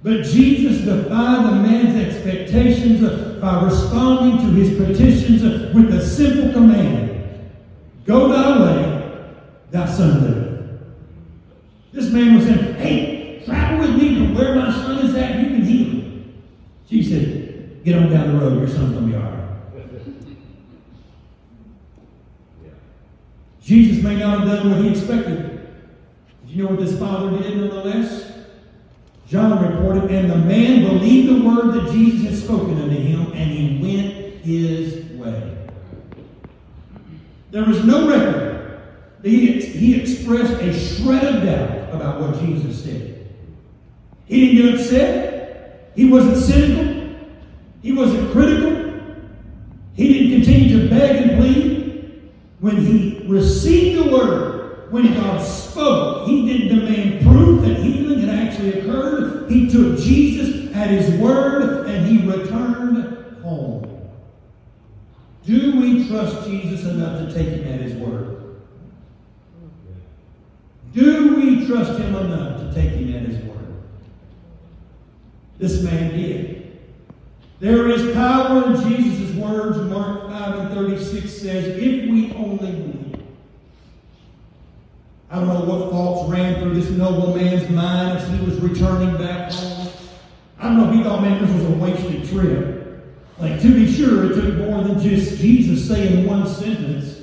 But 0.01 0.23
Jesus 0.23 0.85
defied 0.85 1.45
the 1.45 1.55
man's 1.55 1.95
expectations 1.97 3.01
by 3.41 3.63
responding 3.63 4.37
to 4.47 4.53
his 4.53 4.77
petitions 4.77 5.43
with 5.73 5.93
a 5.93 6.05
simple 6.05 6.53
command 6.53 7.08
Go 8.05 8.29
thy 8.29 8.63
way, 8.63 9.33
thy 9.71 9.85
son 9.85 10.23
liveth. 10.23 10.49
This 11.91 12.09
man 12.11 12.35
was 12.35 12.45
saying, 12.45 12.75
Hey, 12.75 13.43
travel 13.45 13.79
with 13.79 13.95
me 13.95 14.15
to 14.15 14.33
where 14.33 14.55
my 14.55 14.71
son 14.71 15.05
is 15.05 15.15
at, 15.15 15.39
you 15.39 15.45
can 15.47 15.63
heal 15.63 15.85
him. 15.85 16.43
Jesus 16.87 17.13
said, 17.13 17.83
Get 17.83 17.95
on 17.95 18.09
down 18.09 18.33
the 18.33 18.39
road, 18.39 18.59
your 18.59 18.67
son's 18.67 18.95
to 18.95 19.01
be 19.01 19.15
all 19.15 19.21
right. 19.21 19.39
Jesus 23.61 24.03
may 24.03 24.15
not 24.15 24.39
have 24.39 24.47
done 24.47 24.71
what 24.71 24.81
he 24.81 24.89
expected. 24.89 25.37
Did 26.41 26.55
you 26.55 26.63
know 26.63 26.71
what 26.71 26.79
this 26.79 26.97
father 26.97 27.37
did 27.37 27.55
nonetheless? 27.55 28.31
John 29.27 29.63
reported, 29.63 30.09
and 30.09 30.31
the 30.31 30.37
man 30.37 30.81
believed 30.81 31.29
the 31.29 31.47
word 31.47 31.75
that 31.75 31.91
Jesus 31.91 32.27
had 32.27 32.35
spoken 32.35 32.81
unto 32.81 32.95
him, 32.95 33.31
and 33.33 33.51
he 33.51 33.77
went 33.79 34.43
his 34.43 35.05
way. 35.11 35.58
There 37.51 37.67
is 37.69 37.83
no 37.83 38.07
record 38.07 38.81
that 39.21 39.29
he, 39.29 39.61
he 39.61 39.99
expressed 39.99 40.53
a 40.53 40.73
shred 40.73 41.23
of 41.23 41.43
doubt 41.43 41.93
about 41.93 42.21
what 42.21 42.39
Jesus 42.39 42.83
said. 42.83 43.27
He 44.25 44.55
didn't 44.55 44.71
get 44.71 44.75
upset. 44.75 45.91
He 45.95 46.05
wasn't 46.05 46.37
cynical. 46.37 47.17
He 47.81 47.91
wasn't 47.91 48.31
critical. 48.31 48.79
He 49.95 50.13
didn't 50.13 50.41
continue 50.41 50.81
to 50.81 50.89
beg 50.89 51.27
and 51.27 51.41
plead. 51.41 52.31
When 52.59 52.77
he 52.77 53.25
received 53.27 54.03
the 54.03 54.11
word, 54.11 54.91
when 54.91 55.13
God 55.13 55.41
spoke, 55.45 56.27
he 56.27 56.45
didn't 56.45 56.79
demand 56.79 57.21
proof 57.25 57.61
that 57.61 57.77
healing 57.77 58.19
had 58.19 58.29
actually 58.29 58.79
occurred. 58.79 59.49
He 59.49 59.67
took 59.69 59.97
Jesus 59.97 60.73
at 60.75 60.89
his 60.89 61.09
word 61.19 61.87
and 61.87 62.05
he 62.05 62.27
returned 62.27 63.41
home. 63.41 63.88
Do 65.49 65.81
we 65.81 66.07
trust 66.07 66.47
Jesus 66.47 66.85
enough 66.85 67.27
to 67.27 67.33
take 67.33 67.47
him 67.47 67.73
at 67.73 67.81
his 67.81 67.93
word? 67.93 68.59
Do 70.93 71.37
we 71.37 71.65
trust 71.65 71.99
him 71.99 72.15
enough 72.15 72.59
to 72.59 72.71
take 72.75 72.91
him 72.91 73.15
at 73.15 73.23
his 73.23 73.43
word? 73.45 73.81
This 75.57 75.81
man 75.81 76.11
did. 76.11 76.79
There 77.59 77.89
is 77.89 78.13
power 78.13 78.63
in 78.67 78.89
Jesus' 78.89 79.35
words. 79.37 79.79
Mark 79.89 80.29
5 80.29 80.59
and 80.59 80.69
36 80.71 81.31
says, 81.33 81.65
if 81.65 82.11
we 82.11 82.31
only 82.35 82.71
believe. 82.71 83.23
I 85.31 85.39
don't 85.39 85.47
know 85.47 85.61
what 85.61 85.89
thoughts 85.89 86.29
ran 86.29 86.61
through 86.61 86.75
this 86.75 86.91
noble 86.91 87.35
man's 87.35 87.67
mind 87.71 88.19
as 88.19 88.29
he 88.29 88.45
was 88.45 88.59
returning 88.59 89.17
back 89.17 89.51
home. 89.51 89.93
I 90.59 90.65
don't 90.65 90.77
know 90.77 90.89
if 90.89 90.93
he 90.93 91.03
thought, 91.03 91.23
man, 91.23 91.43
this 91.43 91.51
was 91.51 91.65
a 91.65 91.71
wasted 91.71 92.29
trip. 92.29 92.78
Like, 93.39 93.61
to 93.61 93.73
be 93.73 93.91
sure, 93.91 94.31
it 94.31 94.35
took 94.35 94.55
more 94.55 94.83
than 94.83 94.99
just 94.99 95.37
Jesus 95.37 95.87
saying 95.87 96.27
one 96.27 96.45
sentence. 96.45 97.21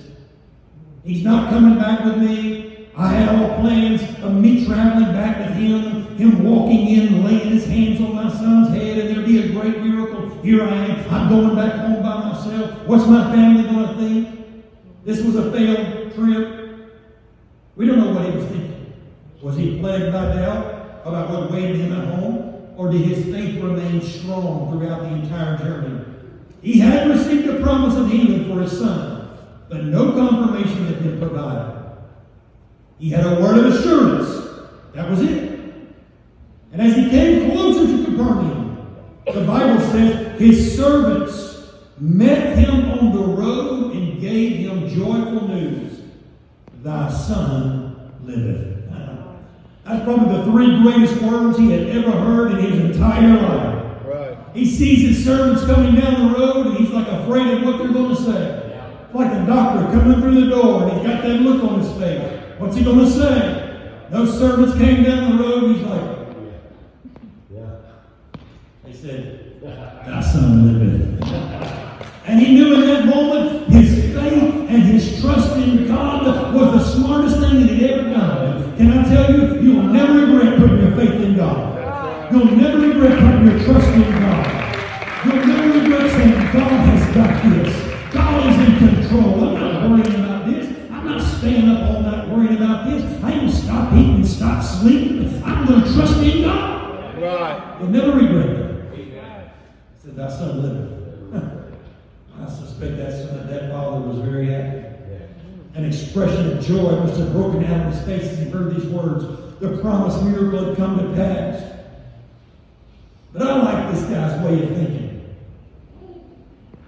He's 1.05 1.23
not 1.23 1.51
coming 1.51 1.79
back 1.79 2.05
with 2.05 2.17
me. 2.17 2.89
I 2.97 3.09
had 3.09 3.29
all 3.29 3.61
plans 3.61 4.01
of 4.23 4.33
me 4.33 4.65
traveling 4.65 5.13
back 5.13 5.39
with 5.39 5.57
him, 5.57 6.17
him 6.17 6.43
walking 6.43 6.89
in, 6.89 7.23
laying 7.23 7.51
his 7.51 7.67
hands 7.67 8.01
on 8.01 8.15
my 8.15 8.33
son's 8.33 8.71
head, 8.71 8.99
and 8.99 9.15
there'd 9.15 9.27
be 9.27 9.43
a 9.43 9.49
great 9.53 9.83
miracle. 9.83 10.31
Here 10.43 10.63
I 10.63 10.75
am. 10.75 11.15
I'm 11.15 11.29
going 11.29 11.55
back 11.55 11.75
home 11.75 12.03
by 12.03 12.33
myself. 12.33 12.87
What's 12.87 13.07
my 13.07 13.31
family 13.33 13.65
going 13.65 13.89
to 13.89 13.95
think? 13.97 14.65
This 15.05 15.23
was 15.23 15.37
a 15.37 15.53
failed 15.53 16.15
trip. 16.15 16.91
We 17.77 17.87
don't 17.87 17.99
know 17.99 18.15
what 18.15 18.25
he 18.25 18.37
was 18.39 18.47
thinking. 18.47 18.95
Was 19.43 19.57
he 19.57 19.79
plagued 19.79 20.13
by 20.15 20.35
doubt 20.35 21.03
about 21.05 21.29
what 21.29 21.51
awaited 21.51 21.77
him 21.77 21.93
at 21.93 22.09
home? 22.15 22.73
Or 22.79 22.91
did 22.91 23.03
his 23.03 23.25
faith 23.27 23.63
remain 23.63 24.01
strong 24.01 24.71
throughout 24.71 25.01
the 25.01 25.09
entire 25.09 25.59
journey? 25.59 26.06
He 26.67 26.81
had 26.81 27.09
received 27.09 27.47
a 27.47 27.61
promise 27.63 27.95
of 27.95 28.11
healing 28.11 28.49
for 28.49 28.61
his 28.61 28.77
son, 28.77 29.39
but 29.69 29.85
no 29.85 30.11
confirmation 30.15 30.87
had 30.87 31.01
been 31.01 31.17
provided. 31.17 31.81
He 32.99 33.09
had 33.09 33.25
a 33.25 33.41
word 33.41 33.59
of 33.59 33.67
assurance. 33.67 34.67
That 34.93 35.09
was 35.09 35.23
it. 35.23 35.61
And 36.73 36.83
as 36.83 36.97
he 36.97 37.09
came 37.09 37.53
closer 37.53 37.87
to 37.87 38.05
Capernaum, 38.05 38.85
the 39.33 39.45
Bible 39.45 39.81
says 39.93 40.41
his 40.41 40.77
servants 40.77 41.69
met 42.01 42.59
him 42.59 42.91
on 42.91 43.13
the 43.13 43.23
road 43.23 43.95
and 43.95 44.21
gave 44.21 44.57
him 44.57 44.89
joyful 44.89 45.47
news 45.47 46.01
thy 46.83 47.13
son 47.13 48.11
liveth. 48.25 48.91
That's 49.85 50.03
probably 50.03 50.37
the 50.37 50.45
three 50.47 50.83
greatest 50.83 51.23
words 51.23 51.59
he 51.59 51.71
had 51.71 51.91
ever 51.91 52.11
heard 52.11 52.59
in 52.59 52.59
his 52.59 52.97
entire 52.97 53.41
life. 53.41 53.76
He 54.57 54.65
sees 54.65 55.07
his 55.07 55.23
servants 55.23 55.67
coming 55.67 55.97
down 55.97 56.33
the 56.33 56.39
road 56.39 56.69
and 56.69 56.77
he's 56.79 56.89
like 56.89 57.07
afraid 57.09 57.59
of 57.59 57.63
what 57.63 57.77
they're 57.77 57.93
going 57.93 58.17
to 58.17 58.23
say. 58.23 59.03
It's 59.05 59.15
like 59.15 59.31
a 59.31 59.45
doctor 59.47 59.85
coming 59.93 60.19
through 60.19 60.41
the 60.47 60.49
door 60.49 60.85
and 60.85 60.93
he's 60.93 61.07
got 61.07 61.23
that 61.23 61.41
look 61.43 61.63
on 61.63 61.81
his 61.81 61.93
face. 61.99 62.43
What's 62.59 62.75
he 62.75 62.83
going 62.83 63.01
to 63.01 63.11
say? 63.11 64.07
Those 64.11 64.39
servants 64.39 64.79
came 64.79 65.05
down 65.05 65.37
the 65.37 65.45
road 65.45 65.65
and 65.65 65.77
he's 65.77 65.85
like, 65.85 66.19
yeah. 67.51 67.77
They 68.83 68.95
said, 68.95 69.61
Thy 69.61 70.21
son 70.23 70.81
liveth. 70.81 71.33
and 72.25 72.41
he 72.41 72.55
knew 72.55 72.77
in 72.77 72.81
that 72.87 73.05
moment 73.05 73.69
his 73.69 74.15
faith 74.15 74.71
and 74.71 74.83
his 74.85 75.21
trust 75.21 75.55
in 75.59 75.87
God 75.87 76.55
was 76.55 76.73
the 76.73 76.99
smartest 76.99 77.41
thing 77.41 77.61
that 77.61 77.69
he'd 77.75 77.91
ever 77.91 78.09
done. 78.11 78.77
Can 78.79 78.91
I 78.91 79.05
tell 79.05 79.31
you, 79.31 79.61
you'll 79.61 79.83
never 79.83 80.15
regret 80.15 80.59
putting 80.59 80.79
your 80.79 80.97
faith 80.97 81.21
in 81.21 81.37
God. 81.37 82.33
You'll 82.33 82.57
never 82.57 82.79
regret 82.79 83.19
putting 83.19 83.47
your 83.47 83.59
trust 83.65 83.89
in 83.89 84.03
God. 84.13 84.46
About 92.77 92.91
this. 92.91 93.25
I 93.25 93.31
ain't 93.31 93.41
going 93.41 93.53
to 93.53 93.57
stop 93.57 93.93
eating, 93.93 94.25
stop 94.25 94.63
sleeping. 94.63 95.43
I'm 95.45 95.67
going 95.67 95.83
to 95.83 95.93
trust 95.93 96.19
in 96.19 96.43
God. 96.43 97.21
Right. 97.21 97.77
You'll 97.81 97.91
never 97.91 98.13
regret 98.13 98.49
it. 98.49 99.17
Said, 100.03 100.17
Thy 100.17 100.29
son 100.29 100.63
liveth. 100.63 100.93
I 102.39 102.49
suspect 102.49 102.97
that 102.99 103.13
son, 103.13 103.39
of 103.39 103.49
that 103.49 103.71
father 103.71 104.07
was 104.07 104.19
very 104.19 104.47
happy. 104.47 104.85
An 105.75 105.85
expression 105.85 106.57
of 106.57 106.65
joy 106.65 106.97
must 106.97 107.19
have 107.19 107.33
broken 107.33 107.65
out 107.65 107.87
in 107.87 107.93
his 107.93 108.03
face 108.05 108.33
as 108.33 108.39
he 108.39 108.45
heard 108.51 108.75
these 108.75 108.87
words. 108.87 109.25
The 109.61 109.79
promised 109.79 110.23
miracle 110.23 110.67
had 110.67 110.77
come 110.77 110.99
to 110.99 111.15
pass. 111.15 111.63
But 113.33 113.43
I 113.43 113.63
like 113.63 113.95
this 113.95 114.05
guy's 114.05 114.43
way 114.43 114.63
of 114.63 114.69
thinking. 114.71 115.35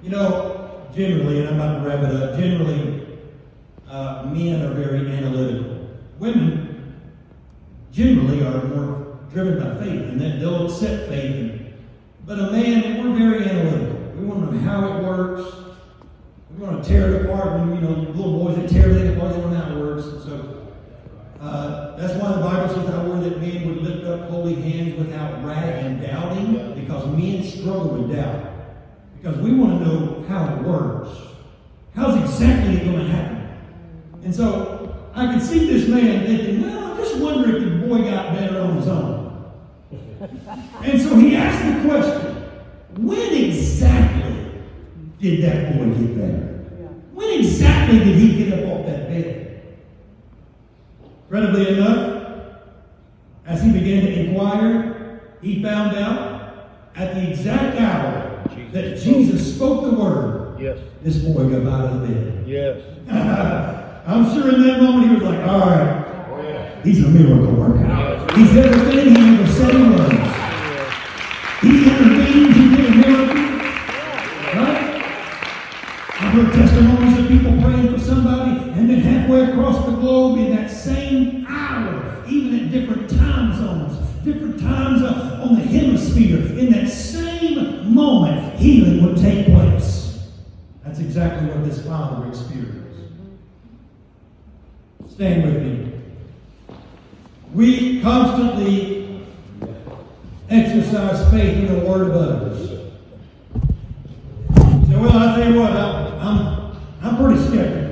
You 0.03 0.11
know, 0.11 0.87
generally, 0.95 1.41
and 1.41 1.49
I'm 1.49 1.55
about 1.57 1.83
to 1.83 1.89
wrap 1.89 2.01
it 2.01 2.15
up, 2.15 2.39
generally, 2.39 3.19
uh, 3.89 4.31
men 4.33 4.63
are 4.63 4.75
very 4.75 5.11
analytical. 5.11 5.78
Women 6.19 6.95
generally 7.93 8.43
are 8.43 8.65
more 8.65 9.19
driven 9.33 9.59
by 9.59 9.85
faith, 9.85 10.03
and 10.03 10.21
that 10.21 10.41
they'll 10.41 10.67
accept 10.67 11.09
faith. 11.09 11.61
But 12.27 12.39
a 12.39 12.51
man, 12.51 13.03
we're 13.03 13.17
very 13.17 13.49
analytical. 13.49 14.13
We 14.17 14.27
want 14.27 14.51
to 14.51 14.57
know 14.57 14.61
how 14.63 14.99
it 14.99 15.05
works. 15.05 15.55
We 16.51 16.65
want 16.65 16.83
to 16.83 16.89
tear 16.89 17.15
it 17.15 17.25
apart. 17.25 17.61
When, 17.61 17.75
you 17.75 17.81
know, 17.81 17.91
little 17.91 18.39
boys 18.39 18.57
that 18.57 18.69
tear 18.69 18.91
everything 18.91 19.17
apart, 19.17 19.35
they 19.35 19.41
don't 19.41 19.53
know 19.53 19.61
how 19.61 19.77
it 19.77 19.79
works. 19.79 20.07
And 20.07 20.23
so 20.23 20.67
uh, 21.41 21.97
that's 21.97 22.15
why 22.21 22.33
the 22.33 22.41
Bible 22.41 22.75
says 22.75 22.95
I 22.95 23.05
word 23.05 23.25
that 23.25 23.41
men 23.41 23.69
would 23.69 23.83
lift 23.83 24.05
up 24.07 24.29
holy 24.29 24.55
hands 24.55 24.99
without 24.99 25.45
wrath 25.45 25.85
and 25.85 26.03
doubting, 26.03 26.75
because 26.75 27.07
men 27.17 27.43
struggle 27.45 27.89
with 27.91 28.17
doubt. 28.17 28.55
Because 29.17 29.39
we 29.39 29.55
want 29.55 29.79
to 29.79 29.85
know 29.85 30.25
how 30.29 30.55
it 30.55 30.63
works. 30.63 31.11
How's 31.95 32.17
exactly 32.23 32.77
it 32.77 32.85
going 32.85 33.07
to 33.07 33.13
happen? 33.13 33.49
And 34.25 34.35
so 34.35 34.78
I 35.19 35.33
could 35.33 35.43
see 35.43 35.67
this 35.67 35.89
man 35.89 36.27
thinking, 36.27 36.63
well, 36.63 36.93
I'm 36.93 36.97
just 36.97 37.19
wonder 37.19 37.57
if 37.57 37.65
the 37.65 37.87
boy 37.87 38.03
got 38.03 38.35
better 38.35 38.61
on 38.61 38.77
his 38.77 38.87
own. 38.87 39.53
and 40.85 41.03
so 41.03 41.17
he 41.17 41.35
asked 41.35 41.83
the 41.83 41.89
question, 41.89 42.37
when 43.05 43.35
exactly 43.35 44.63
did 45.21 45.43
that 45.43 45.77
boy 45.77 45.87
get 45.87 46.17
better? 46.17 46.45
When 47.15 47.41
exactly 47.41 47.99
did 47.99 48.17
he 48.17 48.45
get 48.45 48.61
up 48.61 48.69
off 48.69 48.87
that 48.87 49.09
bed? 49.09 49.79
Incredibly 51.25 51.75
enough, 51.75 52.53
as 53.45 53.63
he 53.63 53.73
began 53.73 54.05
to 54.05 54.21
inquire, 54.21 55.21
he 55.43 55.61
found 55.61 55.97
out 55.97 56.71
at 56.95 57.15
the 57.15 57.31
exact 57.31 57.77
hour 57.81 58.45
Jesus 58.55 58.73
that 58.73 58.99
Jesus 58.99 59.55
spoke 59.57 59.83
the 59.83 59.97
word. 59.97 60.61
Yes. 60.61 60.79
This 61.03 61.19
boy 61.19 61.49
got 61.49 61.73
out 61.73 61.93
of 61.93 62.01
the 62.03 62.07
bed. 62.07 62.45
Yes. 62.47 63.85
I'm 64.09 64.25
sure 64.33 64.49
in 64.55 64.63
that 64.63 64.81
moment 64.81 65.11
he 65.11 65.15
was 65.17 65.23
like, 65.23 65.47
all 65.47 65.61
right, 65.61 66.27
oh, 66.31 66.41
yeah. 66.43 66.83
he's 66.83 67.05
a 67.05 67.09
miracle 67.09 67.55
worker. 67.55 67.85
He's 68.35 68.57
everything 68.57 69.15
he 69.15 69.35
ever 69.35 69.47
said 69.53 69.75
he 69.75 69.83
was. 69.83 70.13
He 71.61 71.85
intervened, 71.85 72.55
he 72.55 72.75
did 72.75 72.87
a 72.87 72.97
miracle. 72.97 73.37
Right? 74.55 74.81
I've 76.21 76.33
heard 76.33 76.55
testimonies 76.55 77.19
of 77.19 77.29
people 77.29 77.61
praying 77.61 77.93
for 77.93 77.99
somebody, 78.01 78.71
and 78.71 78.89
then 78.89 79.01
halfway 79.01 79.51
across 79.51 79.85
the 79.85 79.93
globe 79.93 80.39
in 80.39 80.57
that 80.57 80.71
same 80.71 81.45
hour, 81.47 82.25
even 82.27 82.61
at 82.61 82.71
different 82.71 83.11
time 83.11 83.55
zones, 83.59 83.99
different 84.25 84.59
times 84.59 85.03
on 85.03 85.55
the 85.57 85.61
hemisphere, 85.61 86.59
in 86.59 86.73
that 86.73 86.89
same 86.89 87.93
moment, 87.95 88.59
healing 88.59 89.05
would 89.05 89.19
take 89.19 89.45
place. 89.49 90.31
That's 90.83 90.99
exactly 90.99 91.51
what 91.51 91.63
this 91.63 91.85
father 91.85 92.27
experienced. 92.27 92.88
Stand 95.07 95.45
with 95.45 95.63
me. 95.63 95.93
We 97.55 98.01
constantly 98.03 99.25
exercise 100.49 101.31
faith 101.31 101.59
in 101.59 101.67
the 101.79 101.85
word 101.87 102.11
of 102.11 102.17
others. 102.17 102.71
You 102.71 102.79
say, 104.87 104.97
well, 105.01 105.17
I 105.17 105.37
tell 105.37 105.53
you 105.53 105.61
what, 105.61 105.73
I, 105.73 106.19
I'm, 106.21 106.77
I'm 107.03 107.17
pretty 107.17 107.41
skeptical. 107.43 107.89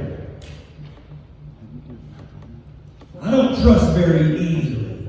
I 3.23 3.31
don't 3.31 3.61
trust 3.61 3.93
very 3.93 4.39
easily. 4.39 5.09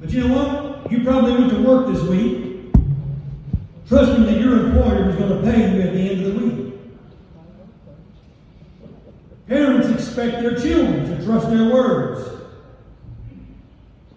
But 0.00 0.10
you 0.10 0.28
know 0.28 0.34
what? 0.34 0.92
You 0.92 1.04
probably 1.04 1.32
went 1.32 1.50
to 1.50 1.62
work 1.62 1.92
this 1.92 2.02
week 2.02 2.48
trusting 3.88 4.24
that 4.24 4.40
your 4.40 4.66
employer 4.66 5.06
was 5.06 5.16
going 5.16 5.28
to 5.28 5.42
pay 5.50 5.74
you 5.74 5.82
at 5.82 5.92
the 5.92 6.00
end 6.00 6.24
of 6.24 6.34
the 6.34 6.46
week. 6.46 6.71
Parents 9.52 9.86
expect 9.90 10.40
their 10.40 10.58
children 10.58 11.04
to 11.10 11.22
trust 11.26 11.50
their 11.50 11.70
words. 11.70 12.26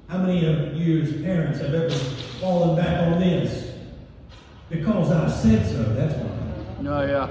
How 0.08 0.20
many 0.20 0.46
of 0.46 0.78
you 0.78 1.02
as 1.02 1.12
parents 1.22 1.60
have 1.60 1.74
ever 1.74 1.94
fallen 2.40 2.78
back 2.78 3.06
on 3.06 3.20
this? 3.20 3.74
Because 4.70 5.12
I 5.12 5.30
said 5.30 5.68
so, 5.68 5.84
that's 5.94 6.14
why. 6.14 6.82
No, 6.82 7.06
yeah. 7.06 7.30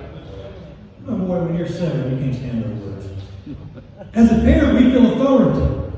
Oh 1.08 1.16
boy, 1.16 1.44
when 1.44 1.56
you're 1.56 1.66
seven, 1.66 2.12
you 2.12 2.22
can't 2.22 2.36
stand 2.36 2.64
those 2.64 2.78
words. 2.90 3.06
As 4.12 4.32
a 4.32 4.34
parent, 4.34 4.74
we 4.74 4.90
feel 4.90 5.14
authority. 5.14 5.90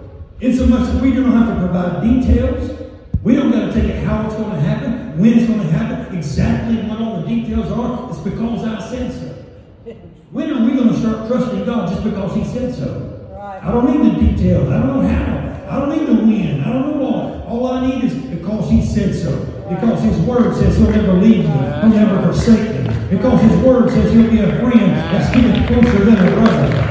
In 0.43 0.57
so 0.57 0.65
much 0.69 0.89
that 0.89 1.03
we 1.03 1.13
don't 1.13 1.33
have 1.33 1.57
to 1.57 1.61
provide 1.61 2.05
details. 2.05 2.89
We 3.25 3.35
don't 3.35 3.51
got 3.51 3.67
to 3.67 3.73
take 3.73 3.91
it 3.91 4.05
how 4.05 4.27
it's 4.27 4.37
going 4.37 4.53
to 4.53 4.61
happen, 4.61 5.19
when 5.19 5.37
it's 5.37 5.49
going 5.49 5.61
to 5.61 5.73
happen, 5.73 6.17
exactly 6.17 6.89
what 6.89 7.01
all 7.01 7.21
the 7.23 7.27
details 7.27 7.73
are. 7.73 8.11
It's 8.11 8.21
because 8.21 8.65
I 8.65 8.91
said 8.91 9.13
so. 9.13 9.46
When 9.87 10.51
are 10.51 10.65
we 10.65 10.73
going 10.77 10.89
to 10.89 10.99
start 10.99 11.29
trusting 11.29 11.65
God 11.65 11.89
just 11.89 12.03
because 12.03 12.35
He 12.35 12.45
said 12.45 12.75
so? 12.75 13.31
Right. 13.31 13.63
I 13.63 13.71
don't 13.71 13.87
need 13.87 14.11
the 14.11 14.21
details. 14.21 14.69
I 14.69 14.83
don't 14.83 15.01
know 15.01 15.09
how. 15.09 15.37
I 15.71 15.79
don't 15.79 15.97
need 15.97 16.09
the 16.09 16.15
when. 16.15 16.61
I 16.65 16.73
don't 16.73 16.91
know 16.91 17.07
what. 17.07 17.47
All 17.47 17.67
I 17.69 17.87
need 17.87 18.03
is 18.03 18.15
because 18.15 18.69
He 18.69 18.85
said 18.85 19.15
so. 19.15 19.39
Because 19.69 20.03
His 20.03 20.19
Word 20.27 20.57
says 20.57 20.77
He'll 20.77 20.91
never 20.91 21.13
leave 21.13 21.45
me. 21.45 21.45
He'll 21.45 21.89
never 21.89 22.21
forsake 22.23 22.69
me. 22.69 23.07
Because 23.11 23.41
His 23.43 23.57
Word 23.63 23.91
says 23.91 24.13
He'll 24.13 24.29
be 24.29 24.41
a 24.41 24.59
friend 24.59 24.91
that's 24.91 25.33
getting 25.33 25.67
closer 25.69 26.05
than 26.05 26.19
a 26.19 26.31
brother. 26.33 26.91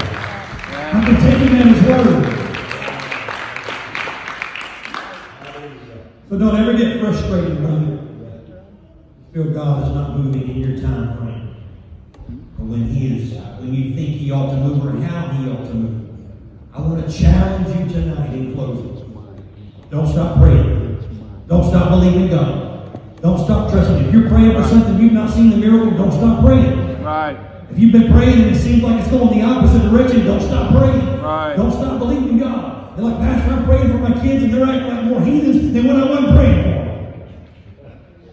I 0.93 1.03
can 1.05 1.15
take 1.19 1.37
Him 1.39 1.55
at 1.57 1.67
His 1.75 1.83
Word. 1.83 2.31
So 6.29 6.39
don't 6.39 6.55
ever 6.55 6.73
get 6.77 7.01
frustrated 7.01 7.61
when 7.61 7.81
you 9.33 9.43
feel 9.43 9.53
God 9.53 9.83
is 9.83 9.93
not 9.93 10.17
moving 10.17 10.49
in 10.49 10.57
your 10.61 10.81
time 10.81 11.17
frame. 11.17 11.44
When 12.65 12.87
He 12.89 13.15
is, 13.15 13.33
when 13.59 13.73
you 13.75 13.93
think 13.93 14.09
He 14.17 14.31
ought 14.31 14.49
to 14.49 14.57
move 14.57 14.83
or 14.83 14.99
how 15.05 15.27
He 15.27 15.49
ought 15.51 15.65
to 15.65 15.73
move. 15.73 16.09
I 16.73 16.81
want 16.81 17.07
to 17.07 17.13
challenge 17.15 17.67
you 17.67 17.93
tonight 17.93 18.33
in 18.33 18.55
closing. 18.55 18.95
Don't 19.91 20.07
stop 20.07 20.37
praying. 20.37 21.45
Don't 21.47 21.63
stop 21.63 21.89
believing 21.89 22.27
God. 22.29 22.99
Don't 23.21 23.37
stop 23.45 23.71
trusting. 23.71 24.07
If 24.07 24.13
you're 24.13 24.27
praying 24.27 24.53
for 24.53 24.67
something 24.67 24.99
you've 24.99 25.13
not 25.13 25.29
seen 25.29 25.51
the 25.51 25.57
miracle, 25.57 25.91
don't 25.91 26.11
stop 26.11 26.43
praying. 26.43 27.03
Right. 27.03 27.37
If 27.69 27.77
you've 27.77 27.91
been 27.91 28.11
praying 28.11 28.41
and 28.41 28.55
it 28.55 28.59
seems 28.59 28.81
like 28.81 28.99
it's 28.99 29.11
going 29.11 29.37
the 29.37 29.45
opposite 29.45 29.87
direction, 29.91 30.25
don't 30.25 30.41
stop 30.41 30.71
praying. 30.71 31.21
Right. 31.21 31.55
Don't 31.55 31.71
stop 31.71 31.99
believing 31.99 32.39
God. 32.39 32.97
They're 32.97 33.05
like, 33.05 33.17
Pastor, 33.19 33.53
I'm 33.53 33.65
praying 33.65 33.91
for 33.91 33.99
my 33.99 34.19
kids 34.21 34.43
and 34.43 34.51
they're 34.51 34.65
acting 34.65 34.87
like 34.87 35.05
more 35.05 35.21
heathens 35.21 35.71
than 35.71 35.87
when 35.87 35.97
I 35.97 36.09
wasn't 36.09 36.35
praying 36.35 36.63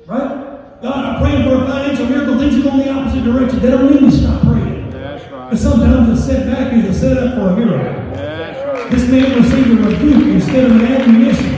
for. 0.06 0.12
Right? 0.12 0.41
God, 0.82 1.04
I'm 1.04 1.22
praying 1.22 1.44
for 1.48 1.62
a 1.62 1.66
financial 1.66 2.06
miracle. 2.06 2.38
Things 2.40 2.56
are 2.58 2.62
going 2.68 2.78
the 2.78 2.90
opposite 2.90 3.22
direction. 3.22 3.60
That 3.60 3.70
don't 3.70 3.88
mean 3.88 4.10
to 4.10 4.16
stop 4.16 4.42
praying. 4.42 4.90
That's 4.90 5.30
right. 5.30 5.50
But 5.50 5.58
sometimes 5.60 6.18
a 6.18 6.20
setback 6.20 6.72
is 6.72 6.96
a 6.96 6.98
setup 6.98 7.34
for 7.36 7.50
a 7.50 7.56
miracle. 7.56 8.12
That's 8.16 8.66
right. 8.66 8.90
This 8.90 9.08
man 9.08 9.40
received 9.40 9.70
a 9.70 9.88
rebuke 9.88 10.26
instead 10.34 10.64
of 10.64 10.72
an 10.72 10.82
admonition. 10.82 11.52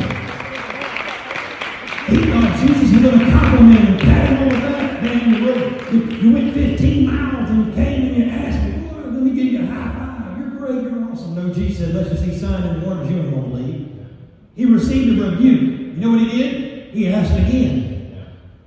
He 2.05 2.31
thought 2.31 2.61
Jesus 2.61 2.93
was 2.93 3.01
going 3.01 3.19
to 3.19 3.31
compliment 3.33 3.81
him, 3.81 3.99
pat 3.99 4.29
him 4.29 4.43
on 4.43 4.49
the 4.51 4.69
back. 4.69 5.03
Man, 5.03 5.35
you, 5.35 5.45
went- 5.47 5.93
you, 5.93 6.01
you 6.19 6.33
went 6.35 6.53
15 6.53 7.07
miles 7.07 7.49
and 7.49 7.67
you 7.67 7.73
came 7.73 8.03
and 8.09 8.17
you 8.19 8.25
asked 8.25 8.63
me, 8.63 8.89
Boy, 8.89 9.01
let 9.09 9.23
me 9.23 9.31
give 9.31 9.47
you 9.47 9.63
a 9.63 9.67
high 9.67 9.89
five. 9.89 10.39
You're 10.39 10.51
great, 10.51 10.83
you're 10.83 11.11
awesome. 11.11 11.35
No, 11.35 11.49
Jesus 11.55 11.79
said, 11.79 11.95
let's 11.95 12.11
just 12.11 12.25
see 12.25 12.39
signs 12.39 12.67
and 12.67 12.83
wonders. 12.83 13.09
You 13.11 13.21
ain't 13.21 13.31
going 13.31 13.43
to 13.43 13.49
believe. 13.49 14.07
He 14.55 14.67
received 14.67 15.19
a 15.19 15.31
rebuke. 15.31 15.63
You 15.97 16.01
know 16.03 16.11
what 16.11 16.21
he 16.21 16.29
did? 16.37 16.93
He 16.93 17.09
asked 17.09 17.33
again. 17.33 17.84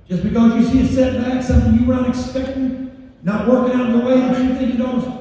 Just 0.08 0.22
because 0.22 0.54
you 0.54 0.64
see 0.64 0.80
a 0.80 0.88
setback, 0.88 1.42
something 1.42 1.74
you 1.74 1.86
weren't 1.86 2.08
expecting, 2.08 3.12
not 3.22 3.46
working 3.46 3.78
out 3.78 3.90
in 3.90 3.98
the 3.98 4.04
way 4.06 4.18
that 4.18 4.42
you 4.42 4.54
think 4.54 4.74
it 4.74 4.80
ought 4.80 5.04
to. 5.04 5.18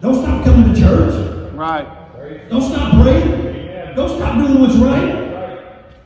Don't 0.00 0.14
stop 0.14 0.44
coming 0.44 0.72
to 0.72 0.80
church. 0.80 1.52
Right. 1.52 2.48
Don't 2.48 2.62
stop 2.62 3.02
praying. 3.02 3.96
Don't 3.96 4.16
stop 4.16 4.38
doing 4.38 4.60
what's 4.60 4.76
right. 4.76 5.28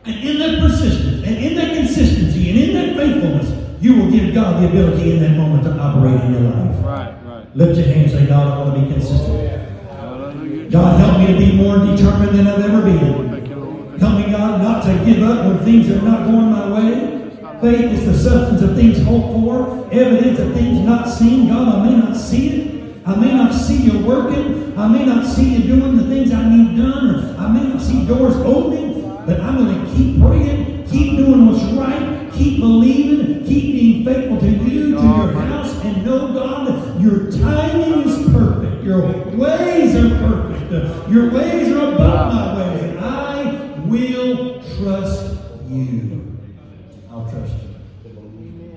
And 0.07 0.29
in 0.29 0.39
that 0.39 0.61
persistence, 0.61 1.27
and 1.27 1.37
in 1.37 1.55
that 1.57 1.75
consistency, 1.75 2.51
and 2.51 2.59
in 2.59 2.75
that 2.75 2.97
faithfulness, 2.97 3.83
you 3.83 3.99
will 3.99 4.11
give 4.11 4.33
God 4.33 4.63
the 4.63 4.69
ability 4.69 5.13
in 5.13 5.21
that 5.21 5.37
moment 5.37 5.65
to 5.65 5.79
operate 5.79 6.21
in 6.23 6.33
your 6.33 6.41
life. 6.41 6.85
Right. 6.85 7.15
Right. 7.25 7.57
Lift 7.57 7.79
your 7.79 7.87
hands 7.95 8.13
and 8.15 8.23
say, 8.23 8.27
God, 8.27 8.47
I 8.47 8.65
want 8.65 8.75
to 8.77 8.81
be 8.81 8.93
consistent. 8.95 9.63
Hallelujah. 9.91 10.71
God, 10.71 11.01
help 11.01 11.19
me 11.19 11.27
to 11.27 11.39
be 11.39 11.57
more 11.57 11.77
determined 11.85 12.37
than 12.37 12.47
I've 12.47 12.65
ever 12.65 12.83
been. 12.83 13.31
Thank 13.31 13.49
you, 13.49 13.99
Help 13.99 14.27
me, 14.27 14.33
God, 14.33 14.63
not 14.63 14.85
to 14.85 15.05
give 15.05 15.23
up 15.23 15.47
when 15.47 15.59
things 15.65 15.91
are 15.91 16.01
not 16.01 16.25
going 16.25 16.51
my 16.51 16.73
way. 16.73 17.24
Faith 17.61 17.93
is 17.93 18.05
the 18.07 18.15
substance 18.15 18.63
of 18.63 18.77
things 18.77 19.03
hoped 19.03 19.33
for, 19.33 19.89
evidence 19.93 20.39
of 20.39 20.53
things 20.55 20.81
not 20.81 21.09
seen. 21.09 21.49
God, 21.49 21.69
I 21.69 21.91
may 21.91 21.97
not 21.97 22.17
see 22.17 22.49
it. 22.49 22.75
I 23.07 23.15
may 23.17 23.33
not 23.33 23.55
see 23.55 23.83
you 23.83 24.05
working. 24.05 24.77
I 24.79 24.89
may 24.89 25.05
not 25.07 25.27
see 25.27 25.55
you 25.55 25.63
doing 25.67 25.97
the 25.97 26.05
things 26.05 26.33
I 26.33 26.49
need 26.49 26.77
done, 26.77 27.15
or 27.15 27.39
I 27.39 27.53
may 27.53 27.69
not 27.69 27.81
see 27.81 28.05
doors 28.07 28.35
opening, 28.37 29.03
but 29.27 29.41
I'm 29.41 29.65
going 29.65 29.85
to 29.85 29.95
keep 29.95 30.21
praying, 30.21 30.87
keep 30.87 31.19
doing 31.19 31.47
what's 31.47 31.63
right, 31.75 32.31
keep 32.33 32.61
believing, 32.61 33.45
keep 33.45 33.73
being 33.73 34.05
faithful 34.05 34.41
to 34.41 34.47
you, 34.47 34.97
to 34.97 35.03
your 35.03 35.33
house, 35.33 35.73
and 35.85 36.05
know, 36.05 36.33
God, 36.33 37.01
your 37.03 37.31
timing 37.31 38.09
is 38.09 38.31
perfect. 38.31 38.83
Your 38.83 39.03
ways 39.37 39.95
are 39.97 40.09
perfect. 40.19 41.11
Your 41.11 41.31
ways 41.31 41.71
are 41.73 41.95
above 41.95 42.35
my 42.35 42.73
ways, 42.73 42.83
and 42.83 42.99
I 42.99 43.79
will 43.87 44.63
trust 44.77 45.37
you. 45.69 46.34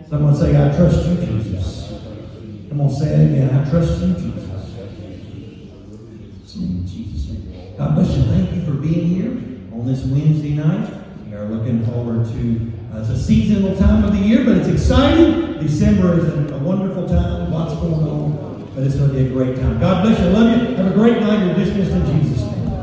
Someone 0.09 0.35
say, 0.35 0.51
I 0.51 0.73
trust 0.75 1.05
you, 1.05 1.15
Jesus. 1.17 2.01
Come 2.69 2.79
on, 2.79 2.89
say 2.89 3.07
it 3.07 3.31
again. 3.31 3.49
I 3.59 3.69
trust 3.69 4.01
you, 4.01 4.13
Jesus. 4.13 4.45
In 6.55 6.87
Jesus' 6.87 7.29
name. 7.29 7.75
God 7.77 7.95
bless 7.95 8.15
you. 8.15 8.23
Thank 8.23 8.55
you 8.55 8.63
for 8.63 8.71
being 8.71 9.07
here 9.07 9.31
on 9.73 9.85
this 9.85 10.05
Wednesday 10.05 10.53
night. 10.53 10.89
We 11.27 11.35
are 11.35 11.45
looking 11.45 11.85
forward 11.85 12.25
to 12.25 12.71
uh, 12.93 13.01
it's 13.01 13.09
a 13.09 13.19
seasonal 13.21 13.77
time 13.77 14.05
of 14.05 14.13
the 14.13 14.19
year, 14.19 14.45
but 14.45 14.57
it's 14.57 14.69
exciting. 14.69 15.59
December 15.59 16.19
is 16.19 16.25
a, 16.25 16.55
a 16.55 16.57
wonderful 16.59 17.07
time. 17.07 17.51
Lots 17.51 17.75
going 17.75 17.93
on, 17.93 18.71
but 18.73 18.83
it's 18.83 18.95
going 18.95 19.09
to 19.09 19.15
be 19.15 19.25
a 19.25 19.29
great 19.29 19.57
time. 19.57 19.77
God 19.79 20.03
bless 20.03 20.19
you. 20.19 20.27
Love 20.27 20.69
you. 20.69 20.75
Have 20.77 20.87
a 20.87 20.93
great 20.95 21.19
night. 21.19 21.45
You're 21.45 21.65
dismissed. 21.65 21.77